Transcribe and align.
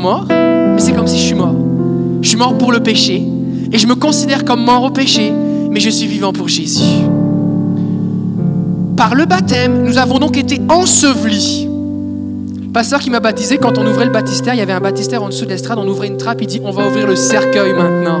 mort, 0.00 0.26
mais 0.28 0.78
c'est 0.78 0.92
comme 0.92 1.06
si 1.06 1.18
je 1.18 1.24
suis 1.24 1.34
mort. 1.34 1.54
Je 2.22 2.28
suis 2.28 2.38
mort 2.38 2.56
pour 2.56 2.72
le 2.72 2.80
péché 2.80 3.22
et 3.72 3.78
je 3.78 3.86
me 3.86 3.94
considère 3.94 4.44
comme 4.44 4.64
mort 4.64 4.84
au 4.84 4.90
péché, 4.90 5.32
mais 5.70 5.80
je 5.80 5.90
suis 5.90 6.06
vivant 6.06 6.32
pour 6.32 6.48
Jésus. 6.48 7.02
Par 8.96 9.14
le 9.14 9.26
baptême, 9.26 9.82
nous 9.84 9.98
avons 9.98 10.18
donc 10.18 10.36
été 10.36 10.60
ensevelis. 10.68 11.68
Pasteur 12.72 13.00
qui 13.00 13.10
m'a 13.10 13.20
baptisé, 13.20 13.58
quand 13.58 13.76
on 13.76 13.86
ouvrait 13.86 14.06
le 14.06 14.12
baptistère, 14.12 14.54
il 14.54 14.58
y 14.58 14.62
avait 14.62 14.72
un 14.72 14.80
baptistère 14.80 15.22
en 15.22 15.28
dessous 15.28 15.44
de 15.44 15.50
l'estrade, 15.50 15.78
on 15.78 15.88
ouvrait 15.88 16.06
une 16.06 16.16
trappe, 16.16 16.40
il 16.40 16.46
dit 16.46 16.60
on 16.64 16.70
va 16.70 16.86
ouvrir 16.86 17.06
le 17.06 17.16
cercueil 17.16 17.72
maintenant. 17.72 18.20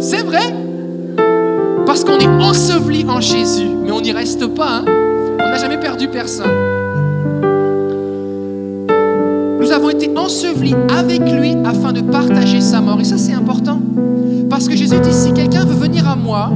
C'est 0.00 0.22
vrai 0.22 0.54
Parce 1.86 2.04
qu'on 2.04 2.18
est 2.18 2.26
enseveli 2.26 3.04
en 3.08 3.20
Jésus, 3.20 3.68
mais 3.84 3.92
on 3.92 4.00
n'y 4.00 4.12
reste 4.12 4.46
pas. 4.46 4.78
Hein. 4.78 4.84
On 5.38 5.48
n'a 5.48 5.58
jamais 5.58 5.78
perdu 5.78 6.08
personne. 6.08 6.69
Avons 9.80 9.90
été 9.90 10.10
ensevelis 10.14 10.74
avec 10.94 11.20
lui 11.20 11.56
afin 11.64 11.92
de 11.92 12.02
partager 12.02 12.60
sa 12.60 12.82
mort. 12.82 13.00
Et 13.00 13.04
ça, 13.04 13.16
c'est 13.16 13.32
important. 13.32 13.80
Parce 14.50 14.68
que 14.68 14.76
Jésus 14.76 15.00
dit, 15.00 15.12
si 15.12 15.32
quelqu'un 15.32 15.64
veut 15.64 15.74
venir 15.74 16.06
à 16.06 16.16
moi, 16.16 16.50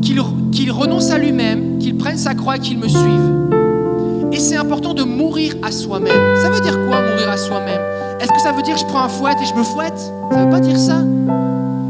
qu'il 0.00 0.70
renonce 0.70 1.10
à 1.10 1.18
lui-même, 1.18 1.78
qu'il 1.78 1.98
prenne 1.98 2.16
sa 2.16 2.34
croix 2.34 2.56
et 2.56 2.58
qu'il 2.58 2.78
me 2.78 2.88
suive. 2.88 4.30
Et 4.32 4.38
c'est 4.38 4.56
important 4.56 4.94
de 4.94 5.02
mourir 5.02 5.54
à 5.62 5.70
soi-même. 5.70 6.36
Ça 6.40 6.48
veut 6.48 6.60
dire 6.60 6.78
quoi 6.86 7.02
mourir 7.02 7.28
à 7.30 7.36
soi-même? 7.36 7.80
Est-ce 8.20 8.32
que 8.32 8.40
ça 8.40 8.52
veut 8.52 8.62
dire 8.62 8.76
je 8.78 8.86
prends 8.86 9.02
un 9.02 9.08
fouet 9.08 9.32
et 9.32 9.44
je 9.44 9.54
me 9.54 9.62
fouette? 9.62 9.98
Ça 10.30 10.44
veut 10.44 10.50
pas 10.50 10.60
dire 10.60 10.78
ça. 10.78 11.04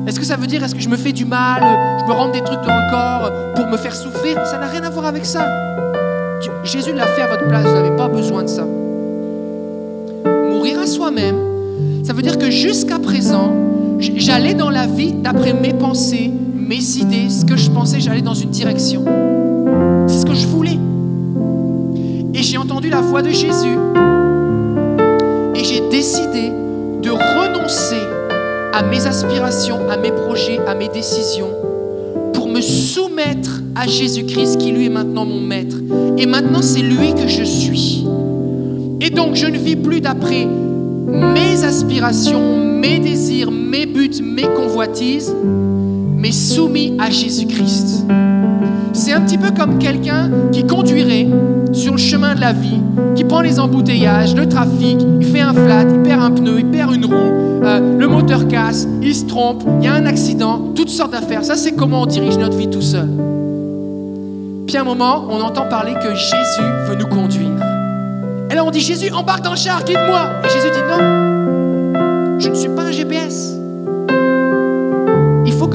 Est-ce 0.09 0.19
que 0.19 0.27
ça 0.27 0.37
veut 0.37 0.49
dire 0.49 0.65
est-ce 0.65 0.75
que 0.75 0.81
je 0.81 0.89
me 0.89 0.97
fais 0.97 1.13
du 1.13 1.25
mal, 1.25 1.63
je 2.01 2.05
me 2.07 2.13
rends 2.13 2.31
des 2.31 2.41
trucs 2.41 2.61
dans 2.63 2.75
le 2.75 2.91
corps 2.91 3.31
pour 3.55 3.67
me 3.67 3.77
faire 3.77 3.95
souffrir? 3.95 4.45
Ça 4.47 4.59
n'a 4.59 4.67
rien 4.67 4.83
à 4.83 4.91
voir 4.91 5.07
avec 5.07 5.25
ça. 5.25 5.47
Jésus 6.65 6.93
l'a 6.93 7.07
fait 7.07 7.23
à 7.23 7.29
votre 7.29 7.47
place, 7.47 7.65
vous 7.65 7.75
n'avez 7.75 7.97
pas 7.97 8.09
besoin 8.09 8.43
de 8.43 8.49
ça. 8.49 8.67
Soi-même, 10.97 11.37
ça 12.05 12.15
veut 12.15 12.23
dire 12.23 12.39
que 12.39 12.51
jusqu'à 12.51 12.99
présent, 12.99 13.53
j'allais 13.99 14.55
dans 14.55 14.71
la 14.71 14.87
vie 14.87 15.13
d'après 15.13 15.53
mes 15.53 15.75
pensées, 15.75 16.31
mes 16.55 16.97
idées, 16.97 17.29
ce 17.29 17.45
que 17.45 17.55
je 17.55 17.71
pensais, 17.71 18.01
j'allais 18.01 18.23
dans 18.23 18.33
une 18.33 18.49
direction. 18.49 19.05
C'est 20.07 20.21
ce 20.21 20.25
que 20.25 20.33
je 20.33 20.47
voulais. 20.47 20.79
Et 22.33 22.43
j'ai 22.43 22.57
entendu 22.57 22.89
la 22.89 23.03
voix 23.03 23.21
de 23.21 23.29
Jésus 23.29 23.77
et 25.55 25.65
j'ai 25.65 25.83
décidé 25.91 26.51
de 27.03 27.11
renoncer 27.11 28.01
à 28.73 28.83
mes 28.83 29.07
aspirations, 29.07 29.81
à 29.91 29.99
mes 29.99 30.13
projets, 30.13 30.61
à 30.67 30.75
mes 30.75 30.89
décisions 30.89 31.51
pour 32.33 32.49
me 32.49 32.63
soumettre 32.63 33.61
à 33.75 33.87
Jésus-Christ 33.87 34.57
qui 34.57 34.73
lui 34.73 34.87
est 34.87 34.91
maintenant 34.91 35.27
mon 35.27 35.43
maître. 35.43 35.77
Et 36.17 36.25
maintenant 36.25 36.63
c'est 36.63 36.81
lui 36.81 37.13
que 37.13 37.29
je 37.29 37.45
suis. 37.45 38.07
Et 39.03 39.11
donc 39.11 39.35
je 39.35 39.47
ne 39.47 39.59
vis 39.59 39.77
plus 39.77 40.01
d'après 40.01 40.47
mes 41.07 41.65
aspirations, 41.65 42.57
mes 42.57 42.99
désirs, 42.99 43.51
mes 43.51 43.87
buts, 43.87 44.23
mes 44.23 44.43
convoitises, 44.43 45.35
mais 46.17 46.33
soumis 46.33 46.95
à 46.99 47.11
Jésus-Christ. 47.11 48.07
C'est 48.93 49.13
un 49.13 49.21
petit 49.21 49.39
peu 49.39 49.51
comme 49.51 49.79
quelqu'un 49.79 50.31
qui 50.53 50.67
conduirait 50.67 51.29
sur 51.73 51.93
le 51.93 51.99
chemin 51.99 52.35
de 52.35 52.41
la 52.41 52.53
vie, 52.53 52.81
qui 53.15 53.25
prend 53.25 53.41
les 53.41 53.61
embouteillages, 53.61 54.35
le 54.35 54.49
trafic, 54.49 54.99
il 55.21 55.27
fait 55.27 55.41
un 55.41 55.53
flat, 55.53 55.83
il 55.83 56.03
perd 56.03 56.23
un 56.23 56.31
pneu, 56.31 56.59
il 56.59 56.67
perd 56.67 56.95
une 56.95 57.05
roue, 57.05 57.63
euh, 57.63 57.99
le 57.99 58.09
moteur 58.09 58.49
casse, 58.49 58.89
il 59.03 59.15
se 59.15 59.27
trompe, 59.27 59.65
il 59.81 59.85
y 59.85 59.89
a 59.89 59.95
un 59.95 60.07
accident, 60.07 60.73
toutes 60.75 60.89
sortes 60.89 61.13
d'affaires. 61.13 61.45
Ça, 61.45 61.57
c'est 61.57 61.73
comment 61.73 62.03
on 62.03 62.07
dirige 62.07 62.39
notre 62.39 62.57
vie 62.57 62.69
tout 62.69 62.83
seul. 62.83 63.09
Puis 64.67 64.77
à 64.77 64.81
un 64.81 64.85
moment, 64.85 65.27
on 65.29 65.41
entend 65.41 65.69
parler 65.69 65.93
que 65.95 66.15
Jésus 66.15 66.63
veut 66.89 66.97
nous 66.97 67.07
conduire. 67.07 67.76
Et 68.51 68.55
là, 68.55 68.65
on 68.65 68.71
dit 68.71 68.81
Jésus, 68.81 69.11
embarque 69.13 69.43
dans 69.43 69.53
le 69.53 69.57
char, 69.57 69.85
guide-moi. 69.85 70.31
Et 70.45 70.49
Jésus 70.49 70.71
dit 70.71 70.83
non, 70.89 72.39
je 72.39 72.49
ne 72.49 72.55
suis 72.55 72.69
pas 72.69 72.83
un 72.83 72.93
GPS 72.93 73.57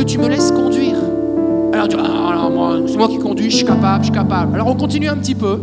que 0.02 0.04
tu 0.04 0.18
me 0.18 0.28
laisses 0.28 0.52
conduire. 0.52 0.98
Alors 1.74 1.88
tu 1.88 1.96
ah, 2.00 2.50
moi, 2.52 2.78
c'est 2.88 2.98
moi 2.98 3.08
qui 3.08 3.20
conduis, 3.20 3.50
je 3.50 3.58
suis 3.58 3.66
capable, 3.66 4.04
je 4.04 4.10
suis 4.10 4.14
capable. 4.14 4.56
Alors 4.56 4.68
on 4.68 4.76
continue 4.76 5.08
un 5.08 5.16
petit 5.16 5.36
peu. 5.36 5.60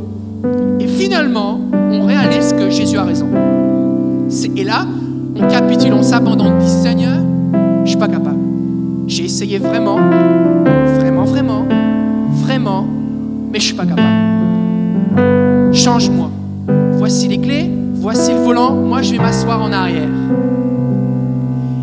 Et 0.80 0.86
finalement, 0.86 1.60
on 1.72 2.06
réalise 2.06 2.52
que 2.52 2.70
Jésus 2.70 2.96
a 2.96 3.04
raison. 3.04 3.28
Et 4.56 4.64
là, 4.64 4.86
on 5.36 5.46
capitule, 5.48 5.92
on 5.92 6.02
s'abandonne, 6.02 6.54
on 6.54 6.58
dit 6.58 6.68
Seigneur, 6.68 7.18
je 7.84 7.90
suis 7.90 7.98
pas 7.98 8.08
capable. 8.08 8.38
J'ai 9.06 9.24
essayé 9.24 9.58
vraiment, 9.58 9.98
vraiment, 10.98 11.24
vraiment, 11.24 11.66
vraiment, 12.32 12.86
mais 13.52 13.58
je 13.58 13.64
suis 13.64 13.74
pas 13.74 13.86
capable. 13.86 14.02
Change-moi. 15.72 16.30
Voici 16.98 17.28
les 17.28 17.38
clés, 17.38 17.70
voici 17.94 18.32
le 18.32 18.38
volant, 18.40 18.72
moi 18.72 19.02
je 19.02 19.12
vais 19.12 19.18
m'asseoir 19.18 19.62
en 19.62 19.72
arrière. 19.72 20.08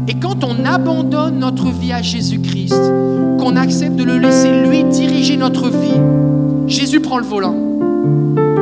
Et 0.07 0.13
quand 0.15 0.43
on 0.43 0.65
abandonne 0.65 1.39
notre 1.39 1.69
vie 1.69 1.91
à 1.91 2.01
Jésus-Christ, 2.01 2.75
qu'on 3.39 3.55
accepte 3.55 3.95
de 3.95 4.03
le 4.03 4.17
laisser 4.17 4.51
lui 4.51 4.83
diriger 4.83 5.37
notre 5.37 5.69
vie, 5.69 5.99
Jésus 6.67 6.99
prend 6.99 7.17
le 7.17 7.25
volant 7.25 7.55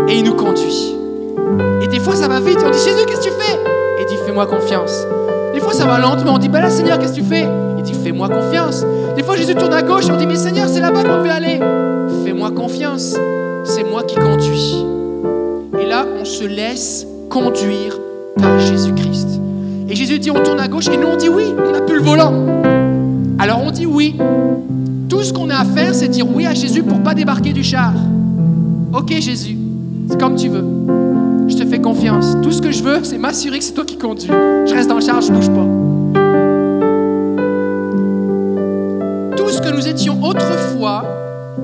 et 0.08 0.18
il 0.20 0.24
nous 0.24 0.36
conduit. 0.36 0.96
Et 1.82 1.88
des 1.88 2.00
fois 2.00 2.16
ça 2.16 2.28
va 2.28 2.40
vite, 2.40 2.60
on 2.66 2.70
dit 2.70 2.80
Jésus, 2.80 3.06
qu'est-ce 3.06 3.20
que 3.20 3.26
tu 3.26 3.32
fais? 3.32 3.56
Et 4.00 4.04
il 4.04 4.06
dit 4.06 4.18
fais-moi 4.26 4.46
confiance. 4.46 5.06
Des 5.54 5.60
fois 5.60 5.74
ça 5.74 5.86
va 5.86 6.00
lentement, 6.00 6.36
on 6.36 6.38
dit 6.38 6.50
bah 6.50 6.62
là 6.62 6.70
Seigneur, 6.70 6.98
qu'est-ce 6.98 7.14
que 7.14 7.20
tu 7.20 7.26
fais? 7.26 7.46
Il 7.78 7.84
dit 7.84 7.94
fais-moi 7.94 8.30
confiance. 8.30 8.86
Des 9.18 9.24
fois 9.24 9.36
Jésus 9.36 9.56
tourne 9.56 9.74
à 9.74 9.82
gauche 9.82 10.08
et 10.08 10.12
on 10.12 10.18
dit 10.18 10.28
mais 10.28 10.36
Seigneur, 10.36 10.68
c'est 10.70 10.82
là-bas 10.82 11.04
qu'on 11.04 11.22
veut 11.22 11.30
aller. 11.30 11.60
Fais-moi 12.24 12.52
confiance, 12.52 13.16
c'est 13.66 13.84
moi 13.84 14.04
qui 14.04 14.16
conduis. 14.16 14.93
On 16.02 16.26
se 16.26 16.44
laisse 16.44 17.06
conduire 17.30 18.00
par 18.38 18.60
Jésus-Christ. 18.60 19.28
Et 19.88 19.96
Jésus 19.96 20.18
dit, 20.18 20.32
on 20.32 20.42
tourne 20.42 20.60
à 20.60 20.68
gauche, 20.68 20.88
et 20.88 20.98
nous 20.98 21.08
on 21.08 21.16
dit 21.16 21.30
oui, 21.30 21.46
on 21.56 21.72
n'a 21.72 21.82
plus 21.82 21.98
le 21.98 22.02
volant. 22.02 22.34
Alors 23.38 23.62
on 23.64 23.72
dit 23.72 23.86
oui. 23.86 24.16
Tout 25.08 25.22
ce 25.22 25.32
qu'on 25.32 25.50
a 25.50 25.58
à 25.58 25.66
faire, 25.66 25.94
c'est 25.94 26.08
dire 26.08 26.26
oui 26.28 26.48
à 26.48 26.54
Jésus 26.54 26.82
pour 26.82 27.00
pas 27.02 27.14
débarquer 27.14 27.54
du 27.54 27.64
char. 27.64 27.94
Ok 28.94 29.14
Jésus, 29.20 29.58
c'est 30.10 30.20
comme 30.20 30.36
tu 30.36 30.50
veux. 30.50 30.66
Je 31.48 31.56
te 31.56 31.66
fais 31.66 31.80
confiance. 31.80 32.38
Tout 32.42 32.52
ce 32.52 32.62
que 32.62 32.72
je 32.72 32.82
veux, 32.82 33.04
c'est 33.04 33.18
m'assurer 33.18 33.60
que 33.60 33.64
c'est 33.64 33.74
toi 33.74 33.86
qui 33.86 33.98
conduis. 33.98 34.32
Je 34.66 34.74
reste 34.74 34.90
dans 34.90 34.96
le 34.96 35.02
char, 35.02 35.22
je 35.22 35.32
bouge 35.32 35.50
pas. 35.50 35.68
Tout 39.38 39.50
ce 39.50 39.62
que 39.62 39.70
nous 39.76 39.88
étions 39.88 40.24
autrefois 40.24 41.04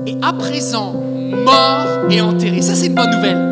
est 0.06 0.22
à 0.22 0.32
présent 0.32 0.94
mort 1.44 2.06
et 2.10 2.20
enterré. 2.20 2.62
Ça, 2.62 2.74
c'est 2.74 2.86
une 2.86 2.94
bonne 2.94 3.10
nouvelle. 3.10 3.49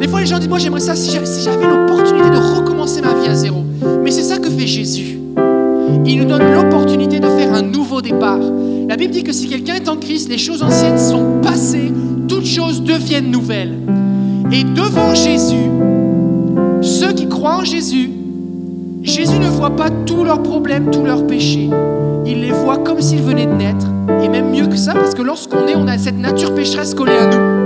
Des 0.00 0.08
fois, 0.08 0.20
les 0.20 0.26
gens 0.26 0.38
disent, 0.38 0.48
moi, 0.48 0.58
j'aimerais 0.58 0.80
ça 0.80 0.96
si 0.96 1.10
j'avais 1.10 1.66
l'opportunité 1.66 2.30
de 2.30 2.36
recommencer 2.36 3.02
ma 3.02 3.12
vie 3.14 3.28
à 3.28 3.34
zéro. 3.34 3.62
Mais 4.02 4.10
c'est 4.10 4.22
ça 4.22 4.38
que 4.38 4.48
fait 4.48 4.66
Jésus. 4.66 5.18
Il 6.06 6.18
nous 6.18 6.24
donne 6.24 6.52
l'opportunité 6.54 7.20
de 7.20 7.28
faire 7.28 7.52
un 7.52 7.60
nouveau 7.60 8.00
départ. 8.00 8.40
La 8.88 8.96
Bible 8.96 9.12
dit 9.12 9.22
que 9.22 9.32
si 9.32 9.46
quelqu'un 9.46 9.74
est 9.74 9.88
en 9.90 9.96
Christ, 9.96 10.30
les 10.30 10.38
choses 10.38 10.62
anciennes 10.62 10.98
sont 10.98 11.40
passées, 11.42 11.92
toutes 12.28 12.46
choses 12.46 12.82
deviennent 12.82 13.30
nouvelles. 13.30 13.76
Et 14.50 14.64
devant 14.64 15.14
Jésus, 15.14 15.68
ceux 16.80 17.12
qui 17.12 17.28
croient 17.28 17.58
en 17.58 17.64
Jésus, 17.64 18.10
Jésus 19.02 19.38
ne 19.38 19.48
voit 19.48 19.76
pas 19.76 19.90
tous 19.90 20.24
leurs 20.24 20.42
problèmes, 20.42 20.90
tous 20.90 21.04
leurs 21.04 21.26
péchés. 21.26 21.68
Il 22.24 22.40
les 22.40 22.52
voit 22.52 22.78
comme 22.78 23.02
s'ils 23.02 23.22
venaient 23.22 23.46
de 23.46 23.52
naître. 23.52 23.86
Et 24.22 24.28
même 24.30 24.50
mieux 24.50 24.66
que 24.66 24.76
ça, 24.76 24.94
parce 24.94 25.14
que 25.14 25.22
lorsqu'on 25.22 25.66
est, 25.66 25.76
on 25.76 25.86
a 25.86 25.98
cette 25.98 26.18
nature 26.18 26.54
pécheresse 26.54 26.94
collée 26.94 27.12
à 27.12 27.26
nous. 27.26 27.59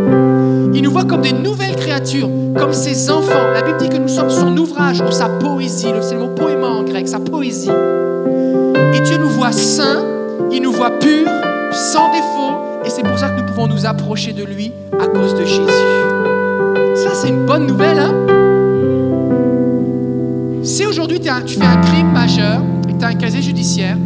Il 0.75 0.83
nous 0.83 0.91
voit 0.91 1.05
comme 1.05 1.21
des 1.21 1.33
nouvelles 1.33 1.77
créatures 1.77 2.29
comme 2.57 2.73
ses 2.73 3.09
enfants. 3.09 3.51
La 3.53 3.63
Bible 3.63 3.79
dit 3.79 3.89
que 3.89 3.97
nous 3.97 4.09
sommes 4.09 4.31
son 4.31 4.57
ouvrage 4.57 5.01
ou 5.01 5.13
sa 5.13 5.29
poésie. 5.29 5.87
C'est 6.01 6.15
le 6.15 6.21
mot 6.21 6.29
poéma 6.29 6.67
en 6.67 6.83
grec, 6.83 7.07
sa 7.07 7.21
poésie. 7.21 7.71
Et 7.71 9.01
Dieu 9.01 9.17
nous 9.19 9.29
voit 9.29 9.53
saints, 9.53 10.03
il 10.51 10.63
nous 10.63 10.73
voit 10.73 10.91
purs, 10.91 11.31
sans 11.73 12.11
défaut. 12.13 12.83
Et 12.85 12.91
c'est 12.91 13.03
pour 13.03 13.17
ça 13.17 13.29
que 13.29 13.41
nous 13.41 13.47
pouvons 13.47 13.69
nous 13.69 13.87
approcher 13.87 14.33
de 14.33 14.45
lui 14.45 14.73
à 15.01 15.07
cause 15.07 15.35
de 15.35 15.45
Jésus. 15.45 15.63
Ça, 16.97 17.15
c'est 17.15 17.29
une 17.29 17.47
bonne 17.47 17.67
nouvelle, 17.67 17.99
hein? 17.99 18.13
Si 20.63 20.87
aujourd'hui 20.87 21.21
tu 21.21 21.29
fais 21.59 21.67
un 21.67 21.81
crime 21.83 22.11
majeur 22.13 22.61
et 22.89 22.99
tu 22.99 23.05
as 23.05 23.09
un 23.09 23.15
casier 23.15 23.43
judiciaire, 23.43 23.97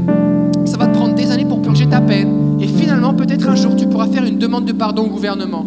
ça 0.65 0.77
va 0.77 0.87
te 0.87 0.97
prendre 0.97 1.15
des 1.15 1.31
années 1.31 1.45
pour 1.45 1.63
purger 1.63 1.87
ta 1.87 2.01
peine. 2.01 2.59
Et 2.61 2.67
finalement, 2.67 3.15
peut-être 3.15 3.49
un 3.49 3.55
jour, 3.55 3.75
tu 3.77 3.87
pourras 3.87 4.09
faire 4.09 4.25
une 4.25 4.39
demande 4.39 4.65
de 4.65 4.73
pardon 4.73 5.05
au 5.05 5.09
gouvernement. 5.09 5.65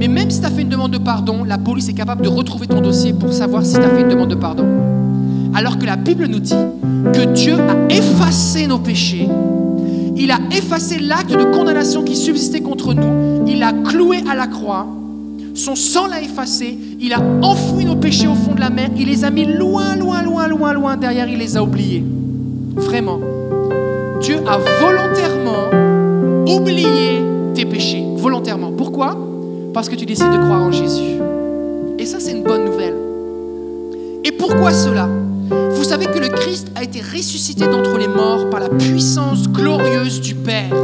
Mais 0.00 0.08
même 0.08 0.30
si 0.30 0.40
tu 0.40 0.46
as 0.46 0.50
fait 0.50 0.62
une 0.62 0.70
demande 0.70 0.92
de 0.92 0.98
pardon, 0.98 1.44
la 1.44 1.58
police 1.58 1.90
est 1.90 1.92
capable 1.92 2.22
de 2.22 2.28
retrouver 2.30 2.66
ton 2.66 2.80
dossier 2.80 3.12
pour 3.12 3.34
savoir 3.34 3.66
si 3.66 3.74
tu 3.74 3.82
as 3.82 3.90
fait 3.90 4.00
une 4.00 4.08
demande 4.08 4.30
de 4.30 4.34
pardon. 4.34 4.64
Alors 5.54 5.78
que 5.78 5.84
la 5.84 5.96
Bible 5.96 6.24
nous 6.26 6.38
dit 6.38 6.54
que 7.12 7.26
Dieu 7.34 7.52
a 7.52 7.92
effacé 7.92 8.66
nos 8.66 8.78
péchés. 8.78 9.28
Il 10.16 10.30
a 10.30 10.38
effacé 10.52 10.98
l'acte 10.98 11.32
de 11.32 11.44
condamnation 11.54 12.02
qui 12.02 12.16
subsistait 12.16 12.62
contre 12.62 12.94
nous. 12.94 13.44
Il 13.46 13.58
l'a 13.58 13.74
cloué 13.74 14.24
à 14.26 14.34
la 14.34 14.46
croix. 14.46 14.86
Son 15.52 15.74
sang 15.74 16.06
l'a 16.06 16.22
effacé. 16.22 16.78
Il 16.98 17.12
a 17.12 17.20
enfoui 17.42 17.84
nos 17.84 17.96
péchés 17.96 18.26
au 18.26 18.34
fond 18.34 18.54
de 18.54 18.60
la 18.60 18.70
mer. 18.70 18.88
Il 18.96 19.06
les 19.06 19.22
a 19.24 19.30
mis 19.30 19.44
loin, 19.44 19.96
loin, 19.96 20.22
loin, 20.22 20.48
loin, 20.48 20.72
loin 20.72 20.96
derrière. 20.96 21.28
Il 21.28 21.38
les 21.38 21.58
a 21.58 21.62
oubliés. 21.62 22.02
Vraiment. 22.74 23.20
Dieu 24.22 24.36
a 24.48 24.56
volontairement 24.80 26.56
oublié 26.56 27.22
tes 27.54 27.66
péchés. 27.66 28.02
Volontairement. 28.16 28.72
Pourquoi? 28.72 29.29
parce 29.72 29.88
que 29.88 29.94
tu 29.94 30.06
décides 30.06 30.30
de 30.30 30.38
croire 30.38 30.62
en 30.62 30.72
Jésus. 30.72 31.18
Et 31.98 32.06
ça, 32.06 32.18
c'est 32.18 32.32
une 32.32 32.42
bonne 32.42 32.64
nouvelle. 32.64 32.94
Et 34.24 34.32
pourquoi 34.32 34.72
cela? 34.72 35.08
Vous 35.74 35.84
savez 35.84 36.06
que 36.06 36.18
le 36.18 36.28
Christ 36.28 36.70
a 36.74 36.82
été 36.82 37.00
ressuscité 37.00 37.66
d'entre 37.66 37.98
les 37.98 38.08
morts 38.08 38.50
par 38.50 38.60
la 38.60 38.68
puissance 38.68 39.48
glorieuse 39.48 40.20
du 40.20 40.34
Père. 40.34 40.74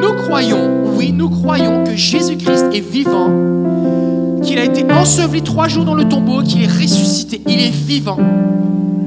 Nous 0.00 0.12
croyons, 0.24 0.94
oui, 0.96 1.12
nous 1.12 1.28
croyons 1.28 1.84
que 1.84 1.94
Jésus-Christ 1.94 2.66
est 2.72 2.80
vivant, 2.80 3.30
qu'il 4.42 4.58
a 4.58 4.64
été 4.64 4.84
enseveli 4.90 5.42
trois 5.42 5.68
jours 5.68 5.84
dans 5.84 5.94
le 5.94 6.08
tombeau, 6.08 6.42
qu'il 6.42 6.62
est 6.62 6.66
ressuscité, 6.66 7.40
il 7.46 7.60
est 7.60 7.74
vivant. 7.74 8.18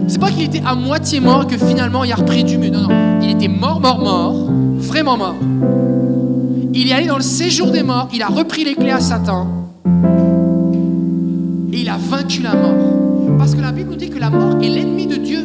C'est 0.07 0.19
pas 0.19 0.29
qu'il 0.29 0.43
était 0.43 0.61
à 0.65 0.75
moitié 0.75 1.19
mort 1.19 1.43
et 1.43 1.47
que 1.47 1.57
finalement 1.57 2.03
il 2.03 2.11
a 2.11 2.15
repris 2.15 2.43
du 2.43 2.57
mieux. 2.57 2.69
Non, 2.69 2.81
non. 2.81 3.19
Il 3.21 3.29
était 3.31 3.47
mort, 3.47 3.79
mort, 3.79 3.99
mort, 3.99 4.35
vraiment 4.77 5.17
mort 5.17 5.35
il 6.73 6.89
est 6.89 6.93
allé 6.93 7.07
dans 7.07 7.17
le 7.17 7.23
séjour 7.23 7.71
des 7.71 7.83
morts, 7.83 8.09
il 8.13 8.21
a 8.21 8.27
repris 8.27 8.63
les 8.63 8.75
clés 8.75 8.91
à 8.91 8.99
Satan 8.99 9.47
et 11.73 11.81
il 11.81 11.89
a 11.89 11.97
vaincu 11.97 12.41
la 12.41 12.55
mort. 12.55 13.37
Parce 13.37 13.55
que 13.55 13.61
la 13.61 13.71
Bible 13.71 13.91
nous 13.91 13.95
dit 13.95 14.09
que 14.09 14.19
la 14.19 14.29
mort 14.29 14.61
est 14.61 14.69
l'ennemi 14.69 15.07
de 15.07 15.15
Dieu, 15.15 15.39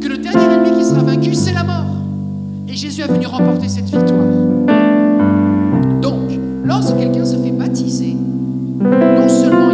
que 0.00 0.08
le 0.08 0.18
dernier 0.18 0.44
ennemi 0.44 0.78
qui 0.78 0.84
sera 0.84 1.02
vaincu, 1.02 1.34
c'est 1.34 1.52
la 1.52 1.64
mort. 1.64 1.86
Et 2.68 2.74
Jésus 2.74 3.02
est 3.02 3.12
venu 3.12 3.26
remporter 3.26 3.68
cette 3.68 3.84
victoire. 3.84 4.24
Donc, 6.00 6.30
lorsque 6.64 6.96
quelqu'un 6.96 7.24
se 7.24 7.36
fait 7.36 7.50
baptiser, 7.50 8.16
non 8.80 9.28
seulement 9.28 9.65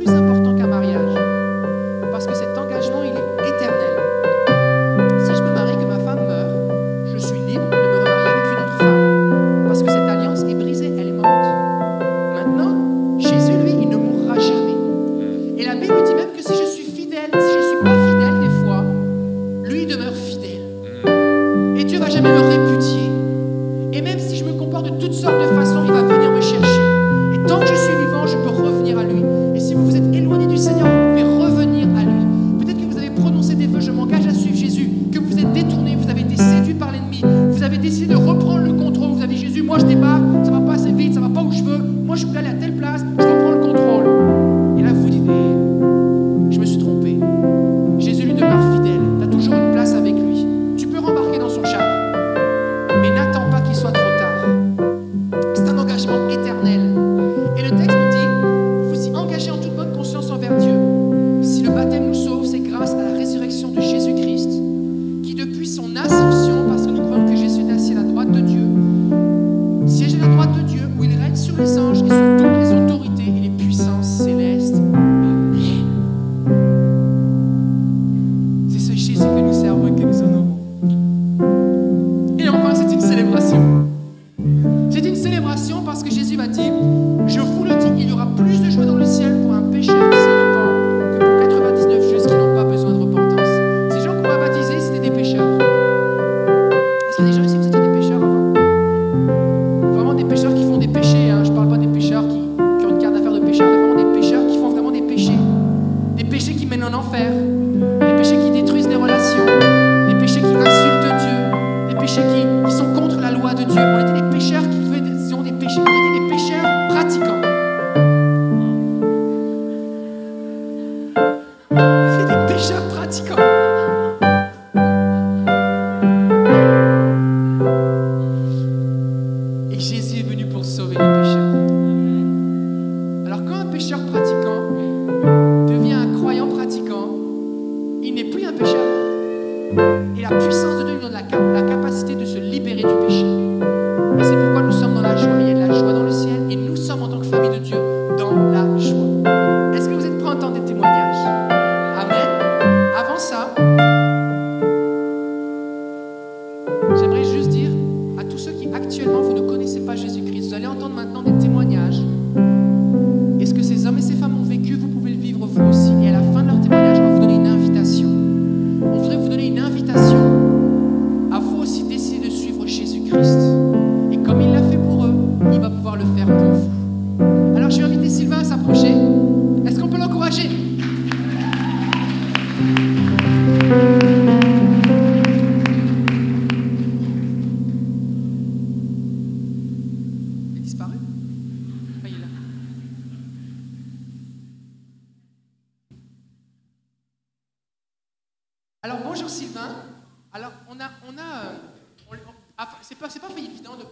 plus 0.00 0.14
important. 0.14 0.39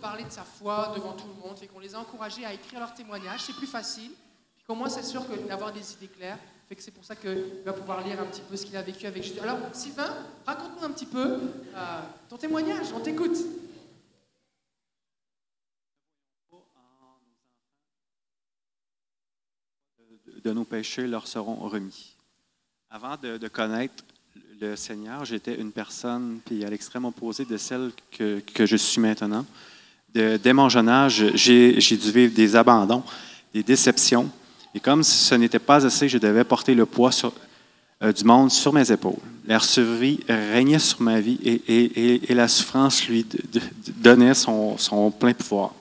Parler 0.09 0.25
de 0.25 0.31
sa 0.31 0.45
foi 0.45 0.95
devant 0.97 1.13
tout 1.13 1.27
le 1.27 1.35
monde, 1.35 1.59
fait 1.59 1.67
qu'on 1.67 1.81
les 1.81 1.95
a 1.95 2.01
encouragés 2.01 2.43
à 2.43 2.55
écrire 2.55 2.81
leur 2.81 2.95
témoignage, 2.95 3.43
c'est 3.43 3.53
plus 3.53 3.67
facile. 3.67 4.11
Puis 4.57 4.65
qu'au 4.67 4.75
moins 4.75 4.89
c'est 4.89 5.03
sûr 5.03 5.23
d'avoir 5.47 5.71
des 5.71 5.93
idées 5.93 6.09
claires, 6.09 6.39
fait 6.67 6.77
que 6.77 6.83
c'est 6.83 6.93
pour 6.93 7.05
ça 7.05 7.15
qu'il 7.15 7.63
va 7.63 7.75
pouvoir 7.75 8.03
lire 8.03 8.19
un 8.19 8.25
petit 8.25 8.41
peu 8.41 8.57
ce 8.57 8.65
qu'il 8.65 8.77
a 8.79 8.81
vécu 8.81 9.07
avec 9.07 9.23
Jésus. 9.23 9.41
Alors 9.41 9.59
Sylvain, 9.75 10.11
raconte-nous 10.47 10.87
un 10.87 10.93
petit 10.93 11.05
peu 11.05 11.41
euh, 11.75 12.01
ton 12.31 12.39
témoignage, 12.39 12.87
on 12.95 13.01
t'écoute. 13.01 13.37
de 20.43 20.53
nos 20.53 20.65
péchés 20.65 21.07
leur 21.07 21.27
seront 21.27 21.57
remis. 21.57 22.17
Avant 22.91 23.17
de, 23.17 23.49
connaître 23.49 24.05
le 24.61 24.77
Seigneur, 24.77 25.25
j'étais 25.25 25.61
une 25.61 25.73
personne, 25.73 26.41
puis 26.47 26.65
à 26.65 26.71
l'extrême 26.71 27.05
opposé 27.05 27.45
de 27.45 27.57
celle 27.57 27.91
que 28.13 28.65
je 28.65 28.77
suis 28.77 29.01
maintenant. 29.01 29.45
De- 30.15 30.39
dès 30.43 30.53
mon 30.53 30.69
jeune 30.69 30.89
âge, 30.89 31.25
j'ai 31.35 31.75
dû 31.75 32.11
vivre 32.11 32.35
des 32.35 32.57
abandons, 32.57 33.03
des 33.53 33.63
déceptions. 33.63 34.31
Et 34.75 34.81
comme 34.81 35.03
ce 35.03 35.35
n'était 35.35 35.59
pas 35.59 35.87
assez, 35.87 36.09
je 36.09 36.19
devais 36.19 36.45
porter 36.45 36.75
le 36.75 36.87
poids 36.87 37.11
euh, 38.03 38.13
du 38.13 38.25
monde 38.25 38.51
sur 38.51 38.73
mes 38.73 38.91
épaules. 38.93 39.19
L'air 39.47 39.65
survie 39.65 40.21
régnait 40.29 40.79
sur 40.79 41.01
ma 41.01 41.21
vie 41.21 41.39
et, 41.43 42.35
la 42.35 42.49
souffrance 42.49 43.09
lui 43.09 43.27
donnait 43.97 44.35
son, 44.35 44.77
plein 45.19 45.33
pouvoir. 45.33 45.73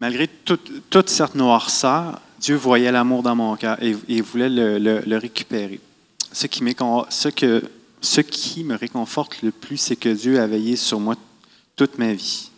Malgré 0.00 0.28
toute, 0.28 0.90
toute 0.90 1.08
cette 1.08 1.34
noirceur, 1.34 2.20
Dieu 2.38 2.56
voyait 2.56 2.92
l'amour 2.92 3.22
dans 3.22 3.34
mon 3.34 3.56
cœur 3.56 3.78
et, 3.80 4.20
voulait 4.20 4.50
le, 4.50 5.16
récupérer. 5.16 5.80
Ce 6.30 6.46
qui 6.46 6.62
me 8.64 8.74
réconforte 8.74 9.42
le 9.42 9.50
plus, 9.50 9.76
c'est 9.78 9.96
que 9.96 10.08
Dieu 10.10 10.40
a 10.40 10.46
veillé 10.46 10.76
sur 10.76 11.00
moi 11.00 11.14
toute 11.86 11.98
ma 11.98 12.12
vie. 12.12 12.48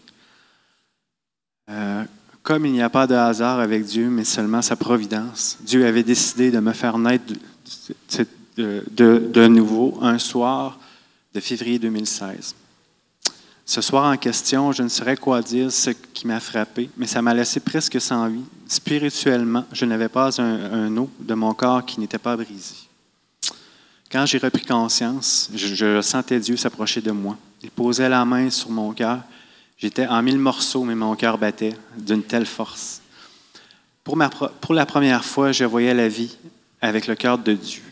Euh, 1.71 2.05
comme 2.43 2.67
il 2.67 2.73
n'y 2.73 2.83
a 2.83 2.91
pas 2.91 3.07
de 3.07 3.15
hasard 3.15 3.59
avec 3.59 3.87
Dieu, 3.87 4.11
mais 4.11 4.25
seulement 4.25 4.61
sa 4.61 4.77
providence, 4.77 5.57
Dieu 5.63 5.87
avait 5.87 6.03
décidé 6.03 6.51
de 6.51 6.61
me 6.61 6.75
faire 6.75 6.99
naître 6.99 7.33
de, 8.59 9.47
nouveau 9.47 9.99
un 10.03 10.19
soir 10.19 10.79
de 11.33 11.41
février 11.41 11.79
2016. 11.79 12.55
Ce 13.65 13.81
soir 13.81 14.13
en 14.13 14.17
question, 14.19 14.73
je 14.73 14.83
ne 14.83 14.89
saurais 14.89 15.17
quoi 15.17 15.41
dire 15.41 15.73
ce 15.73 15.89
qui 15.89 16.27
m'a 16.27 16.39
frappé, 16.39 16.91
mais 16.99 17.07
ça 17.07 17.23
m'a 17.23 17.33
laissé 17.33 17.61
presque 17.61 17.99
sans 17.99 18.29
vie. 18.29 18.45
Spirituellement, 18.69 19.65
je 19.73 19.87
n'avais 19.87 20.11
pas 20.11 20.39
un, 20.39 20.87
un 20.87 20.91
de 20.91 21.35
mon 21.35 21.55
corps 21.55 21.87
qui 21.87 21.99
n'était 21.99 22.19
pas 22.19 22.37
brisé. 22.37 22.75
Quand 24.13 24.27
j'ai 24.27 24.37
repris 24.37 24.67
conscience, 24.67 25.49
je 25.55 26.03
sentais 26.03 26.39
Dieu 26.41 26.59
s'approcher 26.59 27.01
de 27.01 27.11
moi. 27.11 27.39
Il 27.65 27.71
posait 27.71 28.11
la 28.11 28.27
main 28.27 28.51
sur 28.51 28.69
mon 28.69 28.93
cœur. 28.93 29.21
J'étais 29.79 30.07
en 30.07 30.23
mille 30.23 30.39
morceaux, 30.39 30.85
mais 30.85 30.95
mon 30.95 31.17
cœur 31.17 31.39
battait 31.39 31.75
d'une 31.97 32.23
telle 32.23 32.45
force. 32.45 33.01
Pour, 34.05 34.17
la 34.19 34.87
première 34.87 35.25
fois, 35.25 35.51
je 35.51 35.65
voyais 35.65 35.95
la 35.95 36.09
vie 36.09 36.37
avec 36.83 37.07
le 37.07 37.15
cœur 37.15 37.39
de 37.39 37.55
Dieu. 37.55 37.83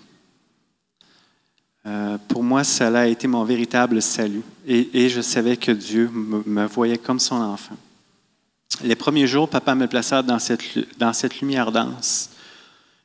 Euh, 1.86 2.18
pour 2.28 2.42
moi, 2.44 2.64
cela 2.64 3.00
a 3.00 3.06
été 3.06 3.26
mon 3.26 3.44
véritable 3.44 4.02
salut. 4.02 4.42
Et, 4.66 5.08
je 5.08 5.22
savais 5.22 5.56
que 5.56 5.72
Dieu 5.72 6.10
me, 6.12 6.66
voyait 6.66 6.98
comme 6.98 7.18
son 7.18 7.36
enfant. 7.36 7.76
Les 8.84 8.94
premiers 8.94 9.26
jours, 9.26 9.48
papa 9.48 9.74
me 9.74 9.86
plaça 9.86 10.22
dans 10.22 10.38
cette, 10.38 10.62
dans 10.98 11.14
cette 11.14 11.40
lumière 11.40 11.72
dense 11.72 12.28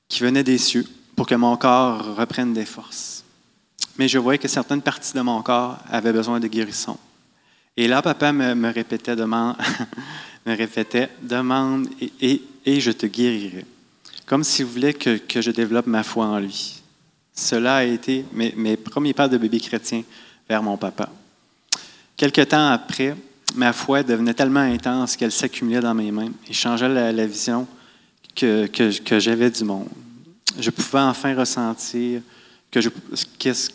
qui 0.09 0.21
venait 0.21 0.43
des 0.43 0.57
cieux 0.57 0.85
pour 1.15 1.27
que 1.27 1.35
mon 1.35 1.55
corps 1.55 2.15
reprenne 2.17 2.53
des 2.53 2.65
forces. 2.65 3.16
Mais 3.97 4.07
je 4.07 4.17
voyais 4.19 4.37
que 4.37 4.47
certaines 4.47 4.81
parties 4.81 5.13
de 5.13 5.21
mon 5.21 5.41
corps 5.41 5.77
avaient 5.89 6.13
besoin 6.13 6.39
de 6.39 6.47
guérison. 6.47 6.97
Et 7.75 7.87
là, 7.87 8.01
papa 8.01 8.31
me, 8.31 8.71
répétait, 8.71 9.15
demande, 9.15 9.55
me 10.45 10.55
répétait, 10.55 11.09
demande 11.21 11.87
et, 12.01 12.11
et- 12.21 12.43
et 12.65 12.81
je 12.81 12.91
te 12.91 13.05
guérirai. 13.05 13.65
Comme 14.25 14.43
s'il 14.43 14.65
voulait 14.65 14.93
que, 14.93 15.17
que 15.17 15.41
je 15.41 15.51
développe 15.51 15.87
ma 15.87 16.03
foi 16.03 16.25
en 16.25 16.39
lui. 16.39 16.81
Cela 17.33 17.77
a 17.77 17.83
été 17.83 18.25
mes, 18.33 18.53
mes 18.57 18.75
premiers 18.77 19.13
pas 19.13 19.27
de 19.29 19.37
bébé 19.37 19.59
chrétien 19.59 20.03
vers 20.49 20.61
mon 20.63 20.75
papa. 20.75 21.09
Quelque 22.17 22.41
temps 22.41 22.67
après, 22.69 23.15
ma 23.55 23.71
foi 23.73 24.03
devenait 24.03 24.33
tellement 24.33 24.59
intense 24.61 25.15
qu'elle 25.15 25.31
s'accumulait 25.31 25.79
dans 25.79 25.93
mes 25.93 26.11
mains 26.11 26.31
et 26.49 26.53
changeait 26.53 26.89
la, 26.89 27.11
la 27.11 27.25
vision 27.27 27.67
que, 28.35 28.65
que- 28.67 28.99
que 29.01 29.19
j'avais 29.19 29.49
du 29.51 29.63
monde. 29.63 29.87
Je 30.59 30.69
pouvais 30.71 30.99
enfin 30.99 31.35
ressentir 31.35 32.21
que 32.71 32.81
je, 32.81 32.89
qu'est-ce 33.39 33.69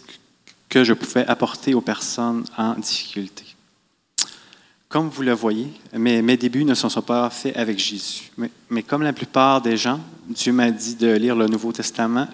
que 0.68 0.84
je 0.84 0.92
pouvais 0.94 1.26
apporter 1.26 1.74
aux 1.74 1.80
personnes 1.80 2.44
en 2.56 2.74
difficulté. 2.74 3.44
Comme 4.88 5.08
vous 5.08 5.22
le 5.22 5.32
voyez, 5.32 5.68
mes, 5.94 6.20
mes 6.22 6.36
débuts 6.36 6.64
ne 6.64 6.74
se 6.74 6.88
sont 6.88 7.02
pas 7.02 7.28
faits 7.30 7.56
avec 7.56 7.78
Jésus. 7.78 8.30
Mais, 8.36 8.50
mais 8.68 8.82
comme 8.82 9.02
la 9.02 9.12
plupart 9.12 9.60
des 9.62 9.76
gens, 9.76 10.00
Dieu 10.28 10.52
m'a 10.52 10.70
dit 10.70 10.94
de 10.96 11.10
lire 11.12 11.34
le 11.36 11.46
Nouveau 11.46 11.72
Testament, 11.72 12.28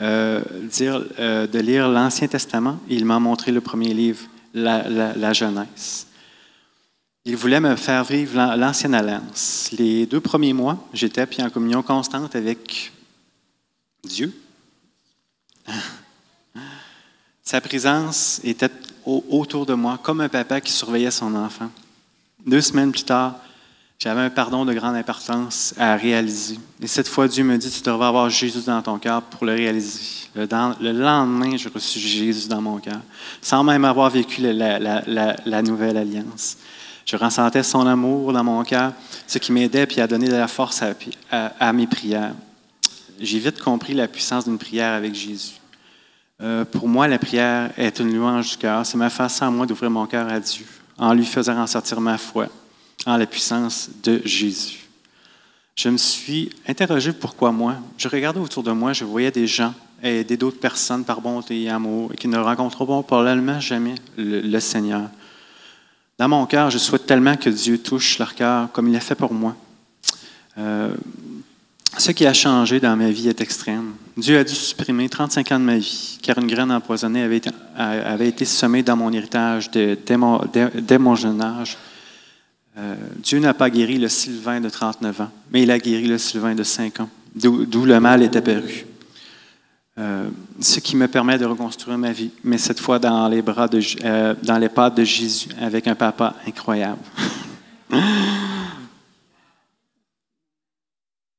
euh, 0.00 0.42
euh, 0.80 1.46
de 1.46 1.58
lire 1.58 1.88
l'Ancien 1.88 2.28
Testament. 2.28 2.78
Il 2.88 3.04
m'a 3.04 3.18
montré 3.18 3.52
le 3.52 3.60
premier 3.60 3.92
livre, 3.92 4.22
la, 4.54 4.88
la- 4.88 5.32
Genèse. 5.34 6.06
Il 7.26 7.36
voulait 7.36 7.60
me 7.60 7.76
faire 7.76 8.04
vivre 8.04 8.34
l'an- 8.36 8.56
l'Ancienne 8.56 8.94
Alliance. 8.94 9.68
Les 9.78 10.06
deux 10.06 10.20
premiers 10.20 10.54
mois, 10.54 10.88
j'étais 10.94 11.20
en 11.42 11.50
communion 11.50 11.82
constante 11.82 12.34
avec 12.34 12.90
Dieu. 14.02 14.34
Sa 17.42 17.60
présence 17.60 18.40
était 18.44 18.70
au- 19.04 19.24
autour 19.30 19.66
de 19.66 19.74
moi, 19.74 19.98
comme 20.02 20.20
un 20.20 20.28
papa 20.28 20.60
qui 20.60 20.72
surveillait 20.72 21.10
son 21.10 21.34
enfant. 21.34 21.70
Deux 22.46 22.60
semaines 22.60 22.92
plus 22.92 23.04
tard, 23.04 23.36
j'avais 24.02 24.22
un 24.22 24.30
pardon 24.30 24.64
de 24.64 24.72
grande 24.72 24.96
importance 24.96 25.74
à 25.76 25.94
réaliser. 25.94 26.58
Et 26.80 26.86
cette 26.86 27.06
fois, 27.06 27.28
Dieu 27.28 27.44
me 27.44 27.58
dit, 27.58 27.70
tu 27.70 27.82
devrais 27.82 28.06
avoir 28.06 28.30
Jésus 28.30 28.62
dans 28.64 28.80
ton 28.80 28.98
cœur 28.98 29.20
pour 29.20 29.44
le 29.44 29.52
réaliser. 29.52 30.00
Le, 30.34 30.92
lendemain, 30.92 31.54
j'ai 31.58 31.68
reçu 31.68 31.98
Jésus 31.98 32.48
dans 32.48 32.62
mon 32.62 32.78
cœur, 32.78 33.00
sans 33.42 33.62
même 33.62 33.84
avoir 33.84 34.08
vécu 34.08 34.40
la, 34.40 35.62
nouvelle 35.62 35.98
alliance. 35.98 36.56
Je 37.04 37.16
ressentais 37.16 37.62
son 37.62 37.86
amour 37.86 38.32
dans 38.32 38.44
mon 38.44 38.64
cœur, 38.64 38.94
ce 39.26 39.36
qui 39.36 39.52
m'aidait 39.52 39.86
puis 39.86 40.00
à 40.00 40.06
donner 40.06 40.28
de 40.28 40.36
la 40.36 40.48
force 40.48 40.82
à 41.30 41.72
mes 41.74 41.86
prières. 41.86 42.32
J'ai 43.18 43.38
vite 43.38 43.60
compris 43.60 43.92
la 43.92 44.08
puissance 44.08 44.44
d'une 44.44 44.56
prière 44.56 44.94
avec 44.94 45.14
Jésus. 45.14 45.59
Euh, 46.42 46.64
pour 46.64 46.88
moi, 46.88 47.06
la 47.06 47.18
prière 47.18 47.70
est 47.76 47.98
une 48.00 48.14
louange 48.14 48.50
du 48.50 48.56
cœur. 48.56 48.86
C'est 48.86 48.96
ma 48.96 49.10
façon 49.10 49.44
à 49.44 49.50
moi 49.50 49.66
d'ouvrir 49.66 49.90
mon 49.90 50.06
cœur 50.06 50.28
à 50.28 50.40
Dieu, 50.40 50.64
en 50.98 51.12
lui 51.12 51.26
faisant 51.26 51.60
ressortir 51.60 52.00
ma 52.00 52.16
foi, 52.16 52.46
en 53.06 53.16
la 53.16 53.26
puissance 53.26 53.90
de 54.02 54.22
Jésus. 54.24 54.88
Je 55.76 55.88
me 55.88 55.96
suis 55.96 56.50
interrogé 56.66 57.12
pourquoi 57.12 57.52
moi. 57.52 57.76
Je 57.98 58.08
regardais 58.08 58.40
autour 58.40 58.62
de 58.62 58.72
moi, 58.72 58.92
je 58.92 59.04
voyais 59.04 59.30
des 59.30 59.46
gens 59.46 59.74
aider 60.02 60.36
d'autres 60.36 60.58
personnes 60.58 61.04
par 61.04 61.20
bonté 61.20 61.62
et 61.62 61.68
amour 61.68 62.10
et 62.12 62.16
qui 62.16 62.28
ne 62.28 62.38
rencontreront 62.38 63.02
probablement 63.02 63.60
jamais 63.60 63.94
le, 64.16 64.40
le 64.40 64.60
Seigneur. 64.60 65.10
Dans 66.18 66.28
mon 66.28 66.46
cœur, 66.46 66.70
je 66.70 66.78
souhaite 66.78 67.06
tellement 67.06 67.36
que 67.36 67.50
Dieu 67.50 67.78
touche 67.78 68.18
leur 68.18 68.34
cœur 68.34 68.70
comme 68.72 68.88
il 68.88 68.92
l'a 68.92 69.00
fait 69.00 69.14
pour 69.14 69.32
moi. 69.32 69.56
Euh, 70.58 70.94
ce 71.96 72.12
qui 72.12 72.26
a 72.26 72.32
changé 72.32 72.80
dans 72.80 72.96
ma 72.96 73.10
vie 73.10 73.28
est 73.28 73.40
extrême. 73.40 73.94
Dieu 74.16 74.38
a 74.38 74.44
dû 74.44 74.54
supprimer 74.54 75.08
35 75.08 75.52
ans 75.52 75.60
de 75.60 75.64
ma 75.64 75.78
vie, 75.78 76.18
car 76.22 76.38
une 76.38 76.46
graine 76.46 76.72
empoisonnée 76.72 77.22
avait 77.22 78.28
été, 78.28 78.44
semée 78.44 78.82
dans 78.82 78.96
mon 78.96 79.12
héritage 79.12 79.70
dès, 79.70 80.18
mon, 80.18 81.14
jeune 81.14 81.40
âge. 81.40 81.78
Dieu 83.22 83.38
n'a 83.38 83.54
pas 83.54 83.70
guéri 83.70 83.98
le 83.98 84.08
Sylvain 84.08 84.60
de 84.60 84.68
39 84.68 85.20
ans, 85.20 85.30
mais 85.50 85.62
il 85.62 85.70
a 85.70 85.78
guéri 85.78 86.06
le 86.06 86.18
Sylvain 86.18 86.54
de 86.54 86.62
5 86.62 87.00
ans, 87.00 87.08
d'où 87.34 87.84
le 87.84 88.00
mal 88.00 88.22
est 88.22 88.36
apparu. 88.36 88.86
Euh, 90.00 90.28
ce 90.60 90.80
qui 90.80 90.96
me 90.96 91.08
permet 91.08 91.36
de 91.36 91.44
reconstruire 91.44 91.98
ma 91.98 92.12
vie, 92.12 92.30
mais 92.42 92.56
cette 92.56 92.80
fois 92.80 92.98
dans 92.98 93.28
les 93.28 93.42
bras 93.42 93.68
de, 93.68 93.80
euh, 94.04 94.34
dans 94.42 94.56
les 94.56 94.68
pattes 94.70 94.96
de 94.96 95.04
Jésus, 95.04 95.48
avec 95.60 95.86
un 95.88 95.94
papa 95.94 96.36
incroyable. 96.46 97.00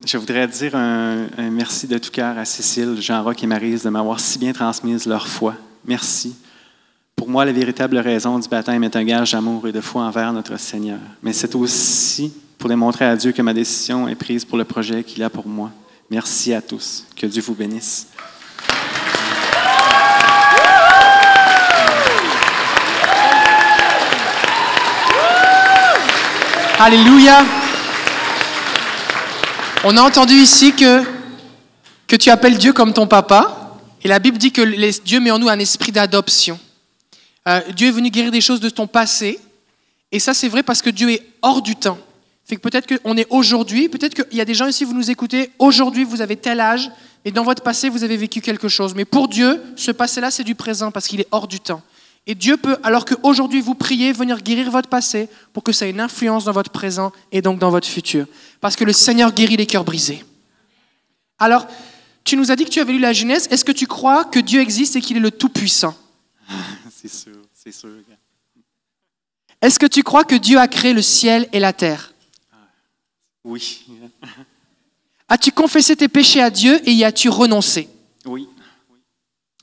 Je 0.04 0.18
voudrais 0.18 0.48
dire 0.48 0.76
un, 0.76 1.28
merci 1.52 1.86
de 1.86 2.00
tout 2.00 2.10
cœur 2.10 2.36
à 2.36 2.44
Cécile, 2.44 2.98
Jean-Roch 3.00 3.44
et 3.44 3.46
Marise 3.46 3.84
de 3.84 3.90
m'avoir 3.90 4.20
si 4.20 4.40
bien 4.40 4.52
transmise 4.52 5.06
leur 5.06 5.28
foi. 5.28 5.54
Merci. 5.86 6.36
Pour 7.16 7.30
moi, 7.30 7.46
la 7.46 7.52
véritable 7.52 7.98
raison 8.00 8.40
du 8.40 8.50
baptême 8.50 8.84
est 8.84 8.96
un 8.96 9.04
gage 9.04 9.34
d'amour 9.34 9.68
et 9.68 9.72
de 9.72 9.80
foi 9.80 10.02
envers 10.02 10.34
notre 10.34 10.58
Seigneur. 10.60 10.98
Mais 11.22 11.34
c'est 11.34 11.54
aussi 11.54 12.34
pour 12.58 12.68
démontrer 12.68 13.06
à 13.06 13.16
Dieu 13.16 13.32
que 13.32 13.44
ma 13.44 13.54
décision 13.54 14.08
est 14.08 14.16
prise 14.16 14.44
pour 14.44 14.58
le 14.58 14.64
projet 14.64 15.04
qu'il 15.04 15.22
a 15.22 15.30
pour 15.30 15.48
moi. 15.48 15.72
Merci 16.10 16.52
à 16.56 16.64
tous. 16.64 17.06
Que 17.16 17.28
Dieu 17.28 17.44
vous 17.44 17.54
bénisse. 17.54 18.08
Alléluia. 26.80 27.61
On 29.84 29.98
a 29.98 30.04
entendu 30.04 30.36
ici 30.36 30.74
que, 30.74 31.04
que 32.06 32.15
tu 32.15 32.30
appelles 32.30 32.60
Dieu 32.60 32.72
comme 32.72 32.94
ton 32.94 33.08
papa. 33.08 33.80
Et 34.04 34.08
la 34.08 34.20
Bible 34.20 34.38
dit 34.38 34.52
que 34.52 34.62
Dieu 35.02 35.20
met 35.20 35.32
en 35.32 35.39
nous 35.39 35.50
un 35.50 35.58
esprit 35.58 35.91
d'adoption. 35.91 36.60
Euh, 37.48 37.62
Dieu 37.76 37.88
est 37.88 37.91
venu 37.91 38.12
guérir 38.12 38.32
des 38.32 38.41
choses 38.41 38.60
de 38.60 38.70
ton 38.70 38.86
passé. 38.86 39.39
Et 40.12 40.20
ça, 40.20 40.36
c'est 40.36 40.50
vrai 40.50 40.62
parce 40.62 40.84
que 40.84 40.91
Dieu 40.91 41.10
est 41.10 41.24
hors 41.41 41.63
du 41.63 41.76
temps. 41.76 41.98
Fait 42.46 42.58
que 42.58 42.62
peut-être 42.62 42.96
qu'on 42.96 43.17
est 43.17 43.26
aujourd'hui, 43.32 43.89
peut-être 43.89 44.13
qu'il 44.13 44.38
y 44.38 44.41
a 44.41 44.46
des 44.46 44.54
gens 44.54 44.67
ici, 44.67 44.84
vous 44.84 44.94
nous 44.94 45.10
écoutez, 45.10 45.50
aujourd'hui, 45.58 46.04
vous 46.04 46.22
avez 46.22 46.36
tel 46.36 46.60
âge, 46.60 46.91
et 47.26 47.32
dans 47.32 47.44
votre 47.44 47.63
passé, 47.63 47.89
vous 47.89 48.04
avez 48.04 48.17
vécu 48.17 48.39
quelque 48.41 48.67
chose. 48.67 48.94
Mais 48.94 49.06
pour 49.06 49.30
Dieu, 49.30 49.62
ce 49.76 49.89
passé-là, 49.89 50.30
c'est 50.30 50.44
du 50.44 50.54
présent 50.54 50.91
parce 50.91 51.08
qu'il 51.08 51.22
est 51.22 51.28
hors 51.32 51.48
du 51.48 51.60
temps. 51.60 51.82
Et 52.28 52.36
Dieu 52.36 52.58
peut, 52.58 52.78
alors 52.84 53.06
qu'aujourd'hui 53.06 53.62
vous 53.62 53.74
priez, 53.74 54.12
venir 54.14 54.42
guérir 54.42 54.70
votre 54.70 54.90
passé 54.90 55.28
pour 55.54 55.64
que 55.64 55.72
ça 55.72 55.88
ait 55.88 55.90
une 55.90 56.00
influence 56.00 56.46
dans 56.46 56.52
votre 56.52 56.72
présent 56.72 57.12
et 57.32 57.42
donc 57.42 57.60
dans 57.60 57.72
votre 57.72 57.88
futur. 57.88 58.28
Parce 58.60 58.76
que 58.76 58.84
le 58.84 58.94
Seigneur 58.94 59.34
guérit 59.34 59.58
les 59.58 59.66
cœurs 59.66 59.84
brisés. 59.84 60.24
Alors, 61.40 61.68
tu 62.24 62.38
nous 62.38 62.52
as 62.52 62.56
dit 62.56 62.66
que 62.66 62.70
tu 62.70 62.80
avais 62.80 62.94
lu 62.94 63.00
la 63.00 63.14
Genèse. 63.14 63.48
Est-ce 63.50 63.66
que 63.66 63.72
tu 63.72 63.88
crois 63.88 64.26
que 64.26 64.40
Dieu 64.40 64.62
existe 64.62 64.96
et 64.96 65.02
qu'il 65.02 65.18
est 65.18 65.22
le 65.22 65.32
Tout-Puissant? 65.32 65.96
C'est 66.92 67.12
sûr, 67.12 67.42
c'est 67.52 67.72
sûr. 67.72 67.90
Est-ce 69.60 69.80
que 69.80 69.88
tu 69.88 70.04
crois 70.04 70.24
que 70.24 70.36
Dieu 70.36 70.60
a 70.60 70.68
créé 70.68 70.94
le 70.94 71.02
ciel 71.02 71.50
et 71.52 71.60
la 71.60 71.74
terre? 71.74 72.14
Oui, 73.44 73.88
As-tu 75.28 75.52
confessé 75.52 75.96
tes 75.96 76.10
péchés 76.10 76.42
à 76.42 76.52
Dieu 76.52 76.80
et 76.84 76.92
y 76.92 77.04
as-tu 77.06 77.30
renoncé? 77.30 77.88
Oui, 78.26 78.48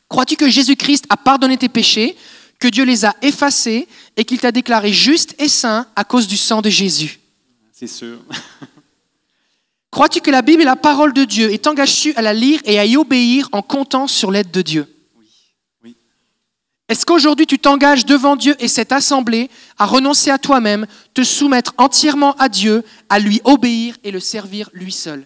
Crois-tu 0.09 0.37
que 0.37 0.49
Jésus-Christ 0.49 1.05
a 1.11 1.17
pardonné 1.17 1.59
tes 1.59 1.69
péchés, 1.69 2.17
que 2.59 2.69
Dieu 2.69 2.85
les 2.85 3.05
a 3.05 3.15
effacés 3.23 3.89
et 4.17 4.25
qu'il 4.25 4.41
t'a 4.41 4.53
déclaré 4.53 4.93
juste 4.93 5.35
et 5.39 5.49
saint 5.49 5.87
à 5.97 6.05
cause 6.05 6.27
du 6.27 6.37
sang 6.37 6.63
de 6.63 6.71
Jésus 6.71 7.21
c'est 7.79 7.87
sûr. 7.87 8.19
Crois-tu 9.93 10.21
que 10.21 10.33
la 10.33 10.43
Bible 10.43 10.63
est 10.63 10.65
la 10.65 10.75
parole 10.75 11.13
de 11.13 11.25
Dieu 11.25 11.53
et 11.53 11.59
t'engages-tu 11.59 12.13
à 12.17 12.23
la 12.23 12.35
lire 12.35 12.61
et 12.65 12.79
à 12.79 12.85
y 12.85 12.97
obéir 12.97 13.49
en 13.53 13.63
comptant 13.63 14.09
sur 14.09 14.33
l'aide 14.33 14.51
de 14.51 14.63
Dieu? 14.63 14.93
Oui, 15.17 15.27
oui, 15.85 15.97
Est-ce 16.89 17.07
qu'aujourd'hui 17.07 17.47
tu 17.47 17.61
t'engages 17.61 18.05
devant 18.05 18.35
Dieu 18.35 18.57
et 18.59 18.67
cette 18.67 18.91
assemblée 18.91 19.49
à 19.79 19.87
renoncer 19.87 20.31
à 20.31 20.39
toi-même, 20.39 20.89
te 21.15 21.23
soumettre 21.23 21.73
entièrement 21.79 22.35
à 22.35 22.49
Dieu, 22.49 22.83
à 23.09 23.21
lui 23.21 23.41
obéir 23.45 23.97
et 24.03 24.11
le 24.11 24.19
servir 24.19 24.69
lui 24.73 24.91
seul? 24.91 25.25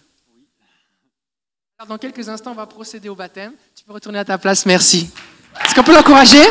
Alors, 1.79 1.87
Dans 1.87 1.97
quelques 1.97 2.29
instants, 2.29 2.51
on 2.51 2.55
va 2.55 2.67
procéder 2.67 3.09
au 3.09 3.15
baptême. 3.15 3.53
Tu 3.75 3.83
peux 3.83 3.93
retourner 3.93 4.19
à 4.19 4.25
ta 4.25 4.37
place, 4.37 4.67
merci. 4.67 5.09
Est-ce 5.65 5.73
qu'on 5.73 5.83
peut 5.83 5.95
l'encourager? 5.95 6.43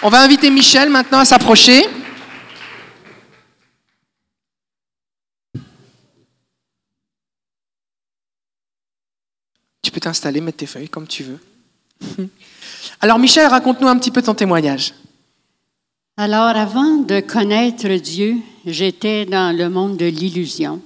On 0.00 0.10
va 0.10 0.22
inviter 0.22 0.48
Michel 0.48 0.90
maintenant 0.90 1.18
à 1.18 1.24
s'approcher. 1.24 1.84
Tu 9.82 9.90
peux 9.90 9.98
t'installer, 9.98 10.40
mettre 10.40 10.58
tes 10.58 10.66
feuilles 10.66 10.88
comme 10.88 11.08
tu 11.08 11.24
veux. 11.24 11.40
Alors 13.00 13.18
Michel, 13.18 13.48
raconte-nous 13.48 13.88
un 13.88 13.98
petit 13.98 14.12
peu 14.12 14.22
ton 14.22 14.34
témoignage. 14.34 14.94
Alors, 16.16 16.56
avant 16.56 16.98
de 16.98 17.18
connaître 17.18 17.88
Dieu, 17.88 18.36
j'étais 18.66 19.24
dans 19.24 19.56
le 19.56 19.68
monde 19.68 19.96
de 19.96 20.06
l'illusion. 20.06 20.80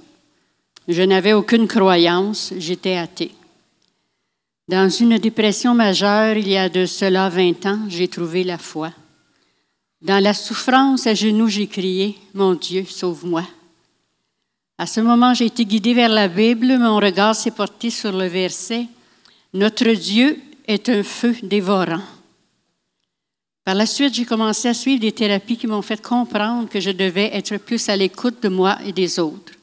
Je 0.87 1.03
n'avais 1.03 1.33
aucune 1.33 1.67
croyance, 1.67 2.51
j'étais 2.57 2.95
athée. 2.95 3.31
Dans 4.67 4.89
une 4.89 5.19
dépression 5.19 5.75
majeure, 5.75 6.35
il 6.35 6.47
y 6.47 6.57
a 6.57 6.69
de 6.69 6.87
cela 6.87 7.29
20 7.29 7.65
ans, 7.67 7.79
j'ai 7.89 8.07
trouvé 8.07 8.43
la 8.43 8.57
foi. 8.57 8.91
Dans 10.03 10.21
la 10.21 10.33
souffrance, 10.33 11.07
à 11.07 11.13
genoux, 11.13 11.47
j'ai 11.47 11.67
crié, 11.67 12.17
Mon 12.33 12.55
Dieu, 12.55 12.83
sauve-moi. 12.85 13.47
À 14.77 14.85
ce 14.85 14.99
moment, 14.99 15.33
j'ai 15.33 15.45
été 15.45 15.63
guidée 15.63 15.93
vers 15.93 16.09
la 16.09 16.27
Bible, 16.27 16.77
mon 16.77 16.97
regard 16.97 17.33
s'est 17.33 17.51
porté 17.51 17.89
sur 17.89 18.11
le 18.11 18.27
verset, 18.27 18.87
Notre 19.53 19.89
Dieu 19.93 20.41
est 20.67 20.89
un 20.89 21.03
feu 21.03 21.33
dévorant. 21.41 22.01
Par 23.63 23.75
la 23.75 23.85
suite, 23.85 24.13
j'ai 24.13 24.25
commencé 24.25 24.67
à 24.67 24.73
suivre 24.73 24.99
des 24.99 25.13
thérapies 25.13 25.55
qui 25.55 25.67
m'ont 25.67 25.81
fait 25.81 26.01
comprendre 26.01 26.67
que 26.67 26.81
je 26.81 26.91
devais 26.91 27.33
être 27.33 27.55
plus 27.55 27.87
à 27.87 27.95
l'écoute 27.95 28.43
de 28.43 28.49
moi 28.49 28.77
et 28.85 28.91
des 28.91 29.19
autres. 29.19 29.53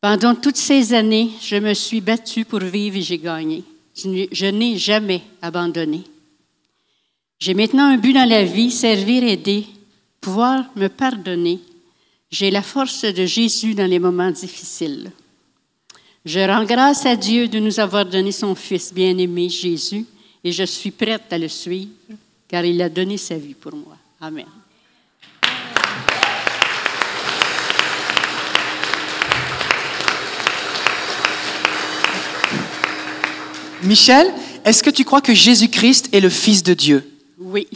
Pendant 0.00 0.34
toutes 0.34 0.56
ces 0.56 0.94
années, 0.94 1.30
je 1.42 1.56
me 1.56 1.74
suis 1.74 2.00
battue 2.00 2.46
pour 2.46 2.60
vivre 2.60 2.96
et 2.96 3.02
j'ai 3.02 3.18
gagné. 3.18 3.62
Je 3.94 4.46
n'ai 4.46 4.78
jamais 4.78 5.20
abandonné. 5.42 6.04
J'ai 7.44 7.52
maintenant 7.52 7.88
un 7.88 7.98
but 7.98 8.14
dans 8.14 8.26
la 8.26 8.42
vie, 8.42 8.70
servir, 8.70 9.22
aider, 9.22 9.66
pouvoir 10.18 10.64
me 10.76 10.88
pardonner. 10.88 11.60
J'ai 12.30 12.50
la 12.50 12.62
force 12.62 13.04
de 13.04 13.26
Jésus 13.26 13.74
dans 13.74 13.84
les 13.84 13.98
moments 13.98 14.30
difficiles. 14.30 15.10
Je 16.24 16.40
rends 16.40 16.64
grâce 16.64 17.04
à 17.04 17.16
Dieu 17.16 17.46
de 17.46 17.58
nous 17.58 17.78
avoir 17.78 18.06
donné 18.06 18.32
son 18.32 18.54
Fils 18.54 18.94
bien-aimé 18.94 19.50
Jésus 19.50 20.06
et 20.42 20.52
je 20.52 20.64
suis 20.64 20.90
prête 20.90 21.30
à 21.30 21.36
le 21.36 21.48
suivre 21.48 21.90
car 22.48 22.64
il 22.64 22.80
a 22.80 22.88
donné 22.88 23.18
sa 23.18 23.36
vie 23.36 23.52
pour 23.52 23.76
moi. 23.76 23.98
Amen. 24.22 24.46
Michel, 33.82 34.32
est-ce 34.64 34.82
que 34.82 34.88
tu 34.88 35.04
crois 35.04 35.20
que 35.20 35.34
Jésus-Christ 35.34 36.08
est 36.10 36.20
le 36.20 36.30
Fils 36.30 36.62
de 36.62 36.72
Dieu? 36.72 37.10
Oui. 37.38 37.68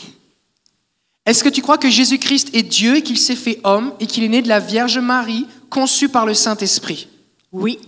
Est-ce 1.26 1.44
que 1.44 1.48
tu 1.48 1.60
crois 1.60 1.78
que 1.78 1.90
Jésus-Christ 1.90 2.54
est 2.54 2.62
Dieu 2.62 2.96
et 2.96 3.02
qu'il 3.02 3.18
s'est 3.18 3.36
fait 3.36 3.60
homme 3.64 3.92
et 4.00 4.06
qu'il 4.06 4.24
est 4.24 4.28
né 4.28 4.40
de 4.40 4.48
la 4.48 4.60
Vierge 4.60 4.98
Marie, 4.98 5.46
conçu 5.68 6.08
par 6.08 6.24
le 6.24 6.34
Saint-Esprit? 6.34 7.08
Oui. 7.52 7.78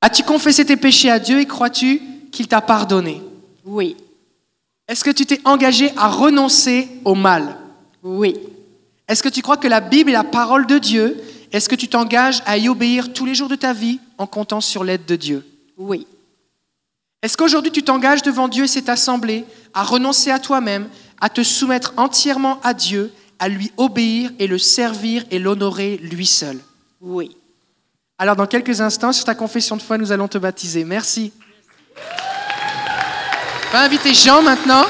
As-tu 0.00 0.22
confessé 0.22 0.64
tes 0.64 0.76
péchés 0.76 1.10
à 1.10 1.18
Dieu 1.18 1.40
et 1.40 1.46
crois-tu 1.46 2.00
qu'il 2.30 2.46
t'a 2.46 2.60
pardonné? 2.60 3.20
Oui. 3.64 3.96
Est-ce 4.86 5.02
que 5.02 5.10
tu 5.10 5.24
t'es 5.26 5.40
engagé 5.44 5.90
à 5.96 6.08
renoncer 6.08 6.88
au 7.04 7.14
mal? 7.14 7.56
Oui. 8.02 8.36
Est-ce 9.08 9.22
que 9.22 9.28
tu 9.28 9.42
crois 9.42 9.56
que 9.56 9.68
la 9.68 9.80
Bible 9.80 10.10
est 10.10 10.14
la 10.14 10.24
parole 10.24 10.66
de 10.66 10.78
Dieu? 10.78 11.20
Est-ce 11.52 11.68
que 11.68 11.74
tu 11.74 11.88
t'engages 11.88 12.42
à 12.46 12.58
y 12.58 12.68
obéir 12.68 13.12
tous 13.12 13.24
les 13.24 13.34
jours 13.34 13.48
de 13.48 13.56
ta 13.56 13.72
vie 13.72 13.98
en 14.18 14.26
comptant 14.26 14.60
sur 14.60 14.84
l'aide 14.84 15.06
de 15.06 15.16
Dieu? 15.16 15.46
Oui. 15.78 16.06
Est-ce 17.24 17.38
qu'aujourd'hui 17.38 17.72
tu 17.72 17.82
t'engages 17.82 18.20
devant 18.20 18.48
Dieu 18.48 18.64
et 18.64 18.68
cette 18.68 18.90
assemblée 18.90 19.46
à 19.72 19.82
renoncer 19.82 20.30
à 20.30 20.38
toi-même, 20.38 20.90
à 21.22 21.30
te 21.30 21.42
soumettre 21.42 21.94
entièrement 21.96 22.60
à 22.62 22.74
Dieu, 22.74 23.10
à 23.38 23.48
lui 23.48 23.72
obéir 23.78 24.30
et 24.38 24.46
le 24.46 24.58
servir 24.58 25.24
et 25.30 25.38
l'honorer 25.38 25.96
lui 26.02 26.26
seul? 26.26 26.58
Oui. 27.00 27.34
Alors 28.18 28.36
dans 28.36 28.46
quelques 28.46 28.82
instants, 28.82 29.14
sur 29.14 29.24
ta 29.24 29.34
confession 29.34 29.78
de 29.78 29.80
foi, 29.80 29.96
nous 29.96 30.12
allons 30.12 30.28
te 30.28 30.36
baptiser. 30.36 30.84
Merci. 30.84 31.32
On 33.68 33.72
va 33.72 33.80
inviter 33.84 34.12
Jean 34.12 34.42
maintenant. 34.42 34.84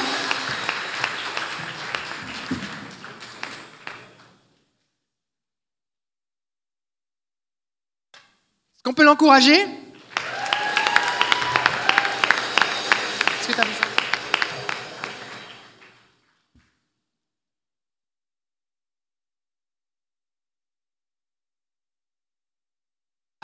Est-ce 8.73 8.83
qu'on 8.83 8.93
peut 8.93 9.05
l'encourager? 9.05 9.84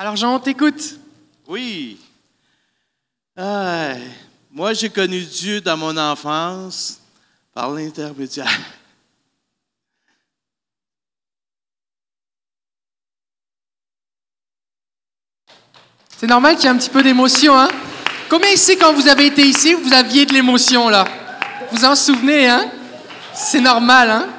Alors 0.01 0.15
Jean, 0.15 0.33
on 0.33 0.39
t'écoute. 0.39 0.97
Oui. 1.47 1.99
Ah, 3.37 3.93
moi, 4.49 4.73
j'ai 4.73 4.89
connu 4.89 5.21
Dieu 5.21 5.61
dans 5.61 5.77
mon 5.77 5.95
enfance 5.95 6.99
par 7.53 7.69
l'intermédiaire. 7.69 8.49
C'est 16.17 16.25
normal 16.25 16.55
qu'il 16.55 16.63
y 16.63 16.67
ait 16.67 16.71
un 16.71 16.77
petit 16.77 16.89
peu 16.89 17.03
d'émotion, 17.03 17.55
hein? 17.55 17.69
Combien 18.27 18.49
ici, 18.49 18.75
quand 18.79 18.93
vous 18.93 19.07
avez 19.07 19.27
été 19.27 19.43
ici, 19.43 19.75
vous 19.75 19.93
aviez 19.93 20.25
de 20.25 20.33
l'émotion, 20.33 20.89
là? 20.89 21.05
Vous 21.71 21.85
en 21.85 21.95
souvenez, 21.95 22.49
hein? 22.49 22.71
C'est 23.35 23.61
normal, 23.61 24.09
hein? 24.09 24.29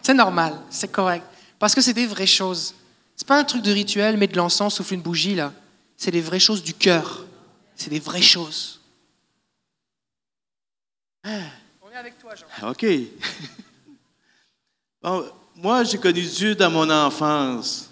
C'est 0.00 0.14
normal, 0.14 0.54
c'est 0.70 0.90
correct. 0.90 1.26
Parce 1.58 1.74
que 1.74 1.82
c'est 1.82 1.92
des 1.92 2.06
vraies 2.06 2.26
choses. 2.26 2.74
C'est 3.22 3.28
pas 3.28 3.38
un 3.38 3.44
truc 3.44 3.62
de 3.62 3.70
rituel, 3.70 4.16
mettre 4.16 4.32
de 4.32 4.38
l'encens, 4.38 4.74
souffler 4.74 4.96
une 4.96 5.02
bougie, 5.02 5.36
là. 5.36 5.52
C'est 5.96 6.10
des 6.10 6.20
vraies 6.20 6.40
choses 6.40 6.60
du 6.60 6.74
cœur. 6.74 7.24
C'est 7.76 7.88
des 7.88 8.00
vraies 8.00 8.20
choses. 8.20 8.80
On 11.24 11.28
est 11.28 11.94
avec 11.94 12.18
toi, 12.18 12.34
Jean. 12.34 12.70
OK. 12.70 12.84
Bon, 15.00 15.24
moi, 15.54 15.84
j'ai 15.84 15.98
connu 15.98 16.22
Dieu 16.22 16.56
dans 16.56 16.70
mon 16.70 16.90
enfance 16.90 17.90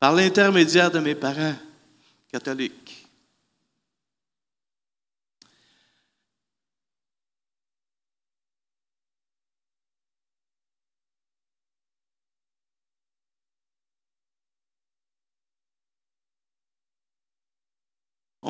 par 0.00 0.14
l'intermédiaire 0.14 0.90
de 0.90 0.98
mes 0.98 1.14
parents 1.14 1.54
catholiques. 2.32 2.79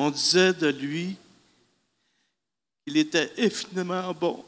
On 0.03 0.09
disait 0.09 0.51
de 0.51 0.69
lui 0.69 1.15
qu'il 2.83 2.97
était 2.97 3.31
infiniment 3.37 4.11
bon. 4.15 4.43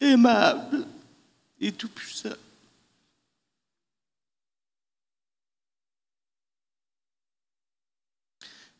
aimable 0.00 0.86
et 1.60 1.72
tout-puissant. 1.72 2.30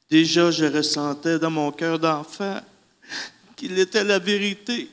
Déjà, 0.08 0.50
je 0.50 0.64
ressentais 0.64 1.38
dans 1.38 1.50
mon 1.50 1.70
cœur 1.72 1.98
d'enfant 1.98 2.62
qu'il 3.54 3.78
était 3.78 4.02
la 4.02 4.18
vérité. 4.18 4.90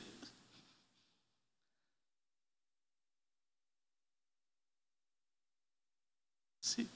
Si. 6.68 6.86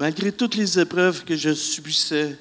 Malgré 0.00 0.30
toutes 0.30 0.54
les 0.54 0.78
épreuves 0.78 1.24
que 1.24 1.36
je 1.36 1.52
subissais. 1.52 2.38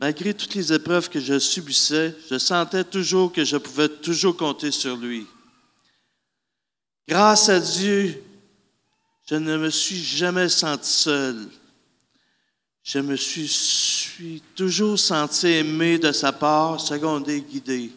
Malgré 0.00 0.34
toutes 0.34 0.54
les 0.54 0.72
épreuves 0.72 1.08
que 1.08 1.20
je 1.20 1.38
subissais, 1.38 2.14
je 2.30 2.38
sentais 2.38 2.84
toujours 2.84 3.32
que 3.32 3.44
je 3.44 3.56
pouvais 3.56 3.88
toujours 3.88 4.36
compter 4.36 4.70
sur 4.70 4.96
lui. 4.96 5.26
Grâce 7.08 7.48
à 7.48 7.60
Dieu, 7.60 8.22
je 9.26 9.36
ne 9.36 9.56
me 9.56 9.70
suis 9.70 10.02
jamais 10.02 10.48
senti 10.48 10.90
seul. 10.90 11.48
Je 12.82 12.98
me 12.98 13.16
suis, 13.16 14.42
toujours 14.54 14.98
senti 14.98 15.46
aimé 15.46 15.98
de 15.98 16.12
sa 16.12 16.32
part, 16.32 16.78
secondé, 16.78 17.40
guidé. 17.40 17.90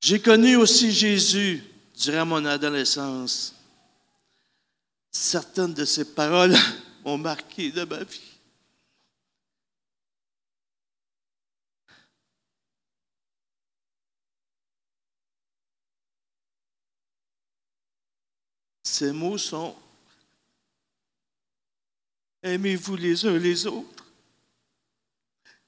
J'ai 0.00 0.18
connu 0.18 0.56
aussi 0.56 0.90
Jésus 0.90 1.62
durant 2.02 2.24
mon 2.24 2.44
adolescence. 2.46 3.54
Certaines 5.10 5.74
de 5.74 5.84
ses 5.84 6.14
paroles 6.14 6.56
m'ont 7.04 7.18
marqué 7.18 7.70
de 7.70 7.84
ma 7.84 8.02
vie. 8.02 8.27
Ces 18.98 19.12
mots 19.12 19.38
sont 19.38 19.76
Aimez-vous 22.42 22.96
les 22.96 23.24
uns 23.26 23.38
les 23.38 23.64
autres 23.64 24.04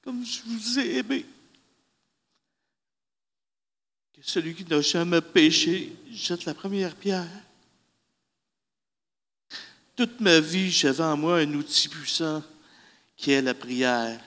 comme 0.03 0.25
je 0.25 0.41
vous 0.45 0.79
ai 0.79 0.97
aimé. 0.97 1.25
Que 4.11 4.19
celui 4.21 4.53
qui 4.53 4.65
n'a 4.65 4.81
jamais 4.81 5.21
péché 5.21 5.93
jette 6.11 6.43
la 6.43 6.53
première 6.53 6.93
pierre. 6.93 7.29
Toute 9.95 10.19
ma 10.19 10.41
vie, 10.41 10.69
j'avais 10.69 11.03
en 11.03 11.15
moi 11.15 11.37
un 11.37 11.53
outil 11.53 11.87
puissant 11.87 12.43
qui 13.15 13.31
est 13.31 13.41
la 13.41 13.53
prière. 13.53 14.19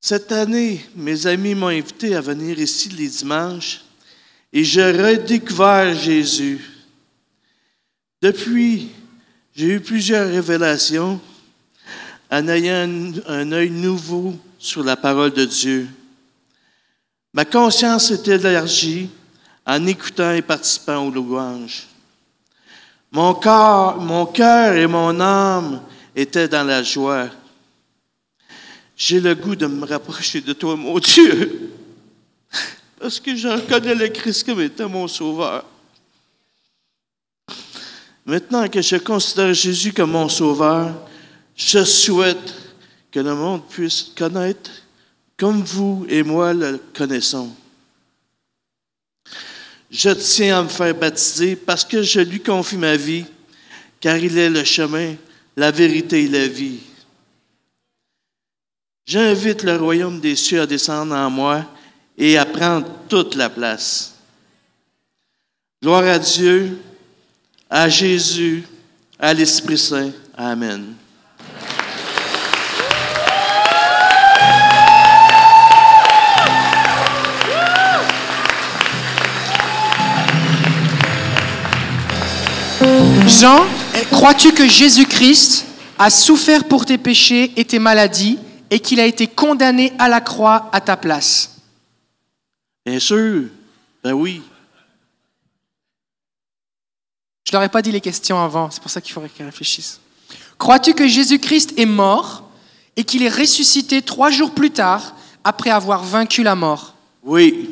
Cette 0.00 0.30
année, 0.30 0.86
mes 0.94 1.26
amis 1.26 1.56
m'ont 1.56 1.68
invité 1.68 2.14
à 2.14 2.20
venir 2.20 2.56
ici 2.60 2.88
les 2.90 3.08
dimanches 3.08 3.80
et 4.52 4.62
j'ai 4.62 4.92
redécouvert 4.92 5.92
Jésus. 5.98 6.73
Depuis, 8.24 8.88
j'ai 9.54 9.66
eu 9.66 9.80
plusieurs 9.80 10.26
révélations 10.26 11.20
en 12.30 12.48
ayant 12.48 13.12
un, 13.28 13.52
œil 13.52 13.68
nouveau 13.68 14.34
sur 14.58 14.82
la 14.82 14.96
parole 14.96 15.30
de 15.34 15.44
Dieu. 15.44 15.86
Ma 17.34 17.44
conscience 17.44 18.10
était 18.12 18.36
élargie 18.36 19.10
en 19.66 19.86
écoutant 19.86 20.32
et 20.32 20.40
participant 20.40 21.06
aux 21.06 21.10
louanges. 21.10 21.82
Mon 23.12 23.34
corps, 23.34 24.00
mon 24.00 24.24
cœur 24.24 24.74
et 24.74 24.86
mon 24.86 25.20
âme 25.20 25.82
étaient 26.16 26.48
dans 26.48 26.64
la 26.64 26.82
joie. 26.82 27.28
J'ai 28.96 29.20
le 29.20 29.34
goût 29.34 29.54
de 29.54 29.66
me 29.66 29.84
rapprocher 29.84 30.40
de 30.40 30.54
toi, 30.54 30.76
mon 30.76 30.98
Dieu, 30.98 31.72
parce 32.98 33.20
que 33.20 33.36
je 33.36 33.48
reconnais 33.48 33.94
le 33.94 34.08
Christ 34.08 34.46
comme 34.46 34.62
étant 34.62 34.88
mon 34.88 35.08
sauveur. 35.08 35.66
Maintenant 38.26 38.68
que 38.68 38.80
je 38.80 38.96
considère 38.96 39.52
Jésus 39.52 39.92
comme 39.92 40.12
mon 40.12 40.28
sauveur, 40.28 40.94
je 41.54 41.84
souhaite 41.84 42.54
que 43.10 43.20
le 43.20 43.34
monde 43.34 43.66
puisse 43.68 44.12
connaître 44.16 44.70
comme 45.36 45.62
vous 45.62 46.06
et 46.08 46.22
moi 46.22 46.54
le 46.54 46.80
connaissons. 46.94 47.54
Je 49.90 50.10
tiens 50.10 50.58
à 50.58 50.62
me 50.62 50.68
faire 50.68 50.94
baptiser 50.94 51.54
parce 51.54 51.84
que 51.84 52.02
je 52.02 52.20
lui 52.20 52.40
confie 52.40 52.76
ma 52.76 52.96
vie, 52.96 53.26
car 54.00 54.16
il 54.16 54.36
est 54.38 54.50
le 54.50 54.64
chemin, 54.64 55.14
la 55.56 55.70
vérité 55.70 56.24
et 56.24 56.28
la 56.28 56.48
vie. 56.48 56.80
J'invite 59.06 59.62
le 59.62 59.76
royaume 59.76 60.20
des 60.20 60.34
cieux 60.34 60.62
à 60.62 60.66
descendre 60.66 61.14
en 61.14 61.30
moi 61.30 61.64
et 62.16 62.38
à 62.38 62.46
prendre 62.46 62.88
toute 63.08 63.34
la 63.34 63.50
place. 63.50 64.14
Gloire 65.82 66.04
à 66.04 66.18
Dieu, 66.18 66.78
à 67.68 67.88
Jésus, 67.88 68.64
à 69.18 69.32
l'Esprit 69.34 69.78
Saint. 69.78 70.10
Amen. 70.36 70.94
Jean, 83.26 83.64
crois-tu 84.10 84.52
que 84.52 84.68
Jésus-Christ 84.68 85.66
a 85.98 86.10
souffert 86.10 86.64
pour 86.64 86.84
tes 86.84 86.98
péchés 86.98 87.52
et 87.56 87.64
tes 87.64 87.78
maladies 87.78 88.38
et 88.70 88.78
qu'il 88.78 89.00
a 89.00 89.06
été 89.06 89.26
condamné 89.26 89.92
à 89.98 90.08
la 90.08 90.20
croix 90.20 90.68
à 90.72 90.80
ta 90.80 90.96
place? 90.96 91.62
Bien 92.84 92.98
sûr, 92.98 93.44
ben 94.02 94.12
oui. 94.12 94.42
Je 97.44 97.52
leur 97.52 97.62
ai 97.62 97.68
pas 97.68 97.82
dit 97.82 97.92
les 97.92 98.00
questions 98.00 98.42
avant, 98.42 98.70
c'est 98.70 98.80
pour 98.80 98.90
ça 98.90 99.00
qu'il 99.00 99.12
faudrait 99.12 99.28
qu'ils 99.28 99.44
réfléchissent. 99.44 100.00
Crois-tu 100.58 100.94
que 100.94 101.06
Jésus-Christ 101.06 101.74
est 101.78 101.86
mort 101.86 102.48
et 102.96 103.04
qu'il 103.04 103.22
est 103.22 103.28
ressuscité 103.28 104.02
trois 104.02 104.30
jours 104.30 104.52
plus 104.52 104.70
tard 104.70 105.14
après 105.44 105.70
avoir 105.70 106.02
vaincu 106.04 106.42
la 106.42 106.54
mort? 106.54 106.94
Oui, 107.22 107.70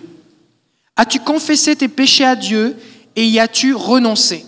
As-tu 0.97 1.21
confessé 1.21 1.75
tes 1.75 1.89
péchés 1.89 2.25
à 2.25 2.37
Dieu 2.37 2.77
et 3.17 3.27
y 3.27 3.41
as-tu 3.41 3.75
renoncé? 3.75 4.45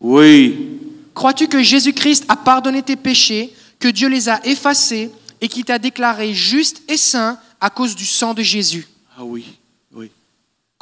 Oui, 0.00 0.78
Crois-tu 1.14 1.48
que 1.48 1.62
Jésus-Christ 1.62 2.26
a 2.28 2.36
pardonné 2.36 2.82
tes 2.82 2.96
péchés, 2.96 3.54
que 3.80 3.88
Dieu 3.88 4.08
les 4.08 4.28
a 4.28 4.44
effacés 4.46 5.10
et 5.40 5.48
qu'il 5.48 5.64
t'a 5.64 5.78
déclaré 5.78 6.34
juste 6.34 6.82
et 6.88 6.98
saint 6.98 7.38
à 7.58 7.70
cause 7.70 7.96
du 7.96 8.04
sang 8.04 8.34
de 8.34 8.42
Jésus? 8.42 8.86
Ah 9.16 9.24
oui, 9.24 9.46
oui. 9.46 9.58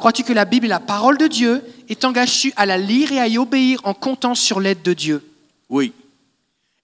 Crois-tu 0.05 0.21
que 0.21 0.33
la 0.33 0.45
Bible 0.45 0.67
est 0.67 0.69
la 0.69 0.79
parole 0.79 1.17
de 1.17 1.25
Dieu 1.25 1.63
et 1.89 1.95
t'engages-tu 1.95 2.53
à 2.57 2.67
la 2.67 2.77
lire 2.77 3.11
et 3.11 3.19
à 3.19 3.27
y 3.27 3.39
obéir 3.39 3.79
en 3.85 3.95
comptant 3.95 4.35
sur 4.35 4.59
l'aide 4.59 4.83
de 4.83 4.93
Dieu? 4.93 5.27
Oui, 5.67 5.93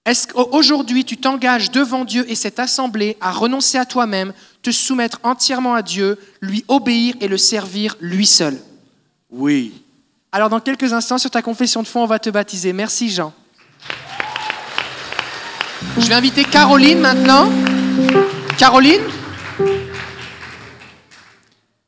Est-ce 0.07 0.25
qu'aujourd'hui 0.25 1.05
tu 1.05 1.17
t'engages 1.17 1.69
devant 1.69 2.03
Dieu 2.03 2.25
et 2.27 2.34
cette 2.34 2.57
assemblée 2.57 3.17
à 3.21 3.31
renoncer 3.31 3.77
à 3.77 3.86
toi-même, 3.86 4.34
te 4.63 4.71
soumettre 4.71 5.19
entièrement 5.21 5.75
à 5.75 5.84
Dieu, 5.84 6.17
lui 6.41 6.65
obéir 6.67 7.13
et 7.21 7.27
le 7.27 7.38
servir 7.38 7.95
lui 8.01 8.25
seul? 8.25 8.60
Oui. 9.29 9.71
Alors 10.31 10.49
dans 10.49 10.60
quelques 10.60 10.91
instants 10.91 11.19
sur 11.19 11.29
ta 11.29 11.43
confession 11.43 11.84
de 11.84 11.88
foi, 11.88 12.01
on 12.01 12.07
va 12.07 12.17
te 12.17 12.31
baptiser. 12.31 12.73
Merci 12.73 13.12
Jean. 13.12 13.34
Je 15.95 16.07
vais 16.07 16.15
inviter 16.15 16.43
Caroline 16.43 16.97
maintenant. 16.97 17.51
Caroline? 18.57 19.01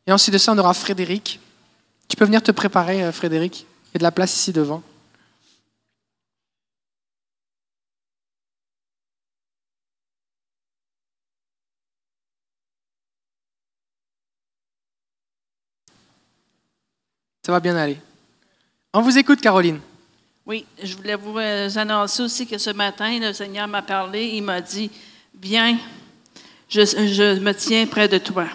Et 0.05 0.11
ensuite 0.11 0.33
de 0.33 0.37
ça, 0.37 0.51
on 0.51 0.57
aura 0.57 0.73
Frédéric. 0.73 1.39
Tu 2.07 2.17
peux 2.17 2.25
venir 2.25 2.43
te 2.43 2.51
préparer, 2.51 3.03
euh, 3.03 3.11
Frédéric. 3.11 3.61
Il 3.61 3.93
y 3.93 3.97
a 3.97 3.99
de 3.99 4.03
la 4.03 4.11
place 4.11 4.35
ici 4.35 4.51
devant. 4.51 4.83
Ça 17.45 17.51
va 17.51 17.59
bien 17.59 17.75
aller. 17.75 17.97
On 18.93 19.01
vous 19.01 19.17
écoute, 19.17 19.41
Caroline. 19.41 19.79
Oui, 20.45 20.65
je 20.81 20.95
voulais 20.95 21.15
vous 21.15 21.37
euh, 21.37 21.69
annoncer 21.75 22.23
aussi 22.23 22.47
que 22.47 22.57
ce 22.57 22.69
matin, 22.69 23.19
le 23.19 23.33
Seigneur 23.33 23.67
m'a 23.67 23.81
parlé. 23.81 24.25
Il 24.27 24.43
m'a 24.43 24.61
dit 24.61 24.91
Viens, 25.41 25.77
je, 26.69 26.81
je 26.81 27.39
me 27.39 27.53
tiens 27.53 27.85
près 27.85 28.07
de 28.07 28.17
toi. 28.17 28.47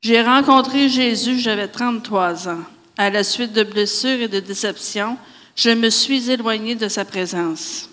J'ai 0.00 0.22
rencontré 0.22 0.88
Jésus, 0.88 1.40
j'avais 1.40 1.68
33 1.68 2.48
ans. 2.48 2.62
À 2.96 3.10
la 3.10 3.24
suite 3.24 3.52
de 3.52 3.64
blessures 3.64 4.22
et 4.22 4.28
de 4.28 4.40
déceptions, 4.40 5.16
je 5.56 5.70
me 5.70 5.90
suis 5.90 6.30
éloignée 6.30 6.76
de 6.76 6.88
sa 6.88 7.04
présence. 7.04 7.90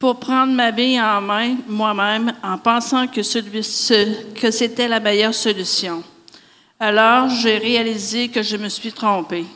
Pour 0.00 0.18
prendre 0.18 0.52
ma 0.52 0.72
vie 0.72 1.00
en 1.00 1.20
main 1.20 1.56
moi-même 1.68 2.34
en 2.42 2.58
pensant 2.58 3.06
que, 3.06 3.22
c'était 3.22 4.88
la 4.88 4.98
meilleure 4.98 5.34
solution. 5.34 6.02
Alors, 6.80 7.28
j'ai 7.28 7.58
réalisé 7.58 8.26
que 8.26 8.42
je 8.42 8.56
me 8.56 8.68
suis 8.68 8.92
trompée. 8.92 9.46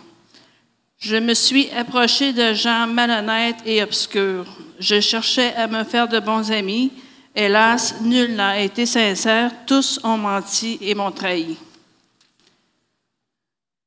Je 0.99 1.17
me 1.17 1.35
suis 1.35 1.69
approchée 1.73 2.33
de 2.33 2.53
gens 2.55 2.87
malhonnêtes 2.87 3.59
et 3.67 3.83
obscurs. 3.83 4.47
Je 4.79 5.01
cherchais 5.01 5.53
à 5.57 5.67
me 5.67 5.83
faire 5.83 6.07
de 6.07 6.21
bons 6.21 6.53
amis. 6.53 6.93
Hélas, 7.39 7.97
nul 8.01 8.35
n'a 8.35 8.59
été 8.61 8.87
sincère. 8.87 9.53
Tous 9.67 10.01
ont 10.03 10.17
menti 10.17 10.79
et 10.81 10.95
m'ont 10.95 11.13
trahi. 11.13 11.57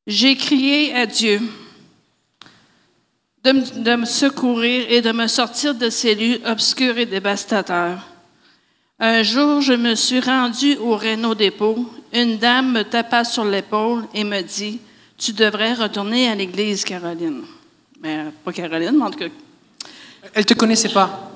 J'ai 0.05 0.35
crié 0.35 0.93
à 0.93 1.07
Dieu 1.07 1.41
de, 3.43 3.95
me- 3.95 4.05
secourir 4.05 4.85
et 4.89 5.01
de 5.01 5.11
me 5.11 5.25
sortir 5.27 5.73
de 5.73 5.89
ces 5.89 6.13
lieux 6.13 6.41
obscurs 6.45 6.97
et 6.99 7.07
dévastateurs. 7.07 7.99
Un 8.99 9.23
jour, 9.23 9.61
je 9.61 9.73
me 9.73 9.95
suis 9.95 10.19
rendue 10.19 10.75
au 10.77 10.95
Renault 10.95 11.33
dépôt. 11.35 11.89
Une 12.13 12.37
dame 12.37 12.71
me 12.73 12.83
tapa 12.83 13.23
sur 13.23 13.45
l'épaule 13.45 14.03
et 14.13 14.23
me 14.23 14.41
dit 14.41 14.79
Tu 15.17 15.31
devrais 15.33 15.73
retourner 15.73 16.27
à 16.29 16.35
l'église, 16.35 16.83
Caroline. 16.83 17.41
Mais 18.01 18.25
pas 18.43 18.51
Caroline, 18.53 19.01
en 19.01 19.09
tout 19.09 19.19
cas. 19.19 19.25
Elle 20.35 20.45
te 20.45 20.53
connaissait 20.53 20.89
pas. 20.89 21.28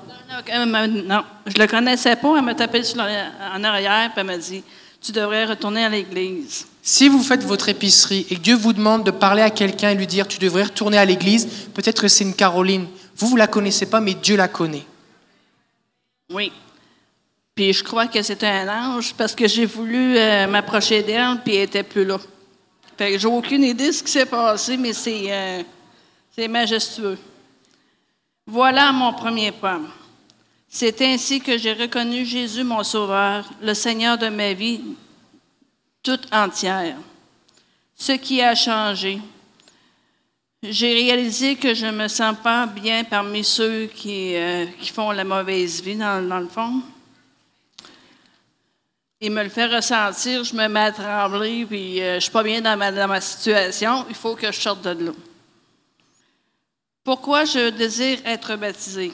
Non, 0.66 1.24
je 1.46 1.58
le 1.58 1.66
connaissais 1.66 2.16
pas. 2.16 2.36
Elle 2.36 2.44
m'a 2.44 2.54
tapé 2.54 2.82
sur 2.82 3.00
en 3.00 3.64
arrière 3.64 4.10
et 4.16 4.20
elle 4.20 4.26
m'a 4.26 4.38
dit 4.38 4.62
Tu 5.00 5.12
devrais 5.12 5.44
retourner 5.44 5.84
à 5.84 5.88
l'église. 5.88 6.66
Si 6.82 7.08
vous 7.08 7.22
faites 7.22 7.44
votre 7.44 7.68
épicerie 7.68 8.26
et 8.30 8.36
que 8.36 8.40
Dieu 8.40 8.56
vous 8.56 8.72
demande 8.72 9.04
de 9.04 9.10
parler 9.10 9.42
à 9.42 9.50
quelqu'un 9.50 9.90
et 9.90 9.94
lui 9.94 10.06
dire 10.06 10.28
tu 10.28 10.38
devrais 10.38 10.64
retourner 10.64 10.98
à 10.98 11.04
l'église, 11.04 11.46
peut-être 11.72 12.02
que 12.02 12.08
c'est 12.08 12.24
une 12.24 12.34
Caroline. 12.34 12.86
Vous, 13.16 13.28
vous 13.28 13.36
la 13.36 13.46
connaissez 13.46 13.86
pas, 13.86 14.00
mais 14.00 14.14
Dieu 14.14 14.36
la 14.36 14.48
connaît. 14.48 14.84
Oui. 16.30 16.52
Puis 17.54 17.72
je 17.72 17.84
crois 17.84 18.08
que 18.08 18.20
c'était 18.22 18.46
un 18.48 18.68
ange 18.68 19.14
parce 19.14 19.34
que 19.34 19.46
j'ai 19.46 19.66
voulu 19.66 20.18
euh, 20.18 20.46
m'approcher 20.48 21.02
d'elle 21.02 21.40
puis 21.44 21.54
elle 21.54 21.62
était 21.62 21.84
plus 21.84 22.04
là. 22.04 22.18
Fait 22.98 23.12
que 23.12 23.18
j'ai 23.18 23.28
aucune 23.28 23.62
idée 23.62 23.88
de 23.88 23.92
ce 23.92 24.02
qui 24.02 24.10
s'est 24.10 24.26
passé, 24.26 24.76
mais 24.76 24.92
c'est 24.92 25.24
euh, 25.28 25.62
c'est 26.34 26.48
majestueux. 26.48 27.18
Voilà 28.46 28.92
mon 28.92 29.12
premier 29.12 29.52
pas. 29.52 29.80
C'est 30.76 31.00
ainsi 31.02 31.40
que 31.40 31.56
j'ai 31.56 31.72
reconnu 31.72 32.24
Jésus 32.24 32.64
mon 32.64 32.82
Sauveur, 32.82 33.48
le 33.62 33.74
Seigneur 33.74 34.18
de 34.18 34.28
ma 34.28 34.54
vie 34.54 34.80
toute 36.02 36.26
entière. 36.34 36.96
Ce 37.94 38.10
qui 38.10 38.42
a 38.42 38.56
changé, 38.56 39.20
j'ai 40.64 40.92
réalisé 40.92 41.54
que 41.54 41.74
je 41.74 41.86
ne 41.86 41.92
me 41.92 42.08
sens 42.08 42.34
pas 42.42 42.66
bien 42.66 43.04
parmi 43.04 43.44
ceux 43.44 43.86
qui, 43.86 44.34
euh, 44.34 44.66
qui 44.80 44.90
font 44.90 45.12
la 45.12 45.22
mauvaise 45.22 45.80
vie, 45.80 45.94
dans, 45.94 46.28
dans 46.28 46.40
le 46.40 46.48
fond. 46.48 46.82
Il 49.20 49.30
me 49.30 49.44
le 49.44 49.50
fait 49.50 49.66
ressentir, 49.66 50.42
je 50.42 50.56
me 50.56 50.66
mets 50.66 50.80
à 50.80 50.90
trembler, 50.90 51.66
puis 51.66 52.02
euh, 52.02 52.10
je 52.10 52.14
ne 52.16 52.20
suis 52.20 52.32
pas 52.32 52.42
bien 52.42 52.60
dans 52.60 52.76
ma, 52.76 52.90
dans 52.90 53.06
ma 53.06 53.20
situation, 53.20 54.06
il 54.08 54.16
faut 54.16 54.34
que 54.34 54.50
je 54.50 54.60
sorte 54.60 54.82
de 54.82 55.04
là. 55.04 55.12
Pourquoi 57.04 57.44
je 57.44 57.70
désire 57.70 58.18
être 58.24 58.56
baptisé? 58.56 59.12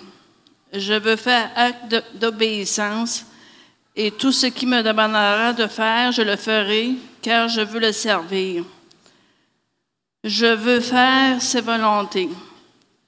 Je 0.72 0.94
veux 0.94 1.16
faire 1.16 1.50
acte 1.56 2.02
d'obéissance 2.14 3.24
et 3.96 4.12
tout 4.12 4.32
ce 4.32 4.46
qui 4.46 4.66
me 4.66 4.82
demandera 4.82 5.52
de 5.52 5.66
faire, 5.66 6.12
je 6.12 6.22
le 6.22 6.36
ferai, 6.36 6.92
car 7.20 7.48
je 7.48 7.60
veux 7.60 7.80
le 7.80 7.92
servir. 7.92 8.64
Je 10.22 10.46
veux 10.46 10.80
faire 10.80 11.42
ses 11.42 11.60
volontés. 11.60 12.28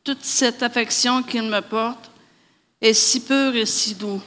Toute 0.02 0.24
cette 0.24 0.62
affection 0.62 1.22
qu'il 1.22 1.44
me 1.44 1.60
porte 1.60 2.10
est 2.80 2.94
si 2.94 3.20
pure 3.20 3.54
et 3.54 3.66
si 3.66 3.94
doux. 3.94 4.20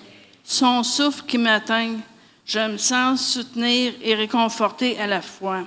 Son 0.44 0.84
souffle 0.84 1.26
qui 1.26 1.38
m'atteint, 1.38 1.98
Je 2.46 2.60
me 2.60 2.78
sens 2.78 3.34
soutenir 3.34 3.94
et 4.04 4.14
réconforter 4.14 5.00
à 5.00 5.08
la 5.08 5.22
fois. 5.22 5.64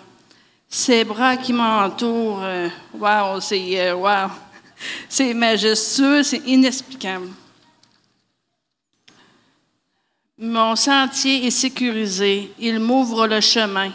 Ces 0.69 1.03
bras 1.03 1.37
qui 1.37 1.53
m'entourent, 1.53 2.41
euh, 2.43 2.69
wow, 2.95 3.41
euh. 3.53 4.27
C'est 5.09 5.35
majestueux, 5.35 6.23
c'est 6.23 6.43
inexplicable. 6.47 7.29
Mon 10.41 10.77
sentier 10.77 11.47
est 11.47 11.51
sécurisé, 11.51 12.53
il 12.61 12.79
m'ouvre 12.79 13.27
le 13.27 13.41
chemin. 13.41 13.91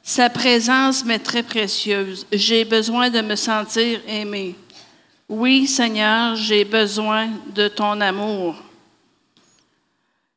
Sa 0.00 0.30
présence 0.30 1.04
m'est 1.04 1.18
très 1.18 1.42
précieuse. 1.42 2.24
J'ai 2.30 2.64
besoin 2.64 3.10
de 3.10 3.20
me 3.20 3.34
sentir 3.34 4.00
aimé. 4.06 4.54
Oui, 5.28 5.66
Seigneur, 5.66 6.36
j'ai 6.36 6.64
besoin 6.64 7.28
de 7.52 7.66
ton 7.66 8.00
amour. 8.00 8.54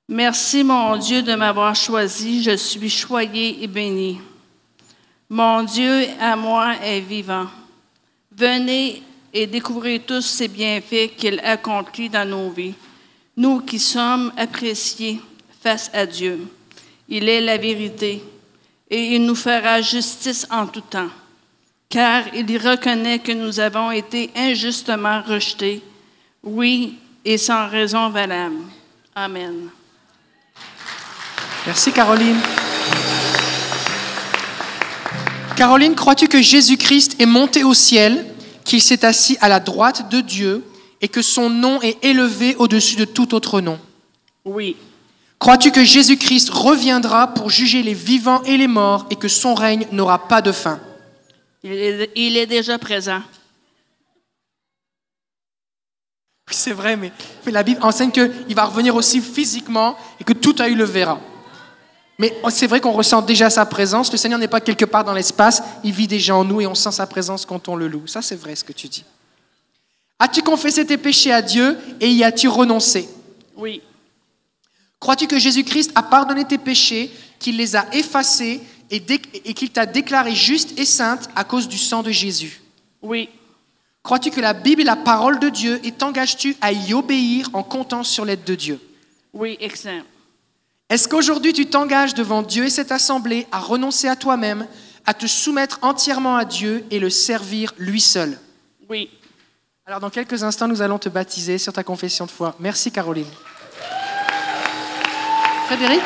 Merci, 0.08 0.64
mon 0.64 0.98
Dieu, 0.98 1.22
de 1.22 1.36
m'avoir 1.36 1.76
choisi. 1.76 2.42
Je 2.42 2.58
suis 2.58 2.90
choyé 2.90 3.64
et 3.64 3.68
béni. 3.68 4.20
Mon 5.30 5.62
Dieu 5.62 6.08
à 6.20 6.36
moi 6.36 6.74
est 6.84 7.02
vivant. 7.02 7.46
Venez 8.36 9.04
et 9.32 9.46
découvrez 9.46 10.00
tous 10.00 10.26
ces 10.26 10.48
bienfaits 10.48 11.16
qu'il 11.16 11.40
accomplit 11.42 12.10
dans 12.10 12.28
nos 12.28 12.50
vies, 12.50 12.74
nous 13.40 13.62
qui 13.62 13.80
sommes 13.80 14.34
appréciés 14.36 15.22
face 15.64 15.90
à 15.94 16.06
Dieu. 16.06 16.46
Il 17.08 17.30
est 17.30 17.40
la 17.40 17.58
vérité 17.58 18.22
et 18.92 19.16
il 19.16 19.26
nous 19.26 19.36
fera 19.36 19.82
justice 19.82 20.46
en 20.52 20.68
tout 20.68 20.82
temps, 20.82 21.08
car 21.88 22.24
il 22.36 22.58
reconnaît 22.58 23.20
que 23.20 23.32
nous 23.32 23.62
avons 23.62 23.92
été 23.92 24.30
injustement 24.36 25.22
rejetés, 25.22 25.82
oui, 26.44 27.00
et 27.24 27.38
sans 27.38 27.70
raison 27.70 28.10
valable. 28.10 28.58
Amen. 29.16 29.70
Merci 31.66 31.94
Caroline. 31.94 32.40
Caroline, 35.56 35.96
crois-tu 35.96 36.28
que 36.28 36.42
Jésus-Christ 36.42 37.22
est 37.22 37.26
monté 37.26 37.64
au 37.64 37.74
ciel, 37.74 38.26
qu'il 38.66 38.82
s'est 38.82 39.06
assis 39.06 39.38
à 39.40 39.48
la 39.48 39.62
droite 39.62 40.10
de 40.10 40.20
Dieu 40.20 40.64
et 41.02 41.08
que 41.08 41.22
son 41.22 41.50
nom 41.50 41.82
est 41.82 42.04
élevé 42.04 42.56
au-dessus 42.58 42.96
de 42.96 43.06
tout 43.06 43.34
autre 43.34 43.62
nom 43.62 43.80
Oui, 44.46 44.76
Crois-tu 45.40 45.72
que 45.72 45.86
Jésus-Christ 45.86 46.50
reviendra 46.50 47.34
pour 47.34 47.50
juger 47.50 47.82
les 47.82 47.94
vivants 47.94 48.44
et 48.44 48.58
les 48.58 48.68
morts 48.68 49.06
et 49.10 49.16
que 49.16 49.30
son 49.30 49.56
règne 49.56 49.88
n'aura 49.94 50.28
pas 50.28 50.42
de 50.42 50.52
fin? 50.52 50.80
Il 51.64 51.72
est, 51.72 52.12
il 52.16 52.38
est 52.38 52.46
déjà 52.46 52.78
présent. 52.78 53.22
Oui, 56.50 56.54
c'est 56.54 56.74
vrai, 56.74 56.98
mais, 56.98 57.14
mais 57.46 57.54
la 57.54 57.64
Bible 57.64 57.82
enseigne 57.82 58.12
qu'il 58.12 58.54
va 58.56 58.66
revenir 58.66 58.96
aussi 58.96 59.22
physiquement 59.22 59.96
et 60.20 60.26
que 60.26 60.34
tout 60.34 60.62
œil 60.62 60.76
le 60.76 60.84
verra. 60.84 61.20
Mais 62.18 62.36
c'est 62.50 62.68
vrai 62.68 62.82
qu'on 62.82 62.92
ressent 62.92 63.22
déjà 63.22 63.50
sa 63.50 63.66
présence. 63.66 64.12
Le 64.12 64.18
Seigneur 64.18 64.40
n'est 64.40 64.50
pas 64.50 64.60
quelque 64.60 64.84
part 64.84 65.06
dans 65.06 65.14
l'espace, 65.14 65.64
il 65.86 65.94
vit 65.94 66.08
déjà 66.08 66.36
en 66.36 66.44
nous 66.44 66.60
et 66.60 66.68
on 66.68 66.76
sent 66.76 66.92
sa 66.92 67.08
présence 67.08 67.46
quand 67.46 67.70
on 67.70 67.78
le 67.78 67.88
loue. 67.88 68.08
Ça, 68.08 68.22
c'est 68.22 68.36
vrai 68.36 68.58
ce 68.58 68.66
que 68.66 68.74
tu 68.74 68.90
dis. 68.90 69.06
As-tu 70.20 70.42
confessé 70.42 70.86
tes 70.86 70.98
péchés 70.98 71.32
à 71.32 71.42
Dieu 71.42 71.78
et 72.02 72.12
y 72.12 72.24
as-tu 72.24 72.48
renoncé? 72.48 73.08
Oui, 73.56 73.82
Crois-tu 75.00 75.28
que 75.28 75.40
Jésus-Christ 75.40 75.92
a 75.96 76.04
pardonné 76.04 76.46
tes 76.46 76.58
péchés, 76.58 77.10
qu'il 77.40 77.58
les 77.58 77.76
a 77.76 77.86
effacés 77.96 78.62
et, 78.92 79.02
qu'il 79.54 79.70
t'a 79.70 79.86
déclaré 79.86 80.36
juste 80.36 80.78
et 80.78 80.86
sainte 80.86 81.30
à 81.36 81.44
cause 81.44 81.68
du 81.68 81.78
sang 81.78 82.04
de 82.04 82.12
Jésus? 82.12 82.62
Oui, 83.02 83.30
Crois-tu 84.02 84.32
que 84.32 84.42
la 84.42 84.54
Bible 84.54 84.82
est 84.82 84.86
la 84.86 84.96
parole 84.96 85.40
de 85.40 85.50
Dieu 85.50 85.80
et 85.84 85.92
t'engages-tu 85.92 86.56
à 86.62 86.72
y 86.72 86.94
obéir 86.94 87.50
en 87.54 87.64
comptant 87.64 88.04
sur 88.04 88.26
l'aide 88.26 88.44
de 88.46 88.56
Dieu? 88.56 88.80
Oui, 89.34 89.58
excellent. 89.60 90.06
Est-ce 90.90 91.08
qu'aujourd'hui 91.08 91.54
tu 91.54 91.68
t'engages 91.68 92.14
devant 92.14 92.42
Dieu 92.42 92.66
et 92.66 92.70
cette 92.70 92.92
assemblée 92.92 93.46
à 93.52 93.60
renoncer 93.60 94.08
à 94.08 94.16
toi-même, 94.16 94.68
à 95.06 95.14
te 95.14 95.28
soumettre 95.28 95.80
entièrement 95.82 96.38
à 96.38 96.46
Dieu 96.46 96.86
et 96.92 97.00
le 97.00 97.10
servir 97.10 97.74
lui 97.78 98.02
seul? 98.02 98.40
Oui, 98.90 99.10
Alors 99.90 100.02
dans 100.02 100.12
quelques 100.12 100.44
instants, 100.44 100.68
nous 100.68 100.84
allons 100.84 101.00
te 101.00 101.10
baptiser 101.10 101.58
sur 101.58 101.74
ta 101.74 101.84
confession 101.84 102.28
de 102.28 102.30
foi. 102.30 102.56
Merci 102.60 102.92
Caroline. 102.92 103.26
Frédéric? 105.66 106.02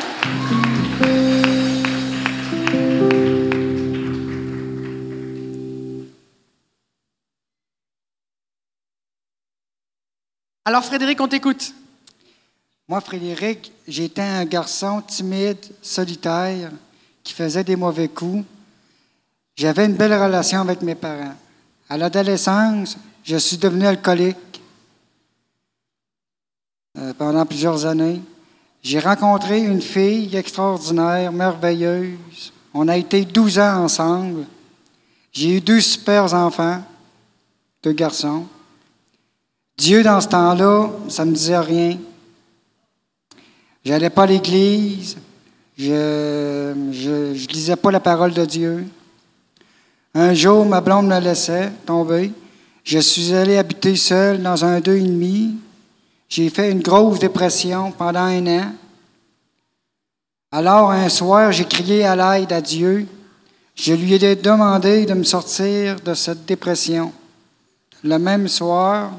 Alors 10.64 10.82
Frédéric, 10.82 11.20
on 11.20 11.28
t'écoute. 11.28 11.74
Moi, 12.88 13.02
Frédéric, 13.02 13.70
j'étais 13.86 14.22
un 14.22 14.46
garçon 14.46 15.02
timide, 15.02 15.58
solitaire, 15.82 16.70
qui 17.22 17.34
faisait 17.34 17.64
des 17.64 17.76
mauvais 17.76 18.08
coups. 18.08 18.46
J'avais 19.56 19.84
une 19.84 19.94
belle 19.96 20.14
relation 20.14 20.62
avec 20.62 20.80
mes 20.80 20.94
parents. 20.94 21.34
À 21.90 21.98
l'adolescence, 21.98 22.96
je 23.24 23.36
suis 23.36 23.56
devenu 23.56 23.86
alcoolique 23.86 24.36
euh, 26.98 27.14
pendant 27.14 27.44
plusieurs 27.46 27.86
années. 27.86 28.20
J'ai 28.82 29.00
rencontré 29.00 29.60
une 29.60 29.80
fille 29.80 30.36
extraordinaire, 30.36 31.32
merveilleuse. 31.32 32.52
On 32.74 32.86
a 32.86 32.98
été 32.98 33.24
12 33.24 33.58
ans 33.58 33.84
ensemble. 33.84 34.44
J'ai 35.32 35.56
eu 35.56 35.60
deux 35.62 35.80
super 35.80 36.32
enfants, 36.34 36.82
deux 37.82 37.92
garçons. 37.92 38.46
Dieu, 39.78 40.02
dans 40.02 40.20
ce 40.20 40.28
temps-là, 40.28 40.90
ça 41.08 41.24
me 41.24 41.32
disait 41.32 41.58
rien. 41.58 41.98
J'allais 43.84 44.10
pas 44.10 44.24
à 44.24 44.26
l'église. 44.26 45.16
Je, 45.78 46.74
je, 46.92 47.34
je 47.34 47.48
lisais 47.48 47.74
pas 47.74 47.90
la 47.90 48.00
parole 48.00 48.34
de 48.34 48.44
Dieu. 48.44 48.86
Un 50.12 50.34
jour, 50.34 50.64
ma 50.66 50.80
blonde 50.80 51.08
me 51.08 51.18
laissait 51.18 51.72
tomber. 51.86 52.32
Je 52.84 52.98
suis 52.98 53.32
allé 53.32 53.56
habiter 53.56 53.96
seul 53.96 54.42
dans 54.42 54.62
un 54.62 54.78
deux 54.78 54.96
et 54.96 55.02
demi. 55.02 55.56
J'ai 56.28 56.50
fait 56.50 56.70
une 56.70 56.82
grosse 56.82 57.18
dépression 57.18 57.92
pendant 57.92 58.20
un 58.20 58.46
an. 58.46 58.72
Alors, 60.52 60.90
un 60.90 61.08
soir, 61.08 61.50
j'ai 61.50 61.64
crié 61.64 62.04
à 62.04 62.14
l'aide 62.14 62.52
à 62.52 62.60
Dieu. 62.60 63.08
Je 63.74 63.94
lui 63.94 64.12
ai 64.12 64.36
demandé 64.36 65.06
de 65.06 65.14
me 65.14 65.24
sortir 65.24 65.98
de 65.98 66.12
cette 66.12 66.44
dépression. 66.44 67.10
Le 68.02 68.18
même 68.18 68.48
soir, 68.48 69.12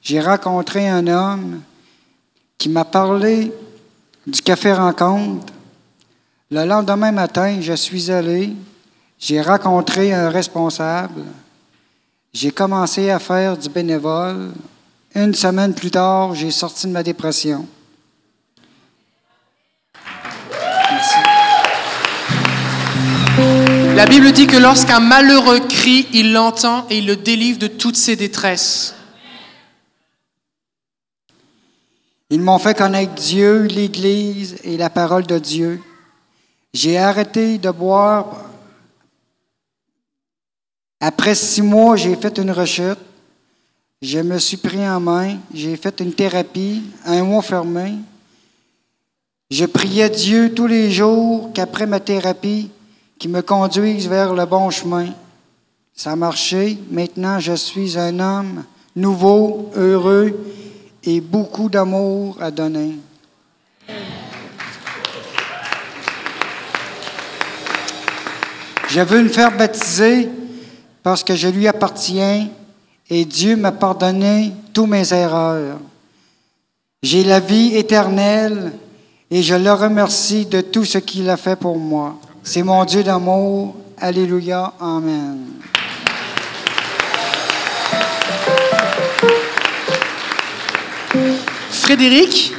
j'ai 0.00 0.20
rencontré 0.20 0.88
un 0.88 1.06
homme 1.08 1.60
qui 2.56 2.68
m'a 2.68 2.84
parlé 2.84 3.52
du 4.26 4.40
café 4.40 4.72
rencontre. 4.72 5.52
Le 6.52 6.64
lendemain 6.64 7.10
matin, 7.10 7.58
je 7.60 7.72
suis 7.72 8.12
allé, 8.12 8.54
j'ai 9.18 9.42
rencontré 9.42 10.12
un 10.12 10.30
responsable, 10.30 11.24
j'ai 12.32 12.50
commencé 12.50 13.10
à 13.10 13.18
faire 13.18 13.56
du 13.56 13.68
bénévole. 13.68 14.52
Une 15.14 15.34
semaine 15.34 15.74
plus 15.74 15.90
tard, 15.90 16.34
j'ai 16.34 16.50
sorti 16.50 16.86
de 16.86 16.92
ma 16.92 17.02
dépression. 17.02 17.66
Merci. 20.90 21.16
La 23.94 24.06
Bible 24.06 24.32
dit 24.32 24.46
que 24.46 24.56
lorsqu'un 24.56 25.00
malheureux 25.00 25.60
crie, 25.60 26.08
il 26.14 26.32
l'entend 26.32 26.86
et 26.88 26.98
il 26.98 27.06
le 27.06 27.16
délivre 27.16 27.58
de 27.58 27.66
toutes 27.66 27.96
ses 27.96 28.16
détresses. 28.16 28.94
Ils 32.30 32.40
m'ont 32.40 32.58
fait 32.58 32.74
connaître 32.74 33.12
Dieu, 33.12 33.64
l'Église 33.64 34.56
et 34.64 34.78
la 34.78 34.88
parole 34.88 35.26
de 35.26 35.38
Dieu. 35.38 35.82
J'ai 36.72 36.96
arrêté 36.96 37.58
de 37.58 37.70
boire. 37.70 38.51
Après 41.04 41.34
six 41.34 41.62
mois, 41.62 41.96
j'ai 41.96 42.14
fait 42.14 42.38
une 42.38 42.52
rechute. 42.52 43.00
Je 44.00 44.20
me 44.20 44.38
suis 44.38 44.56
pris 44.56 44.88
en 44.88 45.00
main. 45.00 45.36
J'ai 45.52 45.76
fait 45.76 45.98
une 45.98 46.12
thérapie, 46.12 46.80
un 47.04 47.24
mois 47.24 47.42
fermé. 47.42 47.94
Je 49.50 49.64
priais 49.64 50.08
Dieu 50.10 50.54
tous 50.54 50.68
les 50.68 50.92
jours 50.92 51.50
qu'après 51.52 51.86
ma 51.86 51.98
thérapie, 51.98 52.70
qu'il 53.18 53.32
me 53.32 53.42
conduise 53.42 54.08
vers 54.08 54.32
le 54.32 54.46
bon 54.46 54.70
chemin. 54.70 55.06
Ça 55.92 56.12
a 56.12 56.16
marché. 56.16 56.78
Maintenant, 56.88 57.40
je 57.40 57.54
suis 57.54 57.98
un 57.98 58.20
homme 58.20 58.62
nouveau, 58.94 59.72
heureux 59.74 60.32
et 61.02 61.20
beaucoup 61.20 61.68
d'amour 61.68 62.38
à 62.40 62.52
donner. 62.52 62.96
Je 68.88 69.00
veux 69.00 69.24
me 69.24 69.28
faire 69.28 69.56
baptiser 69.56 70.28
parce 71.02 71.24
que 71.24 71.34
je 71.34 71.48
lui 71.48 71.68
appartiens 71.68 72.48
et 73.10 73.24
Dieu 73.24 73.56
m'a 73.56 73.72
pardonné 73.72 74.52
tous 74.72 74.86
mes 74.86 75.12
erreurs. 75.12 75.78
J'ai 77.02 77.24
la 77.24 77.40
vie 77.40 77.76
éternelle 77.76 78.72
et 79.30 79.42
je 79.42 79.54
le 79.54 79.72
remercie 79.72 80.46
de 80.46 80.60
tout 80.60 80.84
ce 80.84 80.98
qu'il 80.98 81.28
a 81.28 81.36
fait 81.36 81.56
pour 81.56 81.78
moi. 81.78 82.18
C'est 82.42 82.62
mon 82.62 82.84
Dieu 82.84 83.02
d'amour. 83.02 83.76
Alléluia. 83.98 84.72
Amen. 84.80 85.46
Frédéric, 91.70 92.52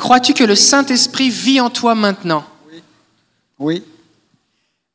Crois-tu 0.00 0.32
que 0.32 0.44
le 0.44 0.54
Saint-Esprit 0.54 1.28
vit 1.28 1.60
en 1.60 1.68
toi 1.68 1.94
maintenant? 1.94 2.42
Oui. 3.58 3.84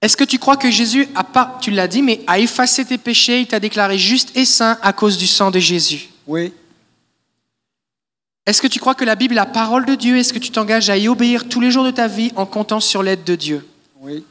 Est-ce 0.01 0.17
que 0.17 0.23
tu 0.23 0.37
crois 0.37 0.57
que 0.57 0.69
Jésus 0.69 1.07
a 1.15 1.23
pas, 1.23 1.57
tu 1.61 1.71
l'as 1.71 1.87
dit, 1.87 2.01
mais 2.01 2.21
a 2.27 2.39
effacé 2.39 2.85
tes 2.85 2.97
péchés, 2.97 3.41
il 3.41 3.47
t'a 3.47 3.59
déclaré 3.59 3.97
juste 3.97 4.35
et 4.35 4.45
saint 4.45 4.77
à 4.81 4.93
cause 4.93 5.17
du 5.17 5.27
sang 5.27 5.51
de 5.51 5.59
Jésus? 5.59 6.09
Oui. 6.27 6.53
Est-ce 8.45 8.61
que 8.61 8.67
tu 8.67 8.79
crois 8.79 8.93
que 8.93 9.05
la 9.05 9.15
Bible 9.15 9.33
est 9.33 9.37
la 9.37 9.45
parole 9.45 9.85
de 9.85 9.95
Dieu 9.95 10.17
Est-ce 10.17 10.31
que 10.31 10.39
tu 10.39 10.51
t'engages 10.51 10.89
à 10.89 10.97
y 10.97 11.07
obéir 11.07 11.49
tous 11.49 11.59
les 11.59 11.71
jours 11.71 11.83
de 11.83 11.91
ta 11.91 12.07
vie 12.07 12.31
en 12.35 12.45
comptant 12.45 12.79
sur 12.79 13.01
l'aide 13.01 13.23
de 13.23 13.35
Dieu? 13.35 13.67
Oui. 13.99 14.23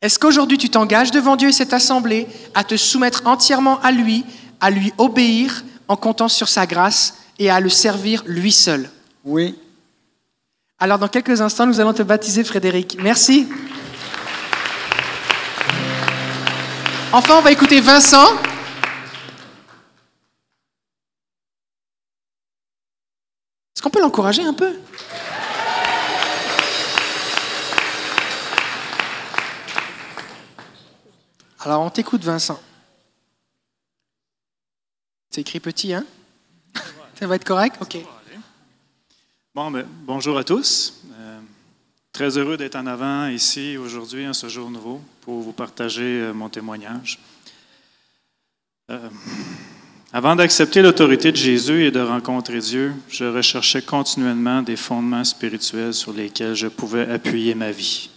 Est-ce 0.00 0.18
qu'aujourd'hui 0.18 0.56
tu 0.56 0.70
t'engages 0.70 1.10
devant 1.10 1.36
Dieu 1.36 1.50
et 1.50 1.52
cette 1.52 1.74
assemblée 1.74 2.26
à 2.54 2.64
te 2.64 2.76
soumettre 2.76 3.22
entièrement 3.26 3.78
à 3.82 3.92
lui, 3.92 4.24
à 4.60 4.70
lui 4.70 4.94
obéir 4.96 5.62
en 5.88 5.96
comptant 5.96 6.28
sur 6.28 6.48
sa 6.48 6.66
grâce 6.66 7.16
et 7.38 7.50
à 7.50 7.60
le 7.60 7.68
servir 7.68 8.22
lui 8.26 8.52
seul? 8.52 8.88
Oui. 9.24 9.54
Alors 10.78 10.98
dans 10.98 11.08
quelques 11.08 11.42
instants, 11.42 11.66
nous 11.66 11.80
allons 11.80 11.92
te 11.92 12.02
baptiser 12.02 12.42
Frédéric. 12.42 12.96
Merci. 13.02 13.46
Enfin, 17.12 17.38
on 17.38 17.42
va 17.42 17.50
écouter 17.50 17.80
Vincent. 17.80 18.36
Est-ce 23.74 23.82
qu'on 23.82 23.90
peut 23.90 24.00
l'encourager 24.00 24.44
un 24.44 24.54
peu? 24.54 24.78
Alors, 31.58 31.82
on 31.82 31.90
t'écoute, 31.90 32.22
Vincent. 32.22 32.62
C'est 35.30 35.40
écrit 35.40 35.58
petit, 35.58 35.92
hein? 35.92 36.06
Ça 37.18 37.26
va 37.26 37.34
être 37.34 37.44
correct? 37.44 37.76
Ok. 37.80 37.98
Bon, 39.52 39.72
ben, 39.72 39.84
bonjour 40.04 40.38
à 40.38 40.44
tous. 40.44 41.02
Très 42.12 42.36
heureux 42.36 42.56
d'être 42.56 42.76
en 42.76 42.86
avant 42.86 43.28
ici 43.28 43.76
aujourd'hui, 43.76 44.26
en 44.26 44.32
ce 44.32 44.48
jour 44.48 44.70
nouveau, 44.70 45.00
pour 45.22 45.40
vous 45.40 45.52
partager 45.52 46.20
euh, 46.20 46.32
mon 46.32 46.48
témoignage. 46.48 47.18
Euh, 48.90 49.08
avant 50.12 50.34
d'accepter 50.34 50.82
l'autorité 50.82 51.30
de 51.30 51.36
Jésus 51.36 51.84
et 51.84 51.92
de 51.92 52.00
rencontrer 52.00 52.58
Dieu, 52.58 52.92
je 53.08 53.24
recherchais 53.24 53.82
continuellement 53.82 54.60
des 54.60 54.74
fondements 54.74 55.22
spirituels 55.22 55.94
sur 55.94 56.12
lesquels 56.12 56.56
je 56.56 56.66
pouvais 56.66 57.08
appuyer 57.08 57.54
ma 57.54 57.70
vie. 57.70 58.10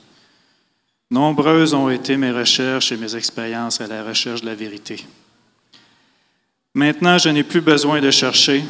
Nombreuses 1.12 1.76
ont 1.76 1.92
été 1.92 2.18
mes 2.18 2.32
recherches 2.32 2.92
et 2.92 2.98
mes 2.98 3.16
expériences 3.16 3.80
à 3.80 3.86
la 3.86 4.04
recherche 4.04 4.42
de 4.42 4.48
la 4.48 4.56
vérité. 4.56 5.06
Maintenant, 6.74 7.20
je 7.20 7.30
n'ai 7.30 7.44
plus 7.44 7.62
besoin 7.62 8.02
de 8.02 8.10
chercher 8.10 8.64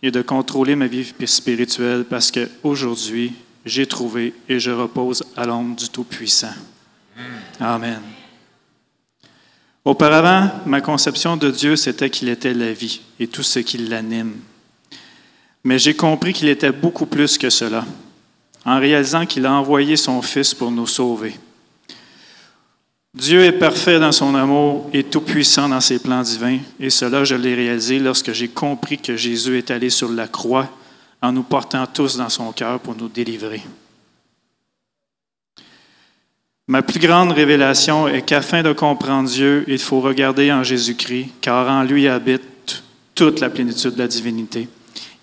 et 0.00 0.12
de 0.12 0.22
contrôler 0.22 0.76
ma 0.76 0.86
vie 0.86 1.12
spirituelle 1.26 2.04
parce 2.08 2.30
qu'aujourd'hui, 2.30 3.32
j'ai 3.64 3.86
trouvé 3.86 4.34
et 4.48 4.58
je 4.58 4.70
repose 4.70 5.22
à 5.36 5.46
l'ombre 5.46 5.76
du 5.76 5.88
Tout-Puissant. 5.88 6.54
Amen. 7.58 8.00
Auparavant, 9.84 10.50
ma 10.66 10.80
conception 10.80 11.36
de 11.36 11.50
Dieu, 11.50 11.76
c'était 11.76 12.10
qu'il 12.10 12.28
était 12.28 12.54
la 12.54 12.72
vie 12.72 13.00
et 13.18 13.26
tout 13.26 13.42
ce 13.42 13.60
qui 13.60 13.78
l'anime. 13.78 14.36
Mais 15.64 15.78
j'ai 15.78 15.94
compris 15.94 16.32
qu'il 16.32 16.48
était 16.48 16.72
beaucoup 16.72 17.06
plus 17.06 17.38
que 17.38 17.50
cela, 17.50 17.84
en 18.64 18.78
réalisant 18.78 19.26
qu'il 19.26 19.46
a 19.46 19.52
envoyé 19.52 19.96
son 19.96 20.22
Fils 20.22 20.54
pour 20.54 20.70
nous 20.70 20.86
sauver. 20.86 21.34
Dieu 23.14 23.42
est 23.44 23.58
parfait 23.58 23.98
dans 23.98 24.12
son 24.12 24.34
amour 24.34 24.88
et 24.92 25.02
tout-puissant 25.02 25.68
dans 25.68 25.80
ses 25.80 25.98
plans 25.98 26.22
divins, 26.22 26.58
et 26.78 26.90
cela 26.90 27.24
je 27.24 27.34
l'ai 27.34 27.54
réalisé 27.54 27.98
lorsque 27.98 28.32
j'ai 28.32 28.48
compris 28.48 28.98
que 28.98 29.16
Jésus 29.16 29.58
est 29.58 29.70
allé 29.70 29.90
sur 29.90 30.10
la 30.10 30.28
croix 30.28 30.68
en 31.22 31.32
nous 31.32 31.42
portant 31.42 31.86
tous 31.86 32.16
dans 32.16 32.28
son 32.28 32.52
cœur 32.52 32.80
pour 32.80 32.94
nous 32.94 33.08
délivrer. 33.08 33.62
Ma 36.66 36.82
plus 36.82 37.00
grande 37.00 37.32
révélation 37.32 38.06
est 38.06 38.22
qu'afin 38.22 38.62
de 38.62 38.72
comprendre 38.72 39.28
Dieu, 39.28 39.64
il 39.66 39.80
faut 39.80 40.00
regarder 40.00 40.52
en 40.52 40.62
Jésus-Christ, 40.62 41.30
car 41.40 41.68
en 41.68 41.82
lui 41.82 42.06
habite 42.06 42.84
toute 43.14 43.40
la 43.40 43.50
plénitude 43.50 43.94
de 43.94 43.98
la 43.98 44.06
divinité. 44.06 44.68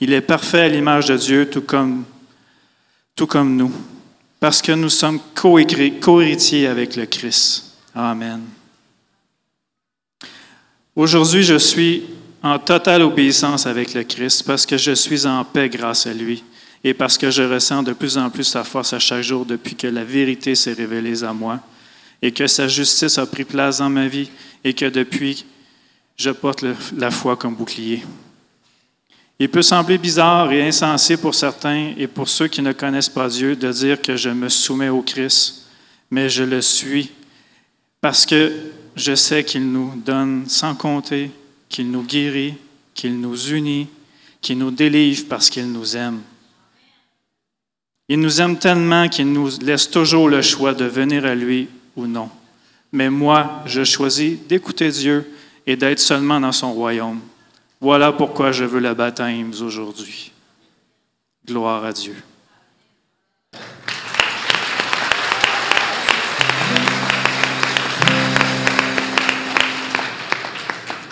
Il 0.01 0.11
est 0.11 0.21
parfait 0.21 0.61
à 0.61 0.67
l'image 0.67 1.05
de 1.05 1.15
Dieu, 1.15 1.49
tout 1.49 1.61
comme, 1.61 2.03
tout 3.15 3.27
comme 3.27 3.55
nous, 3.55 3.71
parce 4.39 4.61
que 4.61 4.73
nous 4.73 4.89
sommes 4.89 5.19
co-héritiers 5.33 6.67
avec 6.67 6.95
le 6.97 7.05
Christ. 7.05 7.77
Amen. 7.95 8.41
Aujourd'hui, 10.95 11.43
je 11.43 11.57
suis 11.57 12.03
en 12.43 12.59
totale 12.59 13.01
obéissance 13.01 13.65
avec 13.65 13.93
le 13.93 14.03
Christ 14.03 14.43
parce 14.43 14.65
que 14.65 14.77
je 14.77 14.91
suis 14.91 15.25
en 15.25 15.43
paix 15.43 15.69
grâce 15.69 16.07
à 16.07 16.13
lui 16.13 16.43
et 16.83 16.93
parce 16.93 17.17
que 17.17 17.31
je 17.31 17.43
ressens 17.43 17.83
de 17.83 17.93
plus 17.93 18.17
en 18.17 18.29
plus 18.29 18.43
sa 18.43 18.63
force 18.63 18.93
à 18.93 18.99
chaque 18.99 19.23
jour 19.23 19.45
depuis 19.45 19.75
que 19.75 19.87
la 19.87 20.03
vérité 20.03 20.55
s'est 20.55 20.73
révélée 20.73 21.23
à 21.23 21.33
moi 21.33 21.59
et 22.21 22.31
que 22.31 22.47
sa 22.47 22.67
justice 22.67 23.17
a 23.17 23.25
pris 23.25 23.43
place 23.43 23.79
dans 23.79 23.89
ma 23.89 24.07
vie 24.07 24.29
et 24.63 24.73
que 24.73 24.85
depuis, 24.85 25.45
je 26.15 26.29
porte 26.31 26.65
la 26.95 27.11
foi 27.11 27.35
comme 27.35 27.55
bouclier. 27.55 28.03
Il 29.39 29.49
peut 29.49 29.61
sembler 29.61 29.99
bizarre 29.99 30.51
et 30.51 30.67
insensé 30.67 31.15
pour 31.15 31.35
certains 31.35 31.93
et 31.95 32.07
pour 32.07 32.27
ceux 32.27 32.47
qui 32.47 32.61
ne 32.61 32.71
connaissent 32.71 33.09
pas 33.09 33.29
Dieu 33.29 33.55
de 33.55 33.71
dire 33.71 34.01
que 34.01 34.15
je 34.15 34.29
me 34.29 34.49
soumets 34.49 34.89
au 34.89 35.03
Christ, 35.03 35.67
mais 36.09 36.27
je 36.27 36.43
le 36.43 36.61
suis 36.61 37.11
parce 38.01 38.25
que 38.25 38.51
je 38.95 39.13
sais 39.13 39.43
qu'il 39.43 39.71
nous 39.71 39.93
donne 40.03 40.45
sans 40.47 40.73
compter, 40.73 41.29
qu'il 41.69 41.91
nous 41.91 42.03
guérit, 42.03 42.55
qu'il 42.93 43.19
nous 43.19 43.49
unit, 43.49 43.87
qu'il 44.41 44.57
nous 44.57 44.71
délivre 44.71 45.25
parce 45.27 45.49
qu'il 45.49 45.71
nous 45.71 45.95
aime. 45.95 46.21
Il 48.09 48.19
nous 48.19 48.39
aime 48.39 48.57
tellement 48.57 49.09
qu'il 49.09 49.31
nous 49.31 49.49
laisse 49.59 49.89
toujours 49.89 50.29
le 50.29 50.41
choix 50.41 50.73
de 50.73 50.85
venir 50.85 51.25
à 51.25 51.35
lui 51.35 51.67
ou 51.95 52.07
non. 52.07 52.29
Mais 52.91 53.09
moi, 53.09 53.63
je 53.65 53.83
choisis 53.83 54.37
d'écouter 54.47 54.89
Dieu 54.89 55.29
et 55.65 55.75
d'être 55.75 55.99
seulement 55.99 56.39
dans 56.39 56.53
son 56.53 56.73
royaume. 56.73 57.19
Voilà 57.81 58.13
pourquoi 58.13 58.51
je 58.51 58.63
veux 58.63 58.79
le 58.79 58.93
baptême 58.93 59.51
aujourd'hui. 59.61 60.31
Gloire 61.45 61.83
à 61.83 61.91
Dieu. 61.91 62.15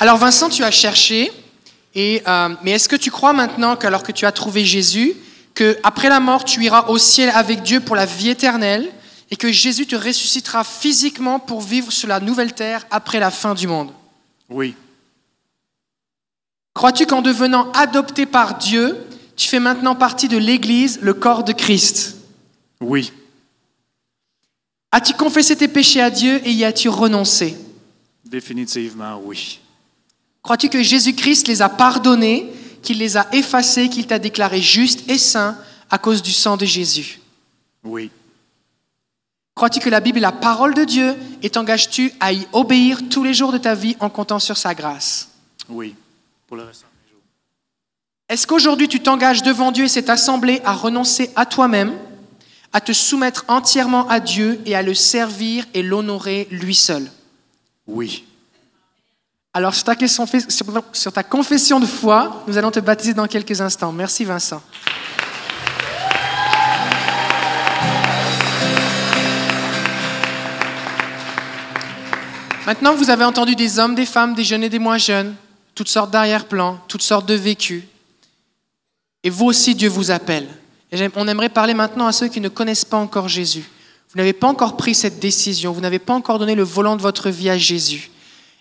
Alors 0.05 0.19
Vincent, 0.19 0.49
tu 0.49 0.63
as 0.63 0.69
cherché, 0.69 1.31
et, 1.95 2.21
euh, 2.27 2.49
mais 2.61 2.73
est-ce 2.73 2.87
que 2.87 2.95
tu 2.95 3.09
crois 3.09 3.33
maintenant 3.33 3.75
qu'alors 3.75 4.03
que 4.03 4.11
tu 4.11 4.27
as 4.27 4.31
trouvé 4.31 4.63
Jésus, 4.63 5.15
qu'après 5.55 6.09
la 6.09 6.19
mort, 6.19 6.45
tu 6.45 6.63
iras 6.63 6.89
au 6.89 6.99
ciel 6.99 7.31
avec 7.33 7.63
Dieu 7.63 7.79
pour 7.79 7.95
la 7.95 8.05
vie 8.05 8.29
éternelle, 8.29 8.93
et 9.31 9.35
que 9.35 9.51
Jésus 9.51 9.87
te 9.87 9.95
ressuscitera 9.95 10.63
physiquement 10.63 11.39
pour 11.39 11.59
vivre 11.59 11.91
sur 11.91 12.07
la 12.07 12.19
nouvelle 12.19 12.53
terre 12.53 12.85
après 12.91 13.19
la 13.19 13.31
fin 13.31 13.55
du 13.55 13.65
monde? 13.65 13.93
Oui. 14.47 14.75
Crois-tu 16.75 17.07
qu'en 17.07 17.23
devenant 17.23 17.71
adopté 17.71 18.27
par 18.27 18.59
Dieu, 18.59 18.95
tu 19.35 19.47
fais 19.47 19.59
maintenant 19.59 19.95
partie 19.95 20.27
de 20.27 20.37
l'Église, 20.37 20.99
le 21.01 21.15
corps 21.15 21.43
de 21.43 21.51
Christ? 21.51 22.17
Oui. 22.79 23.11
As-tu 24.91 25.15
confessé 25.15 25.55
tes 25.55 25.67
péchés 25.67 26.01
à 26.01 26.11
Dieu 26.11 26.39
et 26.45 26.51
y 26.51 26.63
as-tu 26.63 26.89
renoncé? 26.89 27.57
Définitivement 28.23 29.19
oui. 29.25 29.61
Crois-tu 30.45 30.69
que 30.69 30.83
Jésus-Christ 30.83 31.47
les 31.47 31.63
a 31.63 31.69
pardonnés, 31.69 32.45
qu'il 32.83 32.99
les 32.99 33.17
a 33.17 33.25
effacés, 33.33 33.89
qu'il 33.89 34.05
t'a 34.05 34.19
déclaré 34.19 34.61
juste 34.61 35.09
et 35.09 35.17
saint 35.17 35.57
à 35.89 35.97
cause 35.97 36.21
du 36.21 36.31
sang 36.31 36.55
de 36.55 36.65
Jésus? 36.65 37.19
Oui. 37.83 38.11
Crois-tu 39.55 39.79
que 39.79 39.89
la 39.89 40.01
Bible 40.01 40.19
est 40.19 40.21
la 40.21 40.31
parole 40.31 40.75
de 40.75 40.83
Dieu 40.83 41.15
et 41.41 41.49
t'engages-tu 41.49 42.13
à 42.19 42.31
y 42.31 42.45
obéir 42.53 43.09
tous 43.09 43.23
les 43.23 43.33
jours 43.33 43.51
de 43.51 43.57
ta 43.57 43.73
vie 43.73 43.97
en 43.99 44.11
comptant 44.11 44.37
sur 44.37 44.55
sa 44.55 44.75
grâce? 44.75 45.29
Oui, 45.67 45.95
pour 46.45 46.57
le 46.57 46.63
reste 46.63 46.81
de 46.81 46.85
mes 46.85 47.11
jours. 47.11 47.23
Est-ce 48.29 48.45
qu'aujourd'hui 48.45 48.87
tu 48.87 48.99
t'engages 48.99 49.41
devant 49.41 49.71
Dieu 49.71 49.85
et 49.85 49.89
cette 49.89 50.11
assemblée 50.11 50.61
à 50.63 50.73
renoncer 50.73 51.31
à 51.35 51.47
toi-même, 51.47 51.91
à 52.71 52.81
te 52.81 52.93
soumettre 52.93 53.45
entièrement 53.47 54.07
à 54.09 54.19
Dieu 54.19 54.61
et 54.67 54.75
à 54.75 54.83
le 54.83 54.93
servir 54.93 55.65
et 55.73 55.81
l'honorer 55.81 56.47
lui 56.51 56.75
seul? 56.75 57.09
Oui. 57.87 58.25
Alors 59.57 59.73
sur 59.73 59.85
ta, 59.85 59.95
sur 60.91 61.13
ta 61.13 61.23
confession 61.23 61.79
de 61.79 61.85
foi, 61.85 62.43
nous 62.45 62.57
allons 62.57 62.71
te 62.71 62.81
baptiser 62.81 63.13
dans 63.13 63.25
quelques 63.25 63.61
instants. 63.61 63.93
Merci 63.93 64.25
Vincent. 64.25 64.61
Maintenant, 72.65 72.95
vous 72.95 73.09
avez 73.09 73.23
entendu 73.23 73.55
des 73.55 73.79
hommes, 73.79 73.95
des 73.95 74.05
femmes, 74.05 74.35
des 74.35 74.43
jeunes 74.43 74.65
et 74.65 74.69
des 74.69 74.77
moins 74.77 74.97
jeunes, 74.97 75.33
toutes 75.73 75.87
sortes 75.87 76.11
d'arrière-plans, 76.11 76.77
toutes 76.89 77.03
sortes 77.03 77.25
de 77.25 77.35
vécus. 77.35 77.85
Et 79.23 79.29
vous 79.29 79.45
aussi, 79.45 79.73
Dieu 79.73 79.87
vous 79.87 80.11
appelle. 80.11 80.49
On 81.15 81.29
aimerait 81.29 81.47
parler 81.47 81.73
maintenant 81.73 82.07
à 82.07 82.11
ceux 82.11 82.27
qui 82.27 82.41
ne 82.41 82.49
connaissent 82.49 82.83
pas 82.83 82.97
encore 82.97 83.29
Jésus. 83.29 83.63
Vous 84.11 84.17
n'avez 84.17 84.33
pas 84.33 84.47
encore 84.47 84.75
pris 84.75 84.93
cette 84.93 85.19
décision, 85.19 85.71
vous 85.71 85.79
n'avez 85.79 85.99
pas 85.99 86.13
encore 86.13 86.39
donné 86.39 86.55
le 86.55 86.63
volant 86.63 86.97
de 86.97 87.01
votre 87.01 87.29
vie 87.29 87.49
à 87.49 87.57
Jésus. 87.57 88.09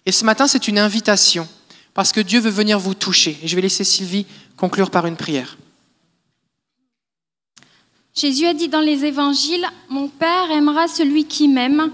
Et 0.07 0.13
ce 0.13 0.25
matin, 0.25 0.47
c'est 0.47 0.69
une 0.69 0.79
invitation, 0.79 1.49
parce 1.95 2.13
que 2.13 2.21
Dieu 2.21 2.41
veut 2.41 2.51
venir 2.51 2.79
vous 2.79 2.95
toucher. 2.95 3.39
Et 3.43 3.49
je 3.49 3.57
vais 3.57 3.63
laisser 3.63 3.85
Sylvie 3.85 4.27
conclure 4.57 4.91
par 4.91 5.07
une 5.07 5.17
prière. 5.17 5.57
Jésus 8.15 8.47
a 8.47 8.55
dit 8.55 8.69
dans 8.69 8.81
les 8.81 9.05
évangiles, 9.05 9.67
Mon 9.89 10.09
Père 10.09 10.51
aimera 10.51 10.87
celui 10.89 11.25
qui 11.25 11.49
m'aime. 11.49 11.91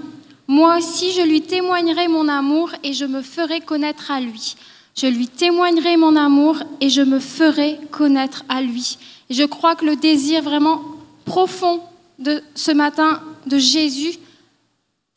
Moi 0.48 0.78
aussi, 0.78 1.12
je 1.12 1.22
lui 1.22 1.40
témoignerai 1.40 2.08
mon 2.08 2.28
amour 2.28 2.72
et 2.82 2.92
je 2.92 3.04
me 3.04 3.22
ferai 3.22 3.60
connaître 3.60 4.10
à 4.10 4.20
lui. 4.20 4.56
Je 4.96 5.06
lui 5.06 5.28
témoignerai 5.28 5.96
mon 5.96 6.16
amour 6.16 6.58
et 6.80 6.90
je 6.90 7.00
me 7.00 7.20
ferai 7.20 7.78
connaître 7.90 8.44
à 8.48 8.60
lui. 8.60 8.98
Et 9.30 9.34
je 9.34 9.44
crois 9.44 9.76
que 9.76 9.84
le 9.84 9.96
désir 9.96 10.42
vraiment 10.42 10.82
profond 11.24 11.80
de 12.18 12.42
ce 12.54 12.72
matin 12.72 13.22
de 13.46 13.56
Jésus, 13.56 14.18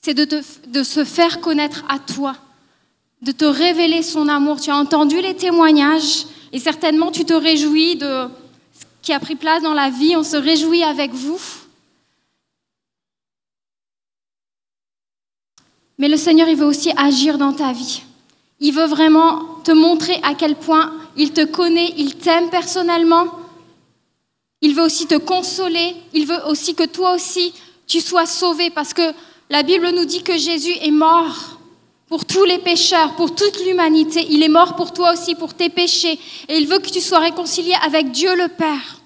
c'est 0.01 0.13
de, 0.13 0.25
de 0.67 0.83
se 0.83 1.03
faire 1.03 1.41
connaître 1.41 1.83
à 1.89 1.99
toi, 1.99 2.35
de 3.23 3.31
te 3.31 3.45
révéler 3.45 4.03
son 4.03 4.27
amour. 4.27 4.59
Tu 4.59 4.69
as 4.69 4.75
entendu 4.75 5.21
les 5.21 5.35
témoignages 5.35 6.25
et 6.51 6.59
certainement 6.59 7.09
tu 7.09 7.23
te 7.23 7.33
réjouis 7.33 7.95
de 7.95 8.27
ce 8.73 8.85
qui 9.01 9.13
a 9.13 9.19
pris 9.19 9.35
place 9.35 9.63
dans 9.63 9.73
la 9.73 9.89
vie. 9.89 10.15
On 10.17 10.23
se 10.23 10.35
réjouit 10.35 10.83
avec 10.83 11.13
vous. 11.13 11.39
Mais 15.97 16.09
le 16.09 16.17
Seigneur, 16.17 16.49
il 16.49 16.57
veut 16.57 16.65
aussi 16.65 16.91
agir 16.97 17.37
dans 17.37 17.53
ta 17.53 17.71
vie. 17.71 18.01
Il 18.59 18.73
veut 18.73 18.87
vraiment 18.87 19.45
te 19.63 19.71
montrer 19.71 20.19
à 20.21 20.33
quel 20.33 20.55
point 20.55 20.93
il 21.15 21.31
te 21.31 21.45
connaît, 21.45 21.93
il 21.97 22.15
t'aime 22.15 22.49
personnellement. 22.49 23.27
Il 24.61 24.75
veut 24.75 24.83
aussi 24.83 25.07
te 25.07 25.15
consoler. 25.15 25.95
Il 26.13 26.25
veut 26.25 26.45
aussi 26.47 26.75
que 26.75 26.85
toi 26.85 27.13
aussi, 27.13 27.53
tu 27.87 28.01
sois 28.01 28.25
sauvé 28.25 28.69
parce 28.69 28.93
que 28.93 29.13
la 29.49 29.63
Bible 29.63 29.91
nous 29.95 30.05
dit 30.05 30.23
que 30.23 30.37
Jésus 30.37 30.73
est 30.81 30.91
mort 30.91 31.52
pour 32.13 32.25
tous 32.25 32.43
les 32.43 32.59
pécheurs, 32.59 33.15
pour 33.15 33.33
toute 33.33 33.65
l'humanité. 33.65 34.23
Il 34.29 34.43
est 34.43 34.47
mort 34.47 34.75
pour 34.75 34.93
toi 34.93 35.13
aussi, 35.13 35.33
pour 35.33 35.55
tes 35.55 35.69
péchés. 35.69 36.19
Et 36.47 36.57
il 36.57 36.67
veut 36.67 36.77
que 36.77 36.91
tu 36.91 37.01
sois 37.01 37.17
réconcilié 37.17 37.73
avec 37.83 38.11
Dieu 38.11 38.35
le 38.35 38.49
Père. 38.49 39.01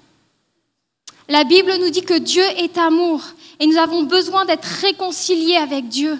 La 1.26 1.44
Bible 1.44 1.72
nous 1.80 1.88
dit 1.88 2.02
que 2.02 2.18
Dieu 2.18 2.44
est 2.58 2.76
amour 2.76 3.22
et 3.60 3.66
nous 3.66 3.78
avons 3.78 4.02
besoin 4.02 4.44
d'être 4.44 4.66
réconciliés 4.82 5.56
avec 5.56 5.88
Dieu, 5.88 6.18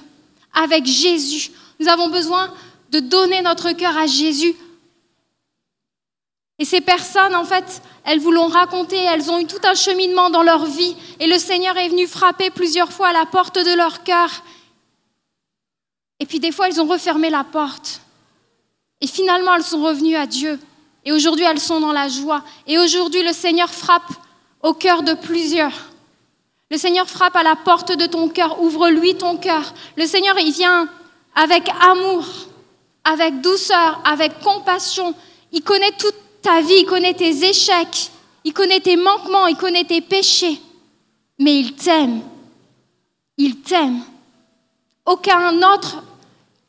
avec 0.54 0.86
Jésus. 0.86 1.50
Nous 1.78 1.88
avons 1.88 2.08
besoin 2.08 2.50
de 2.90 3.00
donner 3.00 3.42
notre 3.42 3.72
cœur 3.72 3.94
à 3.98 4.06
Jésus. 4.06 4.56
Et 6.58 6.64
ces 6.64 6.80
personnes, 6.80 7.34
en 7.34 7.44
fait, 7.44 7.82
elles 8.06 8.18
vous 8.18 8.32
l'ont 8.32 8.48
raconté, 8.48 8.96
elles 8.96 9.30
ont 9.30 9.40
eu 9.40 9.46
tout 9.46 9.60
un 9.64 9.74
cheminement 9.74 10.30
dans 10.30 10.42
leur 10.42 10.64
vie 10.64 10.96
et 11.20 11.26
le 11.26 11.38
Seigneur 11.38 11.76
est 11.76 11.90
venu 11.90 12.06
frapper 12.06 12.48
plusieurs 12.48 12.92
fois 12.92 13.08
à 13.08 13.12
la 13.12 13.26
porte 13.26 13.58
de 13.58 13.76
leur 13.76 14.04
cœur. 14.04 14.42
Et 16.20 16.26
puis 16.26 16.40
des 16.40 16.52
fois, 16.52 16.68
elles 16.68 16.80
ont 16.80 16.86
refermé 16.86 17.30
la 17.30 17.44
porte. 17.44 18.00
Et 19.00 19.06
finalement, 19.06 19.54
elles 19.54 19.62
sont 19.62 19.82
revenues 19.82 20.16
à 20.16 20.26
Dieu. 20.26 20.58
Et 21.04 21.12
aujourd'hui, 21.12 21.44
elles 21.44 21.60
sont 21.60 21.80
dans 21.80 21.92
la 21.92 22.08
joie. 22.08 22.42
Et 22.66 22.78
aujourd'hui, 22.78 23.22
le 23.22 23.32
Seigneur 23.32 23.70
frappe 23.70 24.12
au 24.62 24.74
cœur 24.74 25.02
de 25.02 25.14
plusieurs. 25.14 25.72
Le 26.70 26.76
Seigneur 26.76 27.08
frappe 27.08 27.36
à 27.36 27.42
la 27.42 27.56
porte 27.56 27.96
de 27.96 28.06
ton 28.06 28.28
cœur. 28.28 28.60
Ouvre-lui 28.60 29.14
ton 29.16 29.36
cœur. 29.36 29.72
Le 29.96 30.06
Seigneur, 30.06 30.38
il 30.38 30.52
vient 30.52 30.88
avec 31.34 31.68
amour, 31.80 32.26
avec 33.04 33.40
douceur, 33.40 34.00
avec 34.04 34.40
compassion. 34.40 35.14
Il 35.52 35.62
connaît 35.62 35.92
toute 35.92 36.16
ta 36.42 36.60
vie, 36.60 36.80
il 36.80 36.84
connaît 36.84 37.14
tes 37.14 37.48
échecs, 37.48 38.10
il 38.44 38.52
connaît 38.52 38.80
tes 38.80 38.96
manquements, 38.96 39.46
il 39.46 39.56
connaît 39.56 39.84
tes 39.84 40.00
péchés. 40.00 40.60
Mais 41.38 41.58
il 41.58 41.74
t'aime. 41.74 42.20
Il 43.36 43.60
t'aime. 43.60 44.02
Aucun 45.06 45.62
autre, 45.62 46.02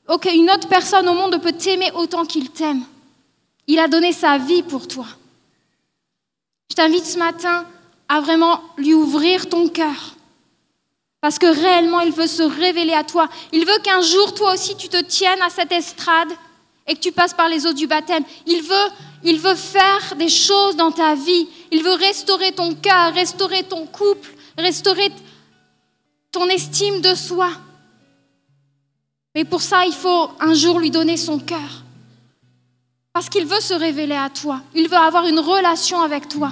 aucune 0.09 0.49
autre 0.49 0.67
personne 0.67 1.07
au 1.07 1.13
monde 1.13 1.33
ne 1.33 1.37
peut 1.37 1.53
t'aimer 1.53 1.91
autant 1.93 2.25
qu'il 2.25 2.49
t'aime. 2.49 2.83
Il 3.67 3.79
a 3.79 3.87
donné 3.87 4.11
sa 4.11 4.37
vie 4.37 4.63
pour 4.63 4.87
toi. 4.87 5.05
Je 6.71 6.75
t'invite 6.75 7.05
ce 7.05 7.17
matin 7.17 7.65
à 8.07 8.19
vraiment 8.19 8.61
lui 8.77 8.93
ouvrir 8.93 9.47
ton 9.47 9.69
cœur. 9.69 10.15
Parce 11.21 11.37
que 11.37 11.45
réellement, 11.45 11.99
il 11.99 12.11
veut 12.11 12.27
se 12.27 12.43
révéler 12.43 12.93
à 12.93 13.03
toi. 13.03 13.29
Il 13.51 13.65
veut 13.65 13.79
qu'un 13.83 14.01
jour, 14.01 14.33
toi 14.33 14.53
aussi, 14.53 14.75
tu 14.75 14.89
te 14.89 15.01
tiennes 15.01 15.41
à 15.41 15.49
cette 15.49 15.71
estrade 15.71 16.31
et 16.87 16.95
que 16.95 16.99
tu 16.99 17.11
passes 17.11 17.33
par 17.33 17.49
les 17.49 17.67
eaux 17.67 17.73
du 17.73 17.87
baptême. 17.87 18.23
Il 18.47 18.63
veut, 18.63 18.89
il 19.23 19.39
veut 19.39 19.55
faire 19.55 20.15
des 20.15 20.29
choses 20.29 20.75
dans 20.75 20.91
ta 20.91 21.13
vie. 21.15 21.47
Il 21.71 21.83
veut 21.83 21.93
restaurer 21.93 22.53
ton 22.53 22.73
cœur, 22.73 23.13
restaurer 23.13 23.63
ton 23.63 23.85
couple, 23.85 24.29
restaurer 24.57 25.11
ton 26.31 26.47
estime 26.47 27.01
de 27.01 27.13
soi. 27.13 27.49
Mais 29.35 29.45
pour 29.45 29.61
ça, 29.61 29.85
il 29.85 29.93
faut 29.93 30.29
un 30.39 30.53
jour 30.53 30.79
lui 30.79 30.91
donner 30.91 31.17
son 31.17 31.39
cœur. 31.39 31.83
Parce 33.13 33.29
qu'il 33.29 33.45
veut 33.45 33.59
se 33.59 33.73
révéler 33.73 34.15
à 34.15 34.29
toi. 34.29 34.61
Il 34.73 34.87
veut 34.87 34.97
avoir 34.97 35.25
une 35.27 35.39
relation 35.39 36.01
avec 36.01 36.27
toi. 36.27 36.51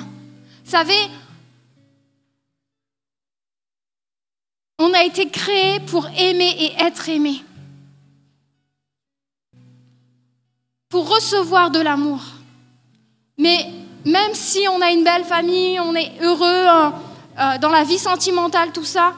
Vous 0.65 0.71
savez, 0.71 0.99
on 4.80 4.93
a 4.93 5.03
été 5.03 5.30
créé 5.30 5.80
pour 5.82 6.07
aimer 6.17 6.55
et 6.59 6.73
être 6.82 7.09
aimé. 7.09 7.43
Pour 10.89 11.09
recevoir 11.09 11.71
de 11.71 11.80
l'amour. 11.80 12.21
Mais 13.38 13.71
même 14.05 14.34
si 14.34 14.67
on 14.69 14.82
a 14.82 14.91
une 14.91 15.03
belle 15.03 15.25
famille, 15.25 15.80
on 15.80 15.93
est 15.95 16.11
heureux 16.21 16.45
euh, 16.45 16.89
euh, 17.39 17.57
dans 17.59 17.69
la 17.69 17.84
vie 17.84 17.99
sentimentale, 17.99 18.71
tout 18.71 18.86
ça, 18.86 19.13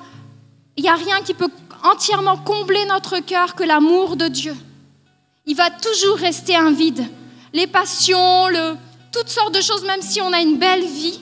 il 0.76 0.84
n'y 0.84 0.90
a 0.90 0.96
rien 0.96 1.22
qui 1.22 1.34
peut 1.34 1.50
entièrement 1.84 2.38
combler 2.38 2.86
notre 2.86 3.20
cœur 3.20 3.56
que 3.56 3.64
l'amour 3.64 4.16
de 4.16 4.28
Dieu. 4.28 4.56
Il 5.46 5.56
va 5.56 5.70
toujours 5.70 6.18
rester 6.18 6.56
un 6.56 6.72
vide. 6.72 7.06
Les 7.54 7.68
passions, 7.68 8.48
toutes 9.12 9.30
sortes 9.30 9.56
de 9.56 9.62
choses, 9.62 9.84
même 9.84 10.02
si 10.02 10.22
on 10.22 10.32
a 10.32 10.40
une 10.40 10.58
belle 10.58 10.86
vie, 10.86 11.20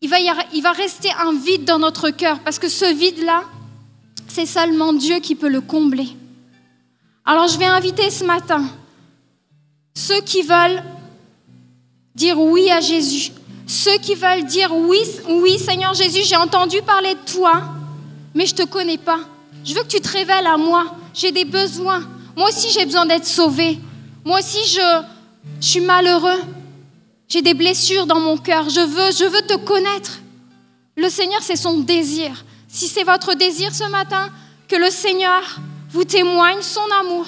il 0.00 0.08
va, 0.08 0.20
y 0.20 0.30
il 0.52 0.62
va 0.62 0.72
rester 0.72 1.10
un 1.12 1.32
vide 1.32 1.64
dans 1.64 1.78
notre 1.78 2.10
cœur 2.10 2.40
parce 2.40 2.58
que 2.58 2.68
ce 2.68 2.92
vide-là, 2.94 3.44
c'est 4.28 4.46
seulement 4.46 4.92
Dieu 4.92 5.20
qui 5.20 5.34
peut 5.34 5.48
le 5.48 5.60
combler. 5.60 6.08
Alors 7.24 7.48
je 7.48 7.58
vais 7.58 7.64
inviter 7.64 8.10
ce 8.10 8.24
matin 8.24 8.68
ceux 9.94 10.20
qui 10.20 10.42
veulent 10.42 10.82
dire 12.14 12.38
oui 12.40 12.70
à 12.70 12.80
Jésus, 12.80 13.32
ceux 13.66 13.96
qui 13.98 14.14
veulent 14.14 14.44
dire 14.44 14.74
oui, 14.74 15.00
oui 15.28 15.58
Seigneur 15.58 15.94
Jésus, 15.94 16.22
j'ai 16.24 16.36
entendu 16.36 16.82
parler 16.82 17.14
de 17.14 17.32
toi, 17.32 17.62
mais 18.34 18.46
je 18.46 18.52
ne 18.52 18.58
te 18.58 18.62
connais 18.64 18.98
pas. 18.98 19.20
Je 19.64 19.74
veux 19.74 19.82
que 19.82 19.88
tu 19.88 20.00
te 20.00 20.08
révèles 20.08 20.46
à 20.46 20.56
moi. 20.56 20.94
J'ai 21.14 21.32
des 21.32 21.44
besoins. 21.44 22.02
Moi 22.36 22.48
aussi, 22.48 22.68
j'ai 22.70 22.84
besoin 22.84 23.06
d'être 23.06 23.26
sauvé. 23.26 23.78
Moi 24.24 24.38
aussi, 24.40 24.58
je, 24.68 25.02
je 25.60 25.66
suis 25.66 25.80
malheureux. 25.80 26.40
J'ai 27.28 27.42
des 27.42 27.54
blessures 27.54 28.06
dans 28.06 28.20
mon 28.20 28.36
cœur. 28.36 28.68
Je 28.68 28.80
veux, 28.80 29.10
je 29.12 29.24
veux 29.24 29.42
te 29.42 29.56
connaître. 29.56 30.18
Le 30.96 31.08
Seigneur, 31.08 31.40
c'est 31.42 31.56
son 31.56 31.80
désir. 31.80 32.44
Si 32.68 32.88
c'est 32.88 33.04
votre 33.04 33.34
désir 33.34 33.74
ce 33.74 33.88
matin, 33.90 34.28
que 34.68 34.76
le 34.76 34.90
Seigneur 34.90 35.42
vous 35.90 36.04
témoigne 36.04 36.60
son 36.60 36.80
amour 37.00 37.26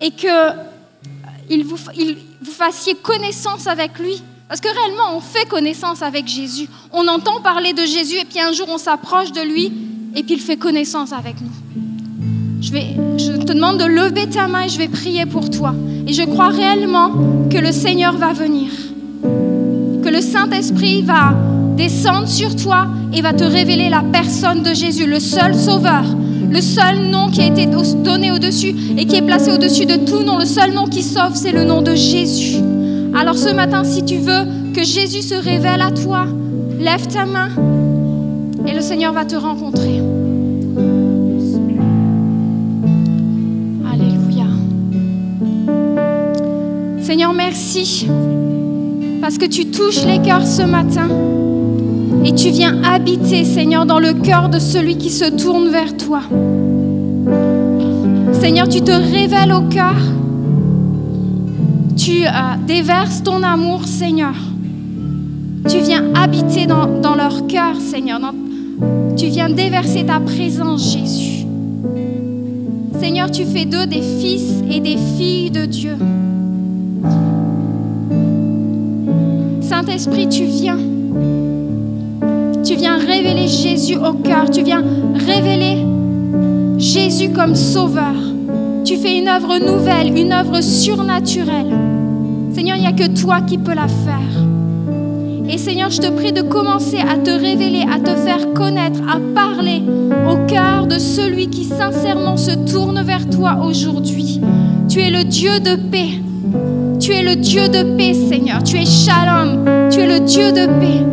et 0.00 0.10
que 0.10 0.50
il 1.50 1.64
vous, 1.64 1.78
il- 1.94 2.18
vous 2.40 2.52
fassiez 2.52 2.94
connaissance 2.94 3.66
avec 3.66 3.98
lui. 3.98 4.22
Parce 4.48 4.60
que 4.62 4.68
réellement, 4.68 5.16
on 5.16 5.20
fait 5.20 5.46
connaissance 5.46 6.00
avec 6.00 6.26
Jésus. 6.26 6.68
On 6.92 7.06
entend 7.06 7.40
parler 7.42 7.74
de 7.74 7.84
Jésus 7.84 8.16
et 8.16 8.24
puis 8.24 8.40
un 8.40 8.52
jour, 8.52 8.66
on 8.70 8.78
s'approche 8.78 9.30
de 9.32 9.42
lui 9.42 9.70
et 10.16 10.22
puis 10.22 10.34
il 10.34 10.40
fait 10.40 10.56
connaissance 10.56 11.12
avec 11.12 11.36
nous. 11.42 11.50
Je, 12.60 13.36
te 13.36 13.52
demande 13.52 13.78
de 13.78 13.84
lever 13.84 14.26
ta 14.26 14.48
main 14.48 14.62
et 14.62 14.68
je 14.68 14.78
vais 14.78 14.88
prier 14.88 15.26
pour 15.26 15.50
toi. 15.50 15.74
Et 16.06 16.12
je 16.14 16.22
crois 16.22 16.48
réellement 16.48 17.12
que 17.50 17.58
le 17.58 17.72
Seigneur 17.72 18.16
va 18.16 18.32
venir. 18.32 18.70
Que 19.22 20.08
le 20.08 20.20
Saint-Esprit 20.22 21.02
va 21.02 21.34
descendre 21.76 22.26
sur 22.26 22.56
toi 22.56 22.86
et 23.12 23.20
va 23.20 23.34
te 23.34 23.44
révéler 23.44 23.90
la 23.90 24.02
personne 24.02 24.62
de 24.62 24.72
Jésus, 24.72 25.06
le 25.06 25.20
seul 25.20 25.54
sauveur, 25.54 26.04
le 26.50 26.60
seul 26.62 27.10
nom 27.10 27.30
qui 27.30 27.42
a 27.42 27.46
été 27.46 27.66
donné 27.66 28.32
au-dessus 28.32 28.74
et 28.96 29.04
qui 29.04 29.16
est 29.16 29.22
placé 29.22 29.52
au-dessus 29.52 29.84
de 29.84 29.96
tout 29.96 30.22
nom. 30.22 30.38
Le 30.38 30.46
seul 30.46 30.72
nom 30.72 30.86
qui 30.86 31.02
sauve, 31.02 31.34
c'est 31.34 31.52
le 31.52 31.64
nom 31.64 31.82
de 31.82 31.94
Jésus. 31.94 32.56
Alors 33.18 33.36
ce 33.36 33.48
matin, 33.48 33.82
si 33.82 34.04
tu 34.04 34.18
veux 34.18 34.72
que 34.72 34.84
Jésus 34.84 35.22
se 35.22 35.34
révèle 35.34 35.82
à 35.82 35.90
toi, 35.90 36.26
lève 36.78 37.08
ta 37.08 37.26
main 37.26 37.48
et 38.64 38.72
le 38.72 38.80
Seigneur 38.80 39.12
va 39.12 39.24
te 39.24 39.34
rencontrer. 39.34 40.00
Alléluia. 43.92 44.46
Seigneur, 47.00 47.34
merci 47.34 48.06
parce 49.20 49.36
que 49.36 49.46
tu 49.46 49.66
touches 49.66 50.04
les 50.04 50.22
cœurs 50.22 50.46
ce 50.46 50.62
matin 50.62 51.08
et 52.24 52.32
tu 52.36 52.50
viens 52.50 52.80
habiter, 52.84 53.44
Seigneur, 53.44 53.84
dans 53.84 53.98
le 53.98 54.12
cœur 54.12 54.48
de 54.48 54.60
celui 54.60 54.96
qui 54.96 55.10
se 55.10 55.24
tourne 55.24 55.70
vers 55.70 55.96
toi. 55.96 56.20
Seigneur, 58.32 58.68
tu 58.68 58.80
te 58.80 58.92
révèles 58.92 59.52
au 59.52 59.62
cœur. 59.62 59.96
Tu 61.98 62.24
euh, 62.24 62.30
déverses 62.64 63.24
ton 63.24 63.42
amour, 63.42 63.84
Seigneur. 63.84 64.34
Tu 65.68 65.78
viens 65.80 66.14
habiter 66.14 66.66
dans, 66.66 67.16
leur 67.16 67.48
cœur, 67.48 67.74
Seigneur. 67.80 68.20
Tu 69.16 69.26
viens 69.26 69.50
déverser 69.50 70.06
ta 70.06 70.20
présence, 70.20 70.92
Jésus. 70.92 71.44
Seigneur, 73.00 73.28
tu 73.32 73.44
fais 73.44 73.64
d'eux 73.64 73.86
des 73.86 74.00
fils 74.00 74.62
et 74.70 74.78
des 74.78 74.96
filles 75.16 75.50
de 75.50 75.66
Dieu. 75.66 75.96
Saint-Esprit, 79.60 80.28
tu 80.28 80.44
viens. 80.44 80.78
Tu 82.62 82.76
viens 82.76 82.98
révéler 82.98 83.48
Jésus 83.48 83.96
au 83.96 84.12
cœur. 84.12 84.48
Tu 84.50 84.62
viens 84.62 84.84
révéler 85.26 85.84
Jésus 86.78 87.30
comme 87.30 87.56
sauveur. 87.56 88.14
Tu 88.84 88.96
fais 88.96 89.18
une 89.18 89.28
œuvre 89.28 89.58
nouvelle, 89.58 90.16
une 90.16 90.32
œuvre 90.32 90.60
surnaturelle. 90.62 91.87
Seigneur, 92.58 92.76
il 92.76 92.80
n'y 92.80 92.88
a 92.88 92.92
que 92.92 93.06
toi 93.06 93.40
qui 93.42 93.56
peux 93.56 93.72
la 93.72 93.86
faire. 93.86 94.42
Et 95.48 95.58
Seigneur, 95.58 95.90
je 95.90 96.00
te 96.00 96.10
prie 96.10 96.32
de 96.32 96.42
commencer 96.42 96.98
à 96.98 97.16
te 97.16 97.30
révéler, 97.30 97.84
à 97.88 98.00
te 98.00 98.16
faire 98.16 98.52
connaître, 98.52 98.98
à 99.08 99.20
parler 99.32 99.80
au 100.28 100.44
cœur 100.48 100.88
de 100.88 100.98
celui 100.98 101.50
qui 101.50 101.62
sincèrement 101.62 102.36
se 102.36 102.50
tourne 102.68 103.00
vers 103.02 103.30
toi 103.30 103.60
aujourd'hui. 103.64 104.40
Tu 104.88 104.98
es 104.98 105.10
le 105.12 105.22
Dieu 105.22 105.60
de 105.60 105.76
paix. 105.76 106.08
Tu 106.98 107.12
es 107.12 107.22
le 107.22 107.36
Dieu 107.36 107.68
de 107.68 107.96
paix, 107.96 108.12
Seigneur. 108.12 108.64
Tu 108.64 108.76
es 108.76 108.84
Shalom. 108.84 109.88
Tu 109.88 110.00
es 110.00 110.18
le 110.18 110.26
Dieu 110.26 110.50
de 110.50 110.66
paix. 110.80 111.06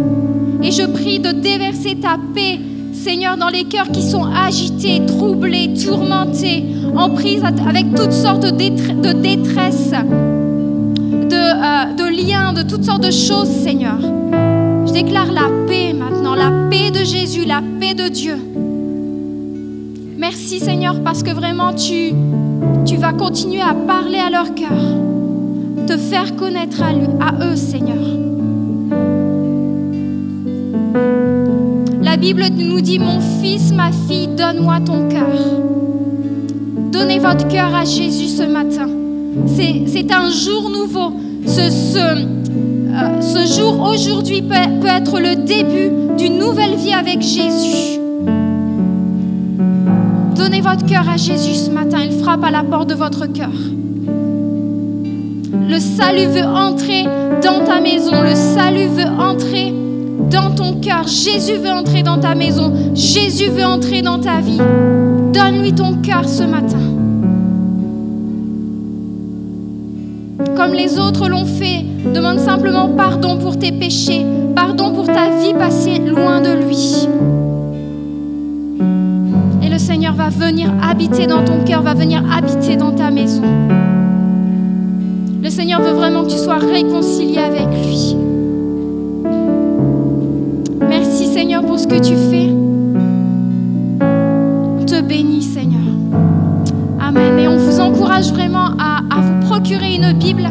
Et 0.64 0.72
je 0.72 0.82
prie 0.88 1.20
de 1.20 1.32
déverser 1.32 1.98
ta 2.02 2.18
paix, 2.34 2.60
Seigneur, 2.92 3.38
dans 3.38 3.50
les 3.50 3.66
cœurs 3.66 3.92
qui 3.92 4.02
sont 4.02 4.26
agités, 4.26 5.00
troublés, 5.06 5.76
tourmentés, 5.76 6.66
en 6.98 7.12
prise 7.12 7.44
avec 7.44 7.94
toutes 7.94 8.14
sortes 8.14 8.42
de, 8.42 8.50
détre- 8.50 9.00
de 9.00 9.12
détresse, 9.22 9.92
de 12.24 12.62
toutes 12.62 12.86
sortes 12.86 13.04
de 13.04 13.12
choses, 13.12 13.50
Seigneur. 13.50 13.98
Je 14.00 14.94
déclare 14.94 15.34
la 15.34 15.50
paix 15.68 15.92
maintenant, 15.94 16.34
la 16.34 16.50
paix 16.70 16.90
de 16.90 17.04
Jésus, 17.04 17.44
la 17.46 17.62
paix 17.80 17.94
de 17.94 18.08
Dieu. 18.08 18.38
Merci, 20.18 20.60
Seigneur, 20.62 21.02
parce 21.04 21.24
que 21.24 21.32
vraiment 21.32 21.74
tu, 21.74 22.14
tu 22.86 22.96
vas 22.96 23.12
continuer 23.12 23.60
à 23.60 23.74
parler 23.74 24.20
à 24.20 24.30
leur 24.30 24.56
cœur, 24.56 24.72
te 25.88 25.98
faire 25.98 26.38
connaître 26.38 26.82
à, 26.82 26.94
lui- 26.94 27.08
à 27.20 27.46
eux, 27.48 27.56
Seigneur. 27.58 27.98
La 32.02 32.16
Bible 32.16 32.46
nous 32.58 32.80
dit, 32.80 32.98
mon 32.98 33.20
fils, 33.42 33.74
ma 33.74 33.92
fille, 33.92 34.30
donne-moi 34.30 34.80
ton 34.86 35.10
cœur. 35.10 35.38
Donnez 36.94 37.20
votre 37.20 37.46
cœur 37.50 37.76
à 37.76 37.84
Jésus 37.84 38.30
ce 38.30 38.44
matin. 38.44 38.88
C'est 39.48 40.14
un 40.14 40.30
jour 40.30 40.70
nouveau. 40.70 41.12
Euh, 41.48 43.22
ce 43.22 43.60
jour 43.60 43.82
aujourd'hui 43.82 44.42
peut, 44.42 44.56
peut 44.82 44.88
être 44.88 45.20
le 45.20 45.36
début 45.36 46.16
d'une 46.18 46.38
nouvelle 46.40 46.76
vie 46.76 46.94
avec 46.94 47.22
Jésus. 47.22 48.00
Donnez 50.36 50.62
votre 50.62 50.86
cœur 50.86 51.08
à 51.10 51.18
Jésus 51.18 51.56
ce 51.56 51.70
matin. 51.70 52.00
Il 52.04 52.18
frappe 52.20 52.44
à 52.44 52.52
la 52.52 52.64
porte 52.64 52.90
de 52.90 52.96
votre 52.96 53.26
cœur. 53.28 53.52
Le 55.68 55.80
salut 55.80 56.28
veut 56.28 56.46
entrer 56.46 57.04
dans 57.44 57.64
ta 57.66 57.80
maison. 57.80 58.22
Le 58.22 58.36
salut 58.36 58.88
veut 58.88 59.10
entrer 59.20 59.74
dans 60.30 60.52
ton 60.52 60.80
cœur. 60.80 61.08
Jésus 61.08 61.58
veut 61.58 61.72
entrer 61.72 62.04
dans 62.04 62.20
ta 62.20 62.36
maison. 62.36 62.72
Jésus 62.94 63.50
veut 63.50 63.66
entrer 63.66 64.02
dans 64.02 64.20
ta 64.20 64.40
vie. 64.40 64.60
Donne-lui 65.34 65.74
ton 65.74 65.96
cœur 66.02 66.28
ce 66.28 66.44
matin. 66.44 66.95
Comme 70.66 70.74
les 70.74 70.98
autres 70.98 71.30
l'ont 71.30 71.46
fait, 71.46 71.86
demande 72.12 72.40
simplement 72.40 72.90
pardon 72.90 73.38
pour 73.38 73.60
tes 73.60 73.72
péchés, 73.72 74.26
pardon 74.56 74.94
pour 74.94 75.06
ta 75.06 75.30
vie 75.30 75.54
passée 75.54 76.00
loin 76.00 76.42
de 76.42 76.54
lui. 76.66 77.08
Et 79.62 79.70
le 79.70 79.78
Seigneur 79.78 80.16
va 80.16 80.30
venir 80.30 80.74
habiter 80.82 81.28
dans 81.28 81.44
ton 81.44 81.64
cœur, 81.64 81.84
va 81.84 81.94
venir 81.94 82.24
habiter 82.36 82.78
dans 82.78 82.94
ta 82.94 83.12
maison. 83.12 83.44
Le 85.44 85.50
Seigneur 85.52 85.84
veut 85.84 85.94
vraiment 85.94 86.24
que 86.24 86.32
tu 86.32 86.38
sois 86.40 86.58
réconcilié 86.58 87.38
avec 87.38 87.68
lui. 87.86 88.18
Merci 90.82 91.28
Seigneur 91.28 91.64
pour 91.64 91.78
ce 91.78 91.86
que 91.86 92.00
tu 92.00 92.16
fais. 92.16 92.50
On 94.82 94.84
te 94.84 95.00
bénit 95.00 95.44
Seigneur. 95.44 95.94
Amen. 97.00 97.38
Et 97.38 97.48
on 97.48 97.58
vous 97.58 97.80
encourage 97.80 98.32
vraiment 98.32 98.72
à, 98.80 98.95
procurer 99.66 99.96
une 99.96 100.14
Bible 100.14 100.48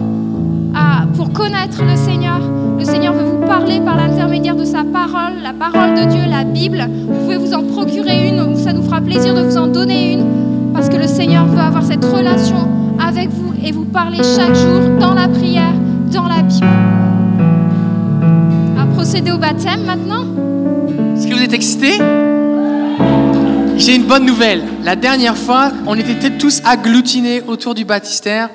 pour 1.16 1.32
connaître 1.32 1.84
le 1.84 1.94
Seigneur. 1.94 2.40
Le 2.76 2.84
Seigneur 2.84 3.14
veut 3.14 3.22
vous 3.22 3.46
parler 3.46 3.78
par 3.78 3.96
l'intermédiaire 3.96 4.56
de 4.56 4.64
sa 4.64 4.82
parole, 4.82 5.34
la 5.40 5.52
parole 5.52 5.94
de 5.94 6.10
Dieu, 6.10 6.22
la 6.28 6.42
Bible. 6.42 6.84
Vous 7.06 7.20
pouvez 7.20 7.36
vous 7.36 7.54
en 7.54 7.62
procurer 7.62 8.26
une, 8.26 8.56
ça 8.56 8.72
nous 8.72 8.82
fera 8.82 9.00
plaisir 9.00 9.32
de 9.36 9.42
vous 9.42 9.56
en 9.56 9.68
donner 9.68 10.14
une, 10.14 10.72
parce 10.72 10.88
que 10.88 10.96
le 10.96 11.06
Seigneur 11.06 11.46
veut 11.46 11.60
avoir 11.60 11.84
cette 11.84 12.04
relation 12.04 12.68
avec 12.98 13.28
vous 13.28 13.54
et 13.64 13.70
vous 13.70 13.84
parler 13.84 14.16
chaque 14.16 14.56
jour 14.56 14.98
dans 14.98 15.14
la 15.14 15.28
prière, 15.28 15.74
dans 16.12 16.26
la 16.26 16.42
Bible. 16.42 16.66
À 18.76 18.86
procéder 18.96 19.30
au 19.30 19.38
baptême 19.38 19.84
maintenant. 19.86 20.24
Est-ce 21.14 21.28
que 21.28 21.34
vous 21.34 21.42
êtes 21.42 21.54
excités? 21.54 21.98
J'ai 23.76 23.94
une 23.94 24.06
bonne 24.06 24.26
nouvelle. 24.26 24.64
La 24.82 24.96
dernière 24.96 25.36
fois, 25.36 25.70
on 25.86 25.94
était 25.94 26.30
tous 26.30 26.62
agglutinés 26.64 27.42
autour 27.46 27.76
du 27.76 27.84
baptistère. 27.84 28.48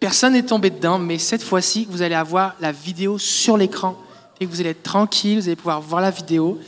Personne 0.00 0.32
n'est 0.32 0.42
tombé 0.42 0.70
dedans, 0.70 0.98
mais 0.98 1.18
cette 1.18 1.42
fois-ci, 1.42 1.86
vous 1.90 2.00
allez 2.00 2.14
avoir 2.14 2.54
la 2.58 2.72
vidéo 2.72 3.18
sur 3.18 3.58
l'écran. 3.58 3.96
Et 4.40 4.46
vous 4.46 4.58
allez 4.60 4.70
être 4.70 4.82
tranquille, 4.82 5.38
vous 5.38 5.46
allez 5.46 5.56
pouvoir 5.56 5.82
voir 5.82 6.00
la 6.00 6.10
vidéo. 6.10 6.58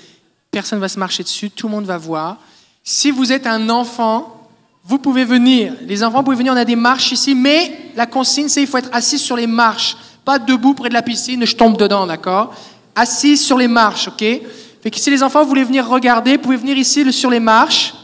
Personne 0.50 0.78
ne 0.78 0.82
va 0.82 0.88
se 0.88 0.98
marcher 0.98 1.22
dessus, 1.22 1.50
tout 1.50 1.66
le 1.66 1.72
monde 1.72 1.86
va 1.86 1.96
voir. 1.96 2.36
Si 2.84 3.10
vous 3.10 3.32
êtes 3.32 3.46
un 3.46 3.70
enfant, 3.70 4.50
vous 4.84 4.98
pouvez 4.98 5.24
venir. 5.24 5.72
Les 5.86 6.04
enfants, 6.04 6.22
pouvez 6.22 6.36
venir, 6.36 6.52
on 6.52 6.56
a 6.56 6.66
des 6.66 6.76
marches 6.76 7.12
ici, 7.12 7.34
mais 7.34 7.90
la 7.96 8.04
consigne, 8.04 8.48
c'est 8.48 8.60
qu'il 8.60 8.68
faut 8.68 8.76
être 8.76 8.90
assis 8.92 9.18
sur 9.18 9.36
les 9.36 9.46
marches. 9.46 9.96
Pas 10.26 10.38
debout 10.38 10.74
près 10.74 10.90
de 10.90 10.94
la 10.94 11.02
piscine, 11.02 11.46
je 11.46 11.56
tombe 11.56 11.78
dedans, 11.78 12.06
d'accord? 12.06 12.54
Assis 12.94 13.38
sur 13.38 13.56
les 13.56 13.68
marches, 13.68 14.08
ok? 14.08 14.18
Fait 14.18 14.94
si 14.94 15.10
les 15.10 15.22
enfants 15.22 15.42
voulaient 15.42 15.64
venir 15.64 15.88
regarder, 15.88 16.32
vous 16.32 16.42
pouvez 16.42 16.56
venir 16.56 16.76
ici 16.76 17.10
sur 17.14 17.30
les 17.30 17.40
marches. 17.40 17.94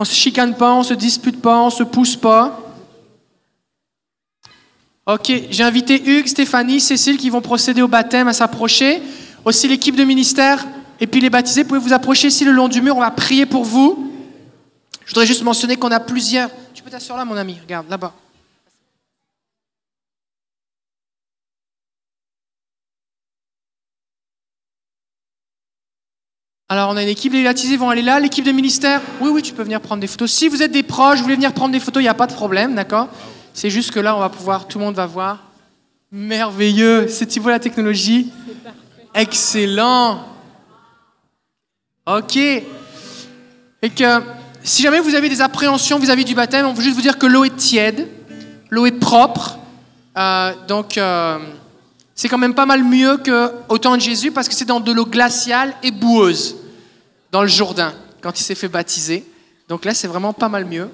On 0.00 0.04
se 0.04 0.14
chicane 0.14 0.54
pas, 0.54 0.72
on 0.72 0.82
se 0.82 0.94
dispute 0.94 1.42
pas, 1.42 1.60
on 1.60 1.70
se 1.70 1.82
pousse 1.82 2.16
pas. 2.16 2.63
Ok, 5.06 5.30
j'ai 5.50 5.62
invité 5.62 6.02
Hugues, 6.02 6.28
Stéphanie, 6.28 6.80
Cécile 6.80 7.18
qui 7.18 7.28
vont 7.28 7.42
procéder 7.42 7.82
au 7.82 7.88
baptême 7.88 8.26
à 8.26 8.32
s'approcher. 8.32 9.02
Aussi 9.44 9.68
l'équipe 9.68 9.96
de 9.96 10.04
ministère 10.04 10.64
et 10.98 11.06
puis 11.06 11.20
les 11.20 11.28
baptisés, 11.28 11.64
pouvez 11.64 11.78
vous 11.80 11.92
approcher 11.92 12.28
ici 12.28 12.46
le 12.46 12.52
long 12.52 12.68
du 12.68 12.80
mur, 12.80 12.96
on 12.96 13.00
va 13.00 13.10
prier 13.10 13.44
pour 13.44 13.64
vous. 13.64 14.10
Je 15.04 15.10
voudrais 15.10 15.26
juste 15.26 15.42
mentionner 15.42 15.76
qu'on 15.76 15.90
a 15.90 16.00
plusieurs. 16.00 16.48
Tu 16.72 16.82
peux 16.82 16.88
t'asseoir 16.88 17.18
là, 17.18 17.26
mon 17.26 17.36
ami, 17.36 17.58
regarde, 17.60 17.90
là-bas. 17.90 18.14
Alors, 26.70 26.90
on 26.90 26.96
a 26.96 27.02
une 27.02 27.10
équipe, 27.10 27.34
les 27.34 27.44
baptisés 27.44 27.76
vont 27.76 27.90
aller 27.90 28.00
là, 28.00 28.18
l'équipe 28.18 28.44
de 28.44 28.50
ministère, 28.50 29.02
oui, 29.20 29.28
oui, 29.28 29.42
tu 29.42 29.52
peux 29.52 29.62
venir 29.62 29.82
prendre 29.82 30.00
des 30.00 30.06
photos. 30.06 30.32
Si 30.32 30.48
vous 30.48 30.62
êtes 30.62 30.72
des 30.72 30.82
proches, 30.82 31.18
vous 31.18 31.24
voulez 31.24 31.34
venir 31.34 31.52
prendre 31.52 31.72
des 31.72 31.78
photos, 31.78 32.00
il 32.00 32.06
n'y 32.06 32.08
a 32.08 32.14
pas 32.14 32.26
de 32.26 32.32
problème, 32.32 32.74
d'accord? 32.74 33.10
C'est 33.54 33.70
juste 33.70 33.92
que 33.92 34.00
là, 34.00 34.16
on 34.16 34.18
va 34.18 34.28
pouvoir, 34.28 34.66
tout 34.66 34.78
le 34.78 34.84
monde 34.84 34.96
va 34.96 35.06
voir. 35.06 35.44
Merveilleux, 36.10 37.06
c'est 37.08 37.38
vois 37.38 37.52
la 37.52 37.60
technologie 37.60 38.32
Excellent 39.14 40.26
Ok. 42.04 42.36
Et 42.36 42.64
que 43.96 44.22
si 44.64 44.82
jamais 44.82 44.98
vous 44.98 45.14
avez 45.14 45.28
des 45.28 45.40
appréhensions 45.40 46.00
vis-à-vis 46.00 46.24
du 46.24 46.34
baptême, 46.34 46.66
on 46.66 46.72
veut 46.72 46.82
juste 46.82 46.96
vous 46.96 47.02
dire 47.02 47.16
que 47.16 47.26
l'eau 47.26 47.44
est 47.44 47.56
tiède, 47.56 48.08
l'eau 48.70 48.86
est 48.86 48.98
propre, 48.98 49.58
euh, 50.18 50.52
donc 50.66 50.98
euh, 50.98 51.38
c'est 52.14 52.28
quand 52.28 52.38
même 52.38 52.54
pas 52.54 52.66
mal 52.66 52.82
mieux 52.82 53.18
qu'au 53.18 53.78
temps 53.78 53.96
de 53.96 54.00
Jésus 54.02 54.32
parce 54.32 54.48
que 54.48 54.54
c'est 54.54 54.64
dans 54.64 54.80
de 54.80 54.90
l'eau 54.90 55.06
glaciale 55.06 55.74
et 55.82 55.92
boueuse 55.92 56.56
dans 57.30 57.42
le 57.42 57.48
Jourdain 57.48 57.94
quand 58.20 58.38
il 58.38 58.42
s'est 58.42 58.54
fait 58.56 58.68
baptiser. 58.68 59.24
Donc 59.68 59.84
là, 59.84 59.94
c'est 59.94 60.08
vraiment 60.08 60.32
pas 60.32 60.48
mal 60.48 60.64
mieux. 60.64 60.90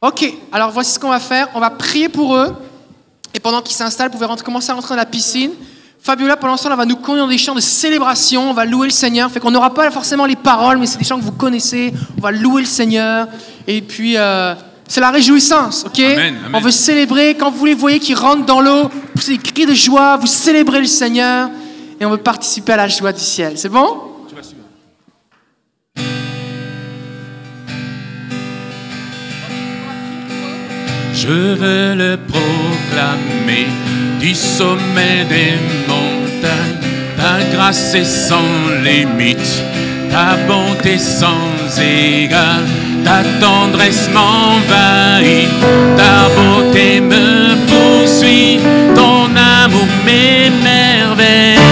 Ok, 0.00 0.32
alors 0.52 0.70
voici 0.70 0.92
ce 0.92 0.98
qu'on 1.00 1.08
va 1.08 1.18
faire. 1.18 1.48
On 1.54 1.60
va 1.60 1.70
prier 1.70 2.08
pour 2.08 2.36
eux. 2.36 2.54
Et 3.34 3.40
pendant 3.40 3.60
qu'ils 3.62 3.74
s'installent, 3.74 4.10
vous 4.12 4.18
pouvez 4.18 4.42
commencer 4.44 4.70
à 4.70 4.74
rentrer 4.74 4.90
dans 4.90 5.00
la 5.00 5.06
piscine. 5.06 5.50
Fabiola, 6.00 6.36
pendant 6.36 6.56
ce 6.56 6.62
temps, 6.62 6.70
elle 6.70 6.76
va 6.76 6.86
nous 6.86 6.96
conduire 6.96 7.24
dans 7.24 7.30
des 7.30 7.36
chants 7.36 7.54
de 7.56 7.60
célébration. 7.60 8.50
On 8.50 8.54
va 8.54 8.64
louer 8.64 8.86
le 8.86 8.92
Seigneur. 8.92 9.28
Fait 9.28 9.40
qu'on 9.40 9.50
n'aura 9.50 9.74
pas 9.74 9.90
forcément 9.90 10.24
les 10.24 10.36
paroles, 10.36 10.78
mais 10.78 10.86
c'est 10.86 10.98
des 10.98 11.04
chants 11.04 11.18
que 11.18 11.24
vous 11.24 11.32
connaissez. 11.32 11.92
On 12.16 12.20
va 12.20 12.30
louer 12.30 12.62
le 12.62 12.68
Seigneur. 12.68 13.26
Et 13.66 13.82
puis, 13.82 14.16
euh, 14.16 14.54
c'est 14.86 15.00
la 15.00 15.10
réjouissance, 15.10 15.84
ok? 15.84 15.98
Amen, 15.98 16.36
amen. 16.46 16.50
On 16.54 16.60
veut 16.60 16.70
célébrer. 16.70 17.34
Quand 17.34 17.50
vous 17.50 17.66
les 17.66 17.74
voyez 17.74 17.98
qui 17.98 18.14
rentrent 18.14 18.46
dans 18.46 18.60
l'eau, 18.60 18.88
vous 19.16 19.26
des 19.26 19.38
cris 19.38 19.66
de 19.66 19.74
joie, 19.74 20.16
vous 20.16 20.28
célébrez 20.28 20.78
le 20.78 20.86
Seigneur. 20.86 21.50
Et 22.00 22.06
on 22.06 22.10
veut 22.10 22.18
participer 22.18 22.74
à 22.74 22.76
la 22.76 22.86
joie 22.86 23.12
du 23.12 23.20
ciel. 23.20 23.58
C'est 23.58 23.68
bon? 23.68 24.07
Je 31.28 31.34
veux 31.34 31.94
le 31.94 32.16
proclamer 32.26 33.66
du 34.18 34.34
sommet 34.34 35.26
des 35.28 35.58
montagnes. 35.86 36.80
Ta 37.18 37.44
grâce 37.54 37.94
est 37.94 38.06
sans 38.06 38.54
limite, 38.82 39.62
ta 40.10 40.36
bonté 40.48 40.96
sans 40.96 41.78
égale, 41.78 42.64
ta 43.04 43.22
tendresse 43.44 44.08
m'envahit, 44.14 45.50
ta 45.98 46.30
beauté 46.34 46.98
me 47.02 47.56
poursuit, 47.68 48.60
ton 48.94 49.28
amour 49.36 49.86
m'émerveille. 50.06 51.57